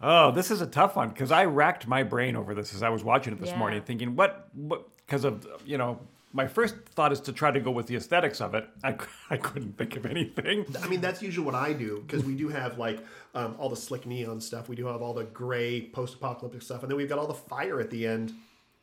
Oh, 0.00 0.30
this 0.30 0.50
is 0.50 0.60
a 0.60 0.66
tough 0.66 0.94
one 0.96 1.08
because 1.08 1.32
I 1.32 1.46
racked 1.46 1.86
my 1.88 2.02
brain 2.02 2.36
over 2.36 2.54
this 2.54 2.74
as 2.74 2.82
I 2.82 2.90
was 2.90 3.02
watching 3.02 3.32
it 3.32 3.40
this 3.40 3.48
Yeah. 3.50 3.58
morning, 3.58 3.82
thinking, 3.82 4.14
what, 4.14 4.48
what, 4.54 4.84
because 4.98 5.24
of, 5.24 5.46
you 5.66 5.78
know, 5.78 5.98
my 6.32 6.46
first 6.46 6.74
thought 6.94 7.12
is 7.12 7.20
to 7.22 7.32
try 7.32 7.50
to 7.50 7.60
go 7.60 7.70
with 7.70 7.86
the 7.86 7.96
aesthetics 7.96 8.40
of 8.40 8.54
it. 8.54 8.68
I, 8.84 8.96
I 9.30 9.36
couldn't 9.36 9.78
think 9.78 9.96
of 9.96 10.06
anything. 10.06 10.66
I 10.82 10.88
mean, 10.88 11.00
that's 11.00 11.22
usually 11.22 11.46
what 11.46 11.54
I 11.54 11.72
do 11.72 12.02
because 12.06 12.24
we 12.24 12.34
do 12.34 12.48
have 12.48 12.78
like 12.78 13.00
um, 13.34 13.56
all 13.58 13.68
the 13.68 13.76
slick 13.76 14.06
neon 14.06 14.40
stuff. 14.40 14.68
We 14.68 14.76
do 14.76 14.86
have 14.86 15.00
all 15.02 15.14
the 15.14 15.24
gray 15.24 15.88
post-apocalyptic 15.88 16.62
stuff, 16.62 16.82
and 16.82 16.90
then 16.90 16.96
we've 16.96 17.08
got 17.08 17.18
all 17.18 17.26
the 17.26 17.34
fire 17.34 17.80
at 17.80 17.90
the 17.90 18.06
end. 18.06 18.34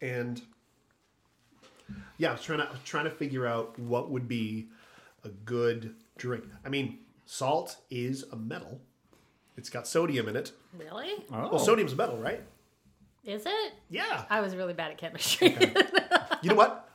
And 0.01 0.41
yeah, 2.17 2.29
I 2.29 2.31
was 2.33 2.43
trying 2.43 2.59
to 2.59 2.65
was 2.65 2.79
trying 2.83 3.05
to 3.05 3.11
figure 3.11 3.45
out 3.45 3.77
what 3.77 4.09
would 4.09 4.27
be 4.27 4.69
a 5.23 5.29
good 5.29 5.95
drink. 6.17 6.45
I 6.65 6.69
mean, 6.69 6.99
salt 7.25 7.77
is 7.89 8.23
a 8.31 8.35
metal. 8.35 8.81
It's 9.57 9.69
got 9.69 9.87
sodium 9.87 10.27
in 10.27 10.35
it. 10.35 10.51
really? 10.77 11.13
Well, 11.29 11.59
sodium's 11.59 11.93
a 11.93 11.95
metal, 11.95 12.17
right? 12.17 12.41
Is 13.23 13.45
it? 13.45 13.73
Yeah. 13.89 14.25
I 14.29 14.41
was 14.41 14.55
really 14.55 14.73
bad 14.73 14.91
at 14.91 14.97
chemistry. 14.97 15.57
You 16.41 16.49
know 16.51 16.57
what? 16.57 16.87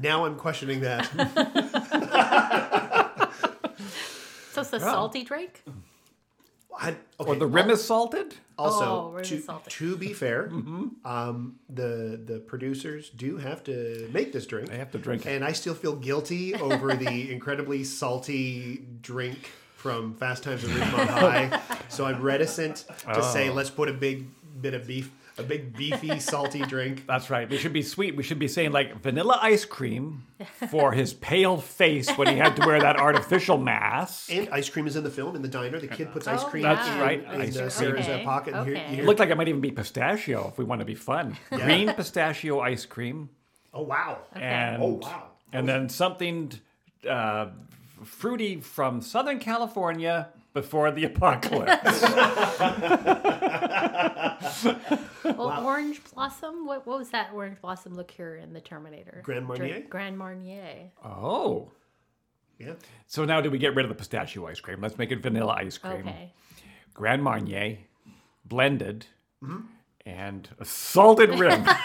Now 0.00 0.24
I'm 0.24 0.36
questioning 0.36 0.80
that. 0.80 1.04
so 4.52 4.60
it's 4.62 4.72
a 4.72 4.80
salty 4.80 5.24
drink? 5.24 5.62
I, 6.80 6.90
okay, 6.90 6.98
Or 7.18 7.34
the 7.34 7.46
rim 7.46 7.70
is 7.70 7.82
salted? 7.82 8.34
Also, 8.56 8.84
Oh, 8.84 9.10
rim 9.12 9.24
to, 9.24 9.34
is 9.36 9.44
salted. 9.44 9.72
to 9.72 9.96
be 9.96 10.12
fair, 10.12 10.48
Mm-hmm. 10.52 11.06
um, 11.06 11.56
the 11.68 12.20
the 12.24 12.38
producers 12.40 13.10
do 13.10 13.36
have 13.38 13.64
to 13.64 14.08
make 14.12 14.32
this 14.32 14.46
drink. 14.46 14.68
They 14.68 14.78
have 14.78 14.90
to 14.92 14.98
drink 14.98 15.26
it. 15.26 15.30
and 15.30 15.44
I 15.44 15.52
still 15.52 15.74
feel 15.74 15.96
guilty 15.96 16.54
over 16.54 16.94
the 16.94 17.30
incredibly 17.32 17.82
salty 17.84 18.84
drink 19.02 19.50
from 19.74 20.14
Fast 20.14 20.42
Times 20.44 20.64
at 20.64 20.70
Ridgemont 20.70 21.08
High. 21.08 21.60
So 21.88 22.04
I'm 22.04 22.20
reticent 22.22 22.84
to 23.12 23.18
Oh. 23.18 23.22
say 23.22 23.50
let's 23.50 23.70
put 23.70 23.88
a 23.88 23.92
big 23.92 24.26
bit 24.60 24.74
of 24.74 24.86
beef, 24.86 25.10
a 25.38 25.42
big 25.42 25.76
beefy 25.76 26.18
salty 26.18 26.60
drink. 26.62 27.04
That's 27.06 27.30
right. 27.30 27.48
We 27.48 27.58
should 27.58 27.72
be 27.72 27.82
sweet. 27.82 28.16
We 28.16 28.22
should 28.22 28.38
be 28.38 28.48
saying 28.48 28.72
like 28.72 29.00
vanilla 29.00 29.38
ice 29.40 29.64
cream 29.64 30.24
for 30.70 30.92
his 30.92 31.14
pale 31.14 31.56
face 31.58 32.10
when 32.18 32.28
he 32.28 32.36
had 32.36 32.56
to 32.56 32.66
wear 32.66 32.80
that 32.80 32.96
artificial 32.98 33.56
mask. 33.58 34.32
And 34.32 34.48
ice 34.50 34.68
cream 34.68 34.86
is 34.86 34.96
in 34.96 35.04
the 35.04 35.10
film 35.10 35.36
in 35.36 35.42
the 35.42 35.48
diner. 35.48 35.78
The 35.78 35.86
kid 35.88 36.12
puts 36.12 36.26
ice 36.26 36.42
Oh, 36.42 36.48
cream 36.48 36.62
That's 36.64 36.88
in, 36.88 36.98
right, 36.98 37.22
in 37.22 37.40
ice 37.40 37.56
uh, 37.56 37.60
cream. 37.60 37.70
Sarah's 37.70 38.08
uh, 38.08 38.12
Okay, 38.12 38.24
pocket. 38.24 38.54
And 38.54 38.66
here, 38.66 38.76
here- 38.78 39.02
It 39.02 39.06
looked 39.06 39.20
like 39.20 39.30
it 39.30 39.36
might 39.36 39.48
even 39.48 39.60
be 39.60 39.70
pistachio 39.70 40.48
if 40.48 40.58
we 40.58 40.64
want 40.64 40.80
to 40.80 40.84
be 40.84 40.94
fun. 40.94 41.36
Green 41.50 41.92
pistachio 41.94 42.60
ice 42.60 42.84
cream. 42.86 43.28
oh 43.74 43.82
wow! 43.82 44.18
And, 44.34 44.82
Oh, 44.82 45.00
wow. 45.02 45.24
And 45.52 45.68
then 45.68 45.88
something 45.88 46.52
uh, 47.08 47.48
fruity 48.04 48.60
from 48.60 49.00
Southern 49.00 49.38
California 49.38 50.28
before 50.60 50.90
the 50.90 51.04
apocalypse. 51.04 52.02
Well, 55.24 55.62
orange 55.64 56.00
blossom. 56.14 56.66
What, 56.66 56.86
what 56.86 56.98
was 56.98 57.10
that 57.10 57.30
orange 57.34 57.60
blossom 57.60 57.94
liqueur 57.94 58.36
in 58.36 58.52
the 58.54 58.60
Terminator? 58.60 59.20
Grand 59.22 59.46
Marnier? 59.46 59.68
Drink- 59.68 59.90
Grand 59.90 60.18
Marnier. 60.18 60.90
oh. 61.04 61.70
Yeah. 62.58 62.72
So 63.06 63.24
now 63.24 63.40
do 63.40 63.50
we 63.50 63.58
get 63.58 63.76
rid 63.76 63.84
of 63.84 63.88
the 63.90 63.94
pistachio 63.94 64.46
ice 64.48 64.58
cream? 64.58 64.80
Let's 64.80 64.98
make 64.98 65.12
it 65.12 65.22
vanilla 65.22 65.54
ice 65.58 65.78
cream. 65.78 66.08
Okay. 66.08 66.32
Grand 66.94 67.22
Marnier, 67.22 67.78
blended, 68.44 69.06
mm-hmm. 69.44 69.60
and 70.06 70.48
a 70.58 70.64
salted 70.64 71.38
rim. 71.38 71.64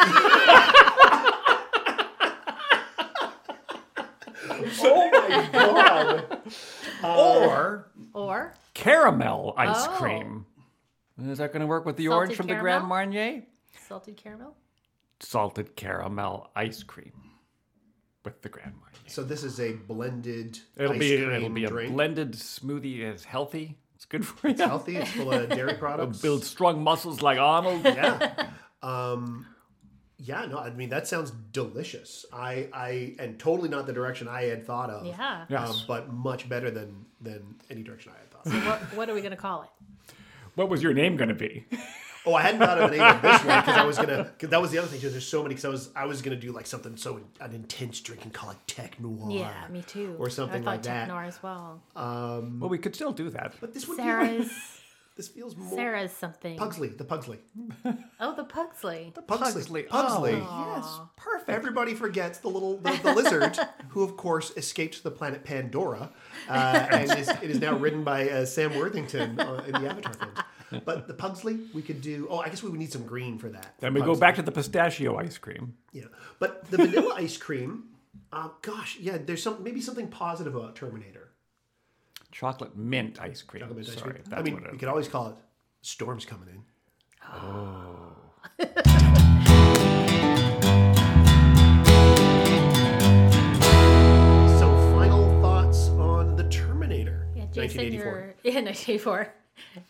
Oh 4.85 5.09
my 5.29 5.49
god! 5.51 6.41
Uh, 7.03 7.45
or 7.45 7.87
Or 8.13 8.53
caramel 8.73 9.53
ice 9.57 9.85
Oh. 9.87 9.91
cream. 9.97 10.45
Is 11.21 11.37
that 11.37 11.51
going 11.53 11.61
to 11.61 11.67
work 11.67 11.85
with 11.85 11.95
the 11.97 12.05
Salted 12.05 12.17
orange 12.17 12.35
from 12.35 12.47
the 12.47 12.53
Grand 12.55 12.81
caramel? 12.81 12.87
Marnier? 12.89 13.43
salted 13.87 14.17
caramel. 14.17 14.55
Salted 15.19 15.75
caramel 15.75 16.49
ice 16.55 16.83
cream 16.83 17.13
with 18.25 18.41
the 18.41 18.49
Grand 18.49 18.75
Marnier. 18.79 18.99
So 19.07 19.23
this 19.23 19.43
is 19.43 19.59
a 19.59 19.73
blended. 19.73 20.59
It'll 20.77 20.93
ice 20.93 20.99
be 20.99 21.17
cream 21.17 21.31
it'll 21.31 21.49
be 21.49 21.65
a 21.65 21.69
drink. 21.69 21.93
blended 21.93 22.33
smoothie. 22.33 22.99
It's 23.01 23.23
healthy. 23.23 23.77
It's 23.95 24.05
good 24.05 24.25
for 24.25 24.49
you. 24.49 24.55
healthy. 24.55 24.97
It's 24.97 25.11
full 25.11 25.31
of 25.31 25.49
dairy 25.49 25.73
products. 25.79 26.19
Build 26.21 26.43
strong 26.43 26.83
muscles 26.83 27.21
like 27.21 27.37
Arnold. 27.39 27.83
Yeah. 27.83 28.49
Um, 28.83 29.45
yeah. 30.17 30.45
No, 30.45 30.57
I 30.59 30.69
mean 30.71 30.89
that 30.89 31.07
sounds 31.07 31.31
delicious. 31.51 32.25
I, 32.31 32.69
I, 32.73 33.15
and 33.19 33.39
totally 33.39 33.69
not 33.69 33.85
the 33.87 33.93
direction 33.93 34.27
I 34.27 34.43
had 34.43 34.65
thought 34.65 34.89
of. 34.89 35.05
Yeah. 35.05 35.45
Yes. 35.49 35.69
Um, 35.69 35.75
but 35.87 36.11
much 36.13 36.47
better 36.49 36.69
than 36.71 37.05
than 37.21 37.55
any 37.69 37.83
direction 37.83 38.11
I 38.15 38.19
had 38.19 38.31
thought. 38.31 38.47
of. 38.47 38.65
What, 38.67 38.97
what 38.97 39.09
are 39.09 39.13
we 39.13 39.21
going 39.21 39.31
to 39.31 39.37
call 39.37 39.63
it? 39.63 39.69
What 40.55 40.69
was 40.69 40.83
your 40.83 40.93
name 40.93 41.15
going 41.17 41.29
to 41.29 41.35
be? 41.35 41.65
oh, 42.25 42.35
I 42.35 42.41
hadn't 42.43 42.59
thought 42.59 42.77
of 42.79 42.91
a 42.91 42.95
name 42.95 43.01
of 43.01 43.21
this 43.21 43.43
one 43.43 43.59
because 43.61 43.77
I 43.77 43.83
was 43.85 43.97
gonna. 43.97 44.31
Cause 44.39 44.49
that 44.49 44.61
was 44.61 44.71
the 44.71 44.77
other 44.77 44.87
thing. 44.87 45.01
'cause 45.01 45.11
there's 45.11 45.27
so 45.27 45.41
many. 45.41 45.55
Because 45.55 45.65
I 45.65 45.69
was 45.69 45.89
I 45.95 46.05
was 46.05 46.21
gonna 46.21 46.35
do 46.35 46.51
like 46.51 46.67
something 46.67 46.95
so 46.95 47.19
an 47.41 47.53
intense 47.53 47.99
drink 48.01 48.23
and 48.23 48.33
call 48.33 48.51
it 48.51 48.57
tech 48.67 48.99
noir. 48.99 49.31
Yeah, 49.31 49.67
me 49.69 49.81
too. 49.81 50.15
Or 50.19 50.29
something 50.29 50.61
I 50.61 50.63
thought 50.63 50.71
like 50.71 50.83
that. 50.83 50.99
Tech 50.99 51.07
noir 51.09 51.23
as 51.23 51.41
well. 51.41 51.81
Um, 51.95 52.59
Well, 52.59 52.69
we 52.69 52.77
could 52.77 52.93
still 52.95 53.11
do 53.13 53.29
that. 53.31 53.55
But 53.59 53.73
this 53.73 53.87
would 53.87 53.97
be 53.97 54.03
Sarah's 54.03 54.51
this 55.15 55.27
feels 55.27 55.55
more 55.55 55.75
Sarah's 55.75 56.11
something. 56.11 56.57
Pugsley. 56.57 56.87
The 56.89 57.03
Pugsley. 57.03 57.39
Oh, 58.19 58.35
the 58.35 58.43
Pugsley. 58.43 59.13
Pugsley. 59.27 59.53
Pugsley. 59.53 59.83
Pugsley. 59.83 60.43
Oh, 60.43 60.73
yes, 60.75 60.99
perfect. 61.17 61.49
Everybody 61.49 61.93
forgets 61.93 62.39
the 62.39 62.47
little 62.47 62.77
the, 62.77 62.99
the 63.03 63.13
lizard, 63.13 63.57
who 63.89 64.03
of 64.03 64.17
course 64.17 64.51
escaped 64.57 65.03
the 65.03 65.11
planet 65.11 65.43
Pandora, 65.43 66.09
uh, 66.49 66.87
and 66.91 67.11
is, 67.19 67.29
it 67.29 67.43
is 67.43 67.59
now 67.59 67.77
ridden 67.77 68.03
by 68.03 68.29
uh, 68.29 68.45
Sam 68.45 68.75
Worthington 68.75 69.39
uh, 69.39 69.63
in 69.67 69.73
the 69.73 69.89
Avatar 69.89 70.13
films. 70.13 70.39
But 70.83 71.07
the 71.07 71.13
Pugsley, 71.13 71.59
we 71.73 71.83
could 71.83 72.01
do. 72.01 72.27
Oh, 72.29 72.39
I 72.39 72.49
guess 72.49 72.63
we 72.63 72.69
would 72.69 72.79
need 72.79 72.91
some 72.91 73.05
green 73.05 73.37
for 73.37 73.49
that. 73.49 73.75
Then 73.79 73.93
we 73.93 74.01
go 74.01 74.15
back 74.15 74.35
to 74.35 74.41
the 74.41 74.51
pistachio 74.51 75.17
ice 75.17 75.37
cream. 75.37 75.75
Yeah, 75.91 76.05
but 76.39 76.69
the 76.71 76.77
vanilla 76.77 77.13
ice 77.17 77.37
cream. 77.37 77.83
Uh, 78.31 78.49
gosh, 78.63 78.97
yeah. 78.99 79.19
There's 79.23 79.43
some 79.43 79.63
maybe 79.63 79.79
something 79.79 80.07
positive 80.07 80.55
about 80.55 80.75
Terminator. 80.75 81.22
Chocolate 82.33 82.75
mint 82.75 83.21
ice 83.21 83.41
cream. 83.43 83.61
Chocolate 83.61 83.77
mint 83.77 83.89
ice 83.89 83.95
Sorry, 83.95 84.11
cream. 84.13 84.23
that's 84.27 84.39
I 84.39 84.43
mean, 84.43 84.55
what 84.55 84.63
we 84.63 84.69
it 84.69 84.79
could 84.79 84.89
always 84.89 85.07
call 85.07 85.27
it 85.29 85.35
"Storm's 85.81 86.25
Coming 86.25 86.49
In." 86.49 86.63
Oh. 87.31 88.17
So, 94.59 94.67
final 94.95 95.41
thoughts 95.41 95.89
on 95.89 96.35
the 96.35 96.43
Terminator. 96.49 97.27
Yeah, 97.35 97.45
Jason, 97.45 97.79
1984. 97.81 98.05
your 98.05 98.35
yeah, 98.43 98.61
1984. 98.61 99.33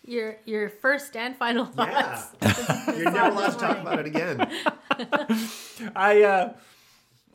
Your 0.06 0.38
your 0.46 0.70
first 0.70 1.16
and 1.16 1.36
final 1.36 1.66
thoughts. 1.66 2.30
Yeah. 2.42 2.96
You're 2.98 3.12
never 3.12 3.30
allowed 3.36 3.50
to 3.52 3.58
talk 3.58 3.78
about 3.80 4.00
it 4.00 4.06
again. 4.08 4.48
I 5.96 6.24
uh, 6.24 6.54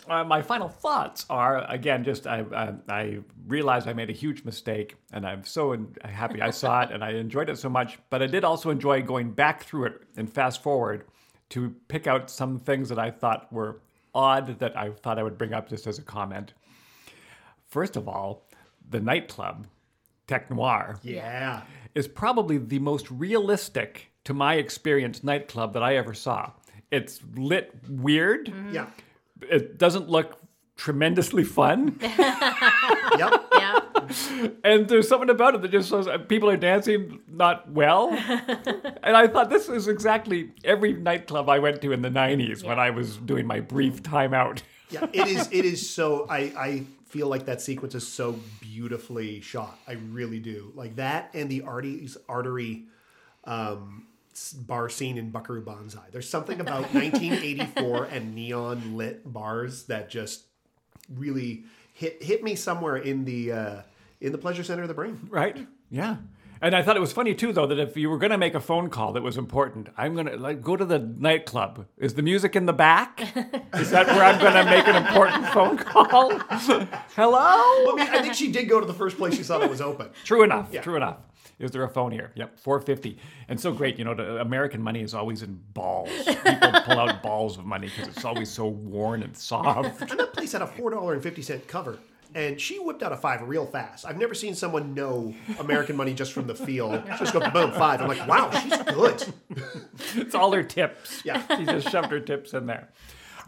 uh, 0.09 0.25
my 0.25 0.43
final 0.43 0.69
thoughts 0.69 1.27
are 1.31 1.65
again 1.71 2.05
just 2.05 2.27
I 2.27 2.45
I, 2.55 2.75
I 2.89 3.19
realized 3.47 3.87
I 3.89 3.93
made 3.93 4.11
a 4.11 4.15
huge 4.15 4.45
mistake 4.45 4.97
and 5.13 5.27
I'm 5.27 5.45
so 5.45 5.73
in, 5.73 5.95
happy 6.05 6.41
I 6.43 6.51
saw 6.51 6.83
it 6.83 6.91
and 6.91 7.03
I 7.05 7.11
enjoyed 7.13 7.49
it 7.51 7.59
so 7.59 7.69
much. 7.69 7.99
But 8.11 8.23
I 8.23 8.27
did 8.27 8.45
also 8.45 8.71
enjoy 8.71 9.03
going 9.03 9.31
back 9.33 9.63
through 9.65 9.85
it 9.87 10.03
and 10.17 10.33
fast 10.33 10.63
forward 10.63 11.05
to 11.51 11.75
pick 11.89 12.07
out 12.07 12.31
some 12.31 12.59
things 12.59 12.89
that 12.91 12.99
I 12.99 13.11
thought 13.11 13.53
were 13.53 13.81
odd 14.15 14.59
that 14.59 14.77
I 14.77 14.91
thought 14.91 15.19
I 15.19 15.23
would 15.23 15.39
bring 15.39 15.53
up 15.55 15.69
just 15.69 15.87
as 15.87 15.99
a 15.99 16.03
comment. 16.03 16.53
First 17.69 17.97
of 17.97 18.09
all, 18.09 18.47
the 18.89 19.01
nightclub, 19.01 19.67
Tech 20.27 20.51
Noir 20.51 20.99
Yeah. 21.03 21.63
is 21.95 22.09
probably 22.09 22.59
the 22.59 22.79
most 22.79 23.11
realistic, 23.11 24.11
to 24.25 24.35
my 24.35 24.55
experience, 24.55 25.23
nightclub 25.23 25.73
that 25.75 25.83
I 25.83 25.97
ever 25.97 26.15
saw. 26.15 26.53
It's 26.91 27.21
lit 27.37 27.75
weird. 27.89 28.53
Yeah. 28.73 28.87
It 29.43 29.79
doesn't 29.79 30.09
look 30.09 30.39
tremendously 30.77 31.45
fun. 31.45 31.99
Yep. 33.19 33.45
yeah. 33.53 33.81
and 34.63 34.87
there's 34.89 35.09
something 35.09 35.31
about 35.31 35.55
it 35.55 35.63
that 35.63 35.71
just 35.73 35.89
shows 35.89 36.07
uh, 36.07 36.19
people 36.19 36.49
are 36.51 36.57
dancing 36.59 37.21
not 37.27 37.69
well. 37.73 38.11
and 39.03 39.17
I 39.17 39.27
thought 39.27 39.51
this 39.51 39.69
is 39.69 39.89
exactly 39.89 40.53
every 40.63 40.93
nightclub 40.93 41.49
I 41.49 41.59
went 41.59 41.81
to 41.83 41.93
in 41.93 42.03
the 42.03 42.11
90s 42.11 42.63
when 42.63 42.79
I 42.79 42.91
was 42.91 43.17
doing 43.17 43.47
my 43.47 43.61
brief 43.61 44.03
time 44.03 44.35
out. 44.35 44.63
Yeah. 44.91 45.07
It 45.13 45.27
is. 45.29 45.49
It 45.53 45.67
is 45.67 45.91
so. 45.91 46.27
I. 46.31 46.39
I 46.57 46.85
feel 47.09 47.29
like 47.29 47.45
that 47.45 47.61
sequence 47.61 47.95
is 47.95 48.09
so 48.09 48.39
beautifully 48.63 49.43
shot. 49.43 49.79
I 49.87 49.93
really 49.93 50.39
do. 50.41 50.73
Like 50.75 50.97
that 50.97 51.29
and 51.35 51.51
the 51.51 51.61
Artie's 51.63 52.17
Artery 52.27 52.85
um, 53.45 54.07
s- 54.07 54.08
bar 54.53 54.89
scene 54.89 55.19
in 55.19 55.31
Buckaroo 55.31 55.65
Banzai. 55.65 56.07
There's 56.11 56.29
something 56.29 56.61
about 56.61 56.83
1984 56.95 58.05
and 58.05 58.35
neon 58.35 58.97
lit 58.97 59.31
bars 59.31 59.85
that 59.85 60.11
just 60.11 60.45
really 61.15 61.65
hit 61.93 62.23
hit 62.23 62.43
me 62.43 62.55
somewhere 62.55 62.97
in 62.97 63.25
the 63.25 63.53
uh, 63.53 63.83
in 64.21 64.33
the 64.33 64.39
pleasure 64.39 64.63
center 64.63 64.83
of 64.83 64.89
the 64.89 64.95
brain. 64.95 65.29
Right? 65.31 65.67
Yeah. 65.91 66.17
And 66.61 66.75
I 66.75 66.83
thought 66.83 66.97
it 66.97 67.01
was 67.01 67.13
funny 67.13 67.35
too, 67.35 67.53
though, 67.53 67.67
that 67.67 67.79
if 67.79 67.97
you 67.97 68.11
were 68.11 68.19
going 68.19 68.33
to 68.33 68.39
make 68.39 68.55
a 68.55 68.61
phone 68.61 68.91
call 68.91 69.13
that 69.13 69.23
was 69.23 69.37
important, 69.37 69.89
I'm 69.97 70.15
going 70.15 70.27
to 70.27 70.37
like 70.37 70.61
go 70.61 70.77
to 70.77 70.85
the 70.85 70.99
nightclub. 70.99 71.87
Is 71.97 72.15
the 72.15 72.23
music 72.23 72.57
in 72.57 72.67
the 72.67 72.73
back? 72.73 73.21
Is 73.75 73.91
that 73.91 74.09
where 74.09 74.25
I'm 74.25 74.41
going 74.41 74.55
to 74.55 74.65
make 74.65 74.89
an 74.89 74.97
important 74.97 75.47
phone 75.49 75.79
call? 75.79 76.31
Hello? 77.15 77.39
I 77.39 77.95
mean, 77.97 78.09
I 78.09 78.23
think 78.23 78.35
she 78.35 78.51
did 78.51 78.69
go 78.69 78.81
to 78.81 78.87
the 78.87 78.95
first 78.95 79.19
place 79.19 79.37
she 79.37 79.45
saw 79.45 79.59
that 79.59 79.71
was 79.71 79.81
open. 79.81 80.11
True 80.25 80.43
enough. 80.43 80.73
True 80.83 80.97
enough. 80.97 81.19
Is 81.59 81.73
there 81.73 81.83
a 81.83 81.89
phone 81.89 82.13
here? 82.13 82.31
Yep, 82.37 82.59
450. 82.61 83.19
And 83.49 83.61
so 83.61 83.73
great, 83.73 83.99
you 83.99 84.05
know, 84.05 84.15
the 84.15 84.41
American 84.41 84.81
money 84.81 85.03
is 85.03 85.13
always 85.13 85.43
in 85.43 85.61
balls. 85.75 86.11
People 86.27 86.73
pull 86.85 86.99
out 86.99 87.23
balls 87.23 87.59
of 87.59 87.65
money 87.65 87.89
because 87.89 88.15
it's 88.15 88.25
always 88.25 88.49
so 88.51 88.67
worn 88.67 89.23
and 89.23 89.37
soft. 89.37 90.01
And 90.11 90.21
that 90.21 90.33
place 90.33 90.53
had 90.53 90.63
a 90.63 90.67
four 90.67 90.91
dollar 90.91 91.15
and 91.15 91.23
fifty 91.23 91.43
cent 91.43 91.67
cover. 91.67 91.99
And 92.35 92.61
she 92.61 92.79
whipped 92.79 93.03
out 93.03 93.13
a 93.13 93.17
five 93.17 93.43
real 93.43 93.65
fast. 93.65 94.05
I've 94.05 94.19
never 94.19 94.35
seen 94.35 94.55
someone 94.55 94.93
know 94.95 95.35
American 95.59 95.97
money 95.97 96.13
just 96.13 96.33
from 96.33 96.47
the 96.47 96.55
feel. 96.55 97.03
Just 97.19 97.33
go 97.33 97.41
boom 97.51 97.73
five. 97.73 98.03
I'm 98.03 98.09
like, 98.09 98.27
wow, 98.29 98.51
she's 98.51 98.77
good. 98.83 99.25
It's 100.15 100.35
all 100.35 100.53
her 100.53 100.63
tips. 100.63 101.23
Yeah. 101.25 101.43
She 101.57 101.65
just 101.65 101.91
shoved 101.91 102.11
her 102.11 102.21
tips 102.21 102.53
in 102.55 102.67
there. 102.67 102.89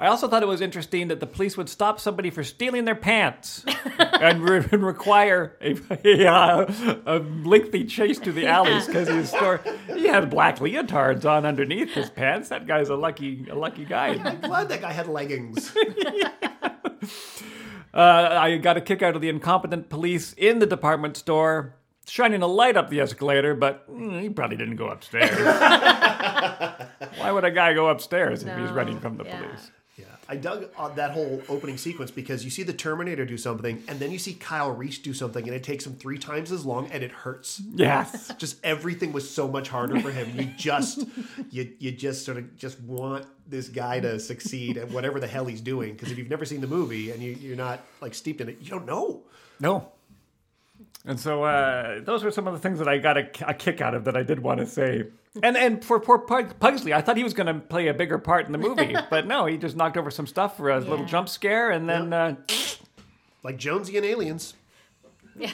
I 0.01 0.07
also 0.07 0.29
thought 0.29 0.43
it 0.43 0.49
was 0.49 0.63
interesting 0.63 1.09
that 1.09 1.21
the 1.21 1.27
police 1.27 1.59
would 1.59 1.69
stop 1.69 2.01
somebody 2.01 2.31
for 2.31 2.43
stealing 2.43 2.87
their 2.87 2.95
pants 2.95 3.63
and, 3.99 4.41
re- 4.41 4.67
and 4.73 4.83
require 4.87 5.59
a, 5.61 5.77
a, 6.05 6.27
uh, 6.27 6.97
a 7.05 7.19
lengthy 7.19 7.85
chase 7.85 8.19
to 8.21 8.33
the 8.33 8.47
alleys 8.47 8.87
because 8.87 9.09
his 9.09 9.29
store 9.29 9.61
he 9.89 10.07
had 10.07 10.31
black 10.31 10.59
leotards 10.59 11.27
on 11.27 11.45
underneath 11.45 11.93
his 11.93 12.09
pants. 12.09 12.49
That 12.49 12.67
guy's 12.67 12.89
a 12.89 12.97
lucky 12.97 13.47
a 13.51 13.55
lucky 13.55 13.85
guy. 13.85 14.19
I'm 14.25 14.41
glad 14.41 14.71
that 14.71 14.81
guy 14.81 14.93
had 14.93 15.07
leggings. 15.07 15.77
Uh, 17.93 18.39
I 18.41 18.57
got 18.57 18.77
a 18.77 18.81
kick 18.81 19.03
out 19.03 19.17
of 19.17 19.21
the 19.21 19.29
incompetent 19.29 19.91
police 19.91 20.33
in 20.35 20.61
the 20.61 20.67
department 20.67 21.17
store, 21.17 21.75
shining 22.07 22.41
a 22.41 22.47
light 22.47 22.77
up 22.77 22.89
the 22.89 23.01
escalator, 23.01 23.55
but 23.55 23.91
mm, 23.91 24.23
he 24.23 24.31
probably 24.31 24.57
didn't 24.57 24.77
go 24.77 24.89
upstairs. 24.89 25.37
Why 27.19 27.33
would 27.33 27.45
a 27.45 27.51
guy 27.51 27.75
go 27.75 27.89
upstairs 27.89 28.45
if 28.45 28.57
he's 28.57 28.71
running 28.71 29.01
from 29.01 29.17
the 29.17 29.25
yeah. 29.25 29.43
police? 29.43 29.73
I 30.31 30.37
dug 30.37 30.69
on 30.77 30.95
that 30.95 31.11
whole 31.11 31.43
opening 31.49 31.77
sequence 31.77 32.13
because 32.13 32.45
you 32.45 32.51
see 32.51 32.63
the 32.63 32.73
Terminator 32.73 33.27
do 33.27 33.37
something, 33.37 33.83
and 33.89 33.99
then 33.99 34.13
you 34.13 34.19
see 34.19 34.35
Kyle 34.35 34.71
Reese 34.71 34.99
do 34.99 35.13
something, 35.13 35.45
and 35.45 35.53
it 35.53 35.65
takes 35.65 35.85
him 35.85 35.95
three 35.95 36.19
times 36.19 36.53
as 36.53 36.65
long, 36.65 36.89
and 36.93 37.03
it 37.03 37.11
hurts. 37.11 37.61
Yes. 37.75 38.33
Just 38.39 38.65
everything 38.65 39.13
was 39.13 39.29
so 39.29 39.49
much 39.49 39.69
harder 39.69 39.99
for 39.99 40.13
him. 40.13 40.31
You 40.39 40.45
just, 40.57 41.05
you, 41.51 41.73
you 41.81 41.91
just 41.91 42.25
sort 42.25 42.39
of 42.39 42.57
just 42.57 42.81
want 42.83 43.27
this 43.49 43.69
guy 43.69 43.99
to 43.99 44.21
succeed 44.21 44.79
at 44.79 44.89
whatever 44.93 45.19
the 45.19 45.27
hell 45.27 45.47
he's 45.47 45.61
doing. 45.61 45.95
Because 45.95 46.13
if 46.13 46.19
you've 46.19 46.31
never 46.31 46.45
seen 46.45 46.61
the 46.61 46.69
movie 46.69 47.11
and 47.11 47.21
you, 47.21 47.33
you're 47.33 47.57
not 47.57 47.81
like 48.01 48.15
steeped 48.15 48.41
in 48.41 48.49
it, 48.49 48.59
you 48.61 48.71
don't 48.71 48.87
know. 48.87 49.23
No. 49.59 49.91
And 51.05 51.19
so 51.19 51.43
uh, 51.43 52.03
those 52.03 52.23
were 52.23 52.31
some 52.31 52.47
of 52.47 52.53
the 52.53 52.61
things 52.61 52.79
that 52.79 52.87
I 52.87 52.99
got 52.99 53.19
a, 53.19 53.29
a 53.49 53.55
kick 53.55 53.81
out 53.81 53.95
of 53.95 54.05
that 54.05 54.17
I 54.17 54.23
did 54.23 54.39
want 54.39 54.61
to 54.61 54.67
say. 54.67 55.07
And 55.43 55.57
and 55.57 55.85
for 55.85 56.01
poor 56.01 56.19
Pugsley, 56.19 56.93
I 56.93 57.01
thought 57.03 57.17
he 57.17 57.23
was 57.23 57.35
going 57.35 57.47
to 57.47 57.55
play 57.55 57.87
a 57.87 57.95
bigger 57.95 58.19
part 58.19 58.47
in 58.47 58.53
the 58.53 58.59
movie, 58.59 58.97
but 59.11 59.27
no, 59.27 59.47
he 59.47 59.57
just 59.57 59.77
knocked 59.77 59.97
over 59.97 60.11
some 60.11 60.27
stuff 60.27 60.57
for 60.57 60.71
a 60.71 60.81
little 60.81 61.05
jump 61.05 61.29
scare, 61.29 61.71
and 61.71 61.89
then 61.89 62.13
uh, 62.13 62.35
Like 63.45 63.57
Jonesy 63.57 63.97
and 63.97 64.05
Aliens. 64.05 64.55
Yeah, 65.37 65.53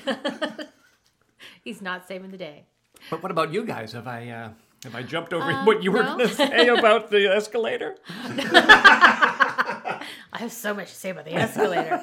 He's 1.62 1.83
not 1.83 2.09
saving 2.09 2.31
the 2.31 2.39
day. 2.39 2.65
But 3.11 3.23
what 3.23 3.31
about 3.31 3.53
you 3.53 3.65
guys? 3.67 3.93
Have 3.93 4.07
I 4.07 4.29
uh, 4.29 4.49
have 4.85 4.95
I 4.95 5.03
jumped 5.03 5.35
over 5.35 5.53
what 5.65 5.83
you 5.83 5.93
were 5.93 6.03
no. 6.03 6.17
going 6.17 6.29
to 6.29 6.35
say 6.35 6.69
about 6.69 7.11
the 7.11 7.27
escalator? 7.27 7.97
I 8.09 10.01
have 10.33 10.53
so 10.53 10.73
much 10.73 10.89
to 10.89 10.95
say 10.95 11.11
about 11.11 11.27
the 11.27 11.35
escalator. 11.35 12.03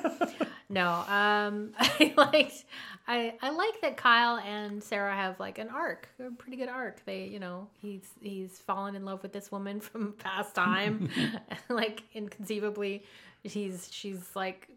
no, 0.70 0.90
um, 0.90 1.72
I 1.80 2.14
liked. 2.18 2.66
I, 3.08 3.34
I 3.42 3.50
like 3.50 3.82
that 3.82 3.98
Kyle 3.98 4.38
and 4.38 4.82
Sarah 4.82 5.14
have 5.14 5.40
like 5.40 5.58
an 5.58 5.70
arc, 5.70 6.08
a 6.20 6.32
pretty 6.32 6.58
good 6.58 6.70
arc. 6.70 7.04
They, 7.06 7.26
you 7.26 7.40
know, 7.40 7.68
he's 7.82 8.10
he's 8.22 8.60
fallen 8.60 8.96
in 8.96 9.04
love 9.04 9.22
with 9.24 9.34
this 9.34 9.52
woman 9.52 9.80
from 9.82 10.14
past 10.14 10.56
time, 10.56 11.10
like 11.70 12.04
inconceivably. 12.14 13.04
She's 13.46 13.90
she's 13.92 14.24
like 14.36 14.70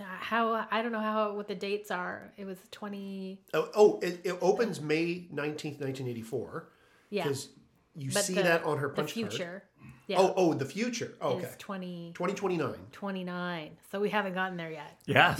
uh, 0.00 0.04
how 0.04 0.66
I 0.70 0.80
don't 0.82 0.92
know 0.92 1.00
how 1.00 1.34
what 1.34 1.46
the 1.46 1.54
dates 1.54 1.90
are. 1.90 2.32
It 2.38 2.46
was 2.46 2.58
twenty. 2.70 3.40
Oh, 3.52 3.68
oh 3.74 3.98
it, 4.00 4.20
it 4.24 4.38
opens 4.40 4.80
May 4.80 5.26
19th, 5.32 5.80
1984. 5.80 6.68
Yeah, 7.10 7.24
Because 7.24 7.48
you 7.94 8.10
but 8.12 8.24
see 8.24 8.34
the- 8.34 8.42
that 8.44 8.64
on 8.64 8.78
her 8.78 8.88
the 8.88 8.94
punch 8.94 9.14
card. 9.14 9.62
Yeah, 10.08 10.18
Oh, 10.20 10.32
oh, 10.36 10.54
the 10.54 10.64
future. 10.64 11.14
Oh, 11.20 11.34
okay. 11.34 11.46
is 11.46 11.56
20, 11.58 12.12
2029. 12.14 12.74
29. 12.90 13.70
So 13.90 14.00
we 14.00 14.10
haven't 14.10 14.34
gotten 14.34 14.56
there 14.56 14.70
yet. 14.72 14.98
Yes. 15.06 15.38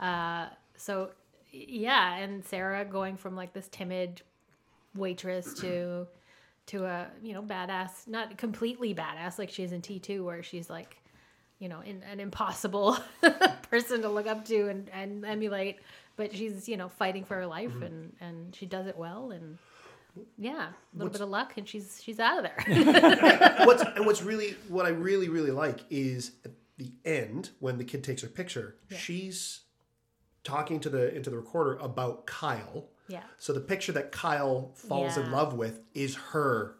Yeah. 0.00 0.48
so 0.76 1.10
yeah 1.54 2.16
and 2.16 2.44
sarah 2.44 2.84
going 2.84 3.16
from 3.16 3.36
like 3.36 3.52
this 3.52 3.68
timid 3.68 4.22
waitress 4.94 5.54
to 5.54 6.06
to 6.66 6.84
a 6.84 7.06
you 7.22 7.32
know 7.32 7.42
badass 7.42 8.06
not 8.06 8.36
completely 8.36 8.94
badass 8.94 9.38
like 9.38 9.50
she 9.50 9.62
is 9.62 9.72
in 9.72 9.80
t2 9.80 10.24
where 10.24 10.42
she's 10.42 10.68
like 10.68 10.96
you 11.58 11.68
know 11.68 11.80
in, 11.80 12.02
an 12.10 12.20
impossible 12.20 12.98
person 13.70 14.02
to 14.02 14.08
look 14.08 14.26
up 14.26 14.44
to 14.44 14.68
and, 14.68 14.88
and 14.92 15.24
emulate 15.24 15.78
but 16.16 16.34
she's 16.34 16.68
you 16.68 16.76
know 16.76 16.88
fighting 16.88 17.24
for 17.24 17.36
her 17.36 17.46
life 17.46 17.70
mm-hmm. 17.70 17.84
and 17.84 18.12
and 18.20 18.54
she 18.54 18.66
does 18.66 18.86
it 18.86 18.96
well 18.96 19.30
and 19.30 19.58
yeah 20.38 20.68
a 20.68 20.96
little 20.96 21.12
bit 21.12 21.20
of 21.20 21.28
luck 21.28 21.54
and 21.56 21.68
she's 21.68 22.00
she's 22.02 22.20
out 22.20 22.38
of 22.38 22.44
there. 22.44 23.56
What's 23.66 23.82
and 23.96 24.06
what's 24.06 24.22
really 24.22 24.56
what 24.68 24.86
I 24.86 24.90
really 24.90 25.28
really 25.28 25.50
like 25.50 25.80
is 25.90 26.32
at 26.44 26.52
the 26.76 26.92
end 27.04 27.50
when 27.60 27.78
the 27.78 27.84
kid 27.84 28.02
takes 28.02 28.22
her 28.22 28.28
picture, 28.28 28.76
she's 28.96 29.60
talking 30.44 30.78
to 30.80 30.88
the 30.90 31.14
into 31.14 31.30
the 31.30 31.36
recorder 31.36 31.76
about 31.78 32.26
Kyle. 32.26 32.86
yeah 33.08 33.22
So 33.38 33.52
the 33.52 33.60
picture 33.60 33.92
that 33.92 34.12
Kyle 34.12 34.72
falls 34.74 35.16
in 35.16 35.30
love 35.32 35.54
with 35.54 35.80
is 35.94 36.14
her 36.32 36.76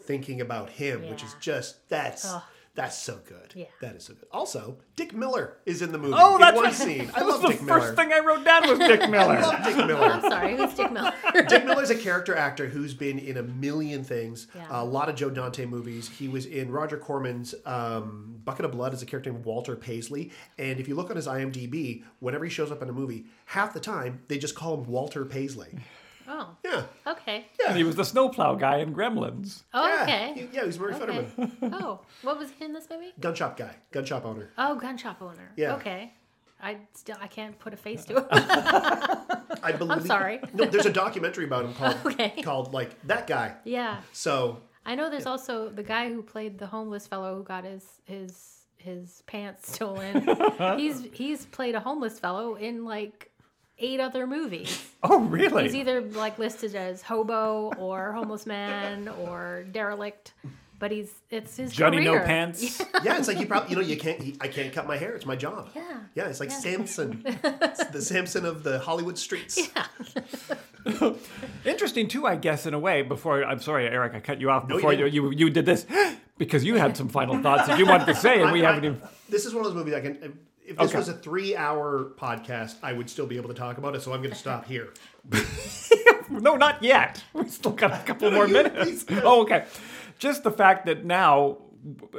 thinking 0.00 0.40
about 0.40 0.70
him, 0.70 1.08
which 1.08 1.22
is 1.24 1.34
just 1.40 1.88
that's 1.88 2.24
Ugh. 2.26 2.42
That's 2.76 2.96
so 2.98 3.18
good. 3.26 3.52
Yeah. 3.54 3.64
That 3.80 3.96
is 3.96 4.04
so 4.04 4.14
good. 4.14 4.28
Also, 4.30 4.76
Dick 4.94 5.12
Miller 5.14 5.56
is 5.66 5.82
in 5.82 5.90
the 5.92 5.98
movie. 5.98 6.14
Oh, 6.16 6.34
in 6.36 6.40
that's 6.40 6.54
one 6.54 6.64
right. 6.66 6.72
scene. 6.74 7.00
I 7.14 7.20
That 7.20 7.26
was 7.26 7.34
love 7.34 7.42
the 7.42 7.48
Dick 7.48 7.60
first 7.60 7.94
thing 7.96 8.12
I 8.12 8.20
wrote 8.20 8.44
down 8.44 8.68
was 8.68 8.78
Dick 8.78 9.00
Miller. 9.10 9.32
I 9.34 9.40
Miller. 9.40 9.40
love 9.40 9.64
Dick 9.64 9.76
Miller. 9.86 10.06
i'm 10.06 10.20
sorry 10.20 10.56
who's 10.56 10.74
dick 10.74 10.92
miller 10.92 11.12
Dick 11.48 11.64
Miller's 11.64 11.90
a 11.90 11.96
character 11.96 12.34
actor 12.36 12.66
who's 12.66 12.94
been 12.94 13.18
in 13.18 13.36
a 13.38 13.42
million 13.42 14.04
things. 14.04 14.46
Yeah. 14.54 14.66
A 14.70 14.84
lot 14.84 15.08
of 15.08 15.16
Joe 15.16 15.30
Dante 15.30 15.64
movies. 15.66 16.08
He 16.08 16.28
was 16.28 16.46
in 16.46 16.70
Roger 16.70 16.96
Corman's 16.98 17.54
um, 17.64 18.40
Bucket 18.44 18.64
of 18.66 18.72
Blood 18.72 18.92
as 18.94 19.02
a 19.02 19.06
character 19.06 19.30
named 19.32 19.44
Walter 19.44 19.74
Paisley. 19.76 20.30
And 20.58 20.78
if 20.78 20.86
you 20.86 20.94
look 20.94 21.10
on 21.10 21.16
his 21.16 21.26
IMDb, 21.26 22.04
whenever 22.20 22.44
he 22.44 22.50
shows 22.50 22.70
up 22.70 22.82
in 22.82 22.88
a 22.88 22.92
movie, 22.92 23.24
half 23.46 23.72
the 23.74 23.80
time 23.80 24.20
they 24.28 24.38
just 24.38 24.54
call 24.54 24.74
him 24.74 24.84
Walter 24.84 25.24
Paisley. 25.24 25.78
Oh 26.28 26.56
Yeah. 26.64 26.82
okay 27.06 27.46
And 27.66 27.76
he 27.76 27.84
was 27.84 27.96
the 27.96 28.04
snowplow 28.04 28.54
guy 28.56 28.78
in 28.78 28.94
Gremlins. 28.94 29.62
oh 29.74 29.86
Yeah. 29.86 30.02
okay 30.02 30.32
He- 30.34 30.48
yeah, 30.56 30.60
he 30.62 30.66
was 30.66 30.78
Murray 30.78 30.94
okay 30.94 31.26
Futterman. 31.36 31.58
oh 31.82 32.00
what 32.22 32.38
was 32.38 32.50
he 32.58 32.64
in 32.64 32.72
this 32.72 32.88
movie 32.90 33.12
Gun 33.20 33.34
shop 33.34 33.56
guy. 33.56 33.74
Gun 33.92 34.04
shop 34.04 34.24
owner. 34.24 34.50
Oh, 34.58 34.74
gun 34.76 34.96
shop 34.96 35.22
owner. 35.22 35.52
Yeah. 35.56 35.74
Okay. 35.76 36.12
I 36.60 36.78
still 36.94 37.16
I 37.20 37.26
can't 37.26 37.58
put 37.58 37.74
a 37.74 37.76
face 37.76 38.04
to 38.06 38.16
it. 38.18 38.26
I 38.30 39.72
believe. 39.72 39.90
I 39.90 39.94
believe. 39.94 40.06
sorry. 40.06 40.40
No, 40.54 40.64
there's 40.64 40.86
a 40.86 40.92
documentary 40.92 41.44
about 41.44 41.64
him 41.66 41.74
called 41.74 41.96
Okay. 42.06 42.42
called 42.42 42.72
like 42.72 42.90
that 43.06 43.26
guy. 43.26 43.54
Yeah. 43.64 44.00
So 44.12 44.60
I 44.84 44.94
know 44.94 45.10
there's 45.10 45.26
also 45.26 45.68
the 45.68 45.82
guy 45.82 46.08
who 46.08 46.22
played 46.22 46.58
the 46.58 46.66
homeless 46.66 47.06
fellow 47.06 47.36
who 47.36 47.42
got 47.44 47.64
his 47.64 47.84
his 48.04 48.52
his 48.78 49.22
pants 49.26 49.72
stolen. 49.72 50.26
he's 50.78 51.04
he's 51.12 51.44
played 51.46 51.74
a 51.74 51.80
homeless 51.80 52.18
fellow 52.18 52.54
in 52.54 52.84
like 52.84 53.30
eight 53.78 54.00
other 54.00 54.26
movies. 54.26 54.82
Oh, 55.08 55.20
really? 55.20 55.62
He's 55.62 55.76
either 55.76 56.00
like 56.00 56.36
listed 56.36 56.74
as 56.74 57.00
hobo 57.00 57.72
or 57.78 58.10
homeless 58.12 58.44
man 58.44 59.06
or 59.06 59.64
derelict, 59.70 60.32
but 60.80 60.90
he's 60.90 61.12
it's 61.30 61.56
his 61.56 61.70
Johnny 61.72 62.00
No. 62.00 62.18
Pants. 62.18 62.80
yeah, 63.04 63.16
it's 63.16 63.28
like 63.28 63.38
you 63.38 63.46
probably 63.46 63.70
you 63.70 63.76
know 63.76 63.82
you 63.82 63.96
can't. 63.96 64.20
He, 64.20 64.36
I 64.40 64.48
can't 64.48 64.72
cut 64.72 64.88
my 64.88 64.96
hair. 64.96 65.14
It's 65.14 65.26
my 65.26 65.36
job. 65.36 65.68
Yeah. 65.76 65.82
Yeah, 66.16 66.24
it's 66.26 66.40
like 66.40 66.50
Yeah. 66.50 66.58
Samson, 66.58 67.22
It's 67.24 67.84
the 67.86 68.02
Samson 68.02 68.44
of 68.46 68.64
the 68.64 68.80
Hollywood 68.80 69.16
streets. 69.16 69.68
Yeah. 69.76 71.12
Interesting 71.64 72.08
too, 72.08 72.26
I 72.26 72.34
guess, 72.36 72.66
in 72.66 72.74
a 72.74 72.78
way. 72.80 73.02
Before 73.02 73.44
I'm 73.44 73.60
sorry, 73.60 73.86
Eric, 73.86 74.14
I 74.14 74.20
cut 74.20 74.40
you 74.40 74.50
off 74.50 74.64
you 74.68 74.74
before 74.76 74.92
you, 74.92 75.04
didn't. 75.04 75.14
you 75.14 75.30
you 75.30 75.50
did 75.50 75.66
this 75.66 75.86
because 76.38 76.64
you 76.64 76.74
had 76.76 76.96
some 76.96 77.08
final 77.08 77.40
thoughts 77.40 77.68
that 77.68 77.78
you 77.78 77.86
wanted 77.86 78.06
to 78.06 78.14
say, 78.16 78.40
and 78.42 78.50
we 78.50 78.64
I- 78.64 78.68
haven't 78.72 78.84
even. 78.84 79.02
This 79.28 79.46
is 79.46 79.54
one 79.54 79.64
of 79.64 79.72
those 79.72 79.78
movies 79.78 79.94
I 79.94 80.00
can. 80.00 80.38
If 80.66 80.76
this 80.78 80.88
Okay. 80.90 80.98
was 80.98 81.08
a 81.08 81.14
three-hour 81.14 82.12
podcast, 82.18 82.76
I 82.82 82.92
would 82.92 83.08
still 83.08 83.26
be 83.26 83.36
able 83.36 83.48
to 83.48 83.54
talk 83.54 83.78
about 83.78 83.94
it. 83.94 84.02
So 84.02 84.12
I'm 84.12 84.20
going 84.20 84.32
to 84.32 84.38
stop 84.38 84.66
here. 84.74 84.92
No, 86.28 86.56
not 86.56 86.82
yet. 86.82 87.22
We 87.34 87.46
still 87.48 87.70
got 87.72 87.92
a 87.92 88.02
couple 88.04 88.30
more 88.32 88.46
you- 88.48 88.52
minutes. 88.54 89.04
please. 89.04 89.20
Oh, 89.22 89.42
okay. 89.42 89.64
Just 90.18 90.42
the 90.42 90.50
fact 90.50 90.86
that 90.86 91.04
now, 91.04 91.58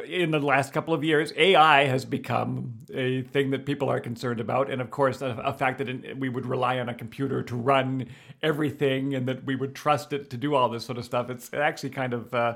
in 0.07 0.31
the 0.31 0.39
last 0.39 0.71
couple 0.71 0.93
of 0.93 1.03
years, 1.03 1.33
AI 1.35 1.83
has 1.87 2.05
become 2.05 2.75
a 2.93 3.23
thing 3.23 3.49
that 3.51 3.65
people 3.65 3.89
are 3.89 3.99
concerned 3.99 4.39
about, 4.39 4.69
and 4.71 4.81
of 4.81 4.91
course, 4.91 5.21
a, 5.21 5.31
a 5.43 5.51
fact 5.53 5.79
that 5.79 5.89
in, 5.89 6.17
we 6.19 6.29
would 6.29 6.45
rely 6.45 6.79
on 6.79 6.87
a 6.87 6.93
computer 6.93 7.43
to 7.43 7.55
run 7.57 8.05
everything, 8.41 9.13
and 9.13 9.27
that 9.27 9.43
we 9.43 9.57
would 9.57 9.75
trust 9.75 10.13
it 10.13 10.29
to 10.29 10.37
do 10.37 10.55
all 10.55 10.69
this 10.69 10.85
sort 10.85 10.97
of 10.97 11.03
stuff. 11.03 11.29
It's 11.29 11.53
actually 11.53 11.89
kind 11.89 12.13
of. 12.13 12.33
Uh, 12.33 12.55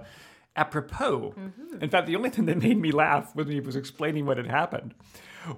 Apropos. 0.55 1.33
In 1.79 1.89
fact, 1.89 2.07
the 2.07 2.15
only 2.15 2.29
thing 2.29 2.45
that 2.45 2.57
made 2.57 2.77
me 2.77 2.91
laugh 2.91 3.33
when 3.35 3.47
he 3.47 3.59
was 3.61 3.75
explaining 3.75 4.25
what 4.25 4.37
had 4.37 4.47
happened 4.47 4.93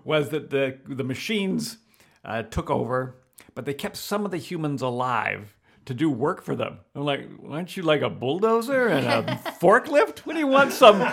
was 0.03 0.29
that 0.29 0.49
the 0.51 0.77
the 0.87 1.03
machines 1.03 1.77
uh, 2.23 2.43
took 2.43 2.69
over, 2.69 3.15
but 3.55 3.65
they 3.65 3.73
kept 3.73 3.97
some 3.97 4.23
of 4.23 4.31
the 4.31 4.37
humans 4.37 4.81
alive 4.81 5.55
to 5.85 5.93
do 5.93 6.09
work 6.09 6.41
for 6.43 6.55
them. 6.55 6.77
I'm 6.95 7.03
like, 7.03 7.27
aren't 7.49 7.75
you 7.75 7.83
like 7.83 8.01
a 8.01 8.09
bulldozer 8.09 8.87
and 8.87 9.05
a 9.05 9.35
forklift? 9.59 10.19
What 10.19 10.33
do 10.33 10.39
you 10.39 10.47
want? 10.47 10.71
Some 10.71 11.03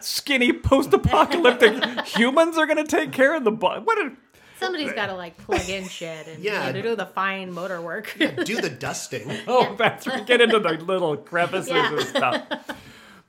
skinny 0.00 0.52
post-apocalyptic 0.52 2.06
humans 2.06 2.56
are 2.58 2.66
going 2.66 2.76
to 2.76 2.84
take 2.84 3.10
care 3.10 3.34
of 3.34 3.42
the 3.44 3.50
bo- 3.50 3.80
what? 3.80 3.98
A, 3.98 4.12
Somebody's 4.60 4.92
got 4.92 5.06
to 5.06 5.14
like 5.14 5.36
plug 5.38 5.68
in 5.68 5.88
shit 5.88 6.28
and 6.28 6.42
Yeah. 6.42 6.68
you 6.68 6.74
know, 6.74 6.82
do 6.82 6.96
the 6.96 7.06
fine 7.06 7.52
motor 7.52 7.82
work. 7.82 8.14
Do 8.18 8.60
the 8.60 8.70
dusting. 8.70 9.28
oh, 9.48 9.74
that's 9.76 10.06
we 10.06 10.20
get 10.22 10.40
into 10.40 10.60
the 10.60 10.74
little 10.74 11.16
crevices 11.16 11.70
Yeah. 11.70 11.92
and 11.92 12.00
stuff. 12.06 12.42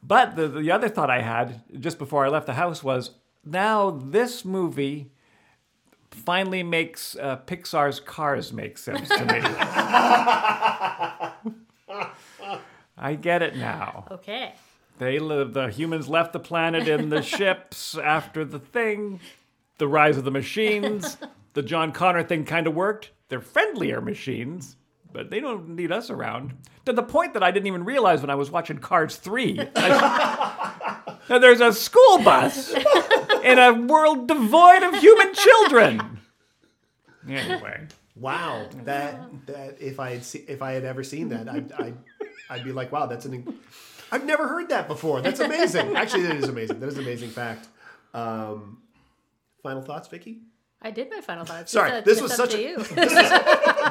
But 0.05 0.35
the 0.35 0.47
the 0.47 0.71
other 0.71 0.89
thought 0.89 1.09
I 1.09 1.21
had 1.21 1.63
just 1.79 1.97
before 1.97 2.25
I 2.25 2.29
left 2.29 2.45
the 2.45 2.53
house 2.53 2.83
was 2.83 3.11
now 3.43 3.91
this 3.91 4.45
movie 4.45 5.11
finally 6.11 6.63
makes 6.63 7.15
uh, 7.15 7.37
Pixar's 7.45 7.99
Cars 7.99 8.53
make 8.53 8.77
sense 8.77 9.09
to 9.09 9.25
me. 9.25 9.41
I 12.97 13.15
get 13.15 13.41
it 13.41 13.55
now. 13.55 14.05
okay. 14.11 14.53
They 14.97 15.19
live, 15.19 15.53
the 15.53 15.69
humans 15.69 16.07
left 16.07 16.31
the 16.31 16.39
planet 16.39 16.87
in 16.87 17.09
the 17.09 17.21
ships 17.21 17.97
after 17.97 18.45
the 18.45 18.59
thing, 18.59 19.19
the 19.77 19.89
rise 19.89 20.17
of 20.17 20.23
the 20.23 20.31
machines. 20.31 21.17
The 21.53 21.61
John 21.61 21.91
Connor 21.91 22.23
thing 22.23 22.45
kind 22.45 22.65
of 22.65 22.75
worked. 22.75 23.11
They're 23.27 23.41
friendlier 23.41 23.99
machines, 23.99 24.77
but 25.15 25.29
they 25.29 25.39
don't 25.39 25.69
need 25.69 25.91
us 25.91 26.09
around. 26.09 26.53
To 26.85 26.93
the 26.93 27.01
point 27.03 27.33
that 27.33 27.41
I 27.43 27.51
didn't 27.51 27.67
even 27.67 27.83
realize 27.85 28.21
when 28.21 28.29
I 28.29 28.35
was 28.35 28.51
watching 28.51 28.77
Cars 28.77 29.15
3. 29.15 29.59
I- 29.75 31.17
there's 31.27 31.61
a 31.61 31.73
school 31.73 32.19
bus 32.19 32.73
in 33.43 33.57
a 33.57 33.73
world 33.73 34.27
devoid 34.27 34.83
of 34.83 34.93
human 34.95 35.33
children. 35.33 36.19
Anyway. 37.27 37.87
Wow, 38.15 38.67
that 38.83 39.19
that 39.47 39.81
if 39.81 39.99
I 39.99 40.11
had 40.11 40.23
se- 40.23 40.45
if 40.47 40.61
I 40.61 40.71
had 40.73 40.85
ever 40.85 41.03
seen 41.03 41.29
that, 41.29 41.49
I'd 41.49 41.71
I'd, 41.73 41.97
I'd 42.49 42.63
be 42.63 42.71
like, 42.71 42.91
wow, 42.91 43.07
that's 43.07 43.25
an. 43.25 43.59
I've 44.11 44.25
never 44.25 44.47
heard 44.47 44.69
that 44.69 44.87
before. 44.87 45.19
That's 45.21 45.41
amazing. 45.41 45.95
Actually, 45.97 46.23
that 46.23 46.37
is 46.37 46.47
amazing. 46.47 46.79
That 46.79 46.87
is 46.87 46.97
an 46.97 47.03
amazing 47.03 47.31
fact. 47.31 47.67
Um, 48.13 48.77
final 49.63 49.81
thoughts, 49.81 50.07
Vicky? 50.07 50.39
I 50.85 50.91
did 50.91 51.09
my 51.09 51.19
final 51.19 51.45
thoughts. 51.45 51.71
Sorry, 51.71 51.89
It's, 51.93 52.05
this 52.05 52.19
it's 52.19 52.21
was 52.21 52.35
such 52.35 52.51
to 52.51 52.57
a- 52.57 52.61
you. 52.61 52.77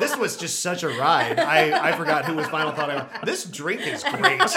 This 0.01 0.16
was 0.16 0.36
just 0.36 0.59
such 0.61 0.82
a 0.82 0.88
ride. 0.88 1.38
I, 1.38 1.90
I 1.90 1.92
forgot 1.97 2.24
who 2.24 2.34
was 2.34 2.47
final 2.49 2.72
thought. 2.72 2.90
I, 2.90 3.07
this 3.24 3.45
drink 3.45 3.80
is 3.86 4.03
great. 4.05 4.40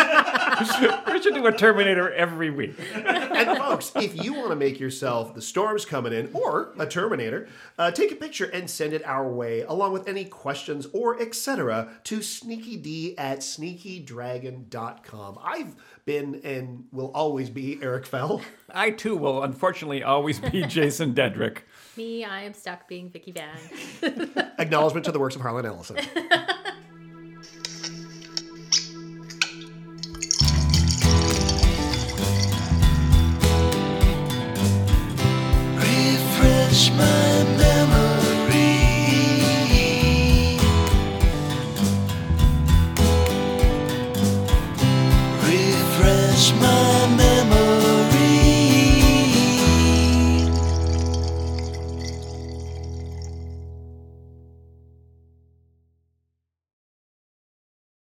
We 1.08 1.22
should 1.22 1.34
do 1.36 1.46
a 1.48 1.52
Terminator 1.52 2.12
every 2.14 2.50
week. 2.52 2.76
And 2.94 3.58
folks, 3.58 3.92
if 3.96 4.24
you 4.24 4.34
want 4.34 4.50
to 4.50 4.56
make 4.56 4.80
yourself 4.80 5.34
the 5.36 5.42
storms 5.42 5.86
coming 5.86 6.14
in 6.14 6.30
or 6.34 6.74
a 6.80 6.86
Terminator, 6.86 7.48
uh, 7.80 7.92
take 7.92 8.12
a 8.12 8.16
picture 8.16 8.46
and 8.46 8.70
send 8.70 8.94
it 8.94 9.04
our 9.06 9.28
way, 9.32 9.62
along 9.62 9.94
with 9.94 10.08
any 10.08 10.26
questions 10.26 10.88
or 10.94 11.20
etc. 11.22 11.90
to 12.06 12.20
sneakyd 12.20 13.16
at 13.18 13.40
sneakydragon.com. 13.40 15.40
I've 15.44 15.76
been 16.06 16.42
and 16.44 16.86
will 16.92 17.12
always 17.14 17.50
be 17.50 17.80
Eric 17.82 18.06
Fell. 18.06 18.42
I 18.70 18.92
too 18.92 19.16
will 19.16 19.44
unfortunately 19.44 20.04
always 20.04 20.40
be 20.40 20.64
Jason 20.66 21.14
Dedrick. 21.14 21.60
Me, 21.98 22.24
I 22.24 22.44
am 22.44 22.54
stuck 22.54 22.88
being 22.88 23.10
Vicky 23.10 23.32
Van. 23.32 23.58
Acknowledgement 24.60 25.06
to 25.06 25.12
the 25.12 25.20
works 25.20 25.36
of 25.36 25.42
Harlan 25.42 25.66
Ellison. 25.66 25.98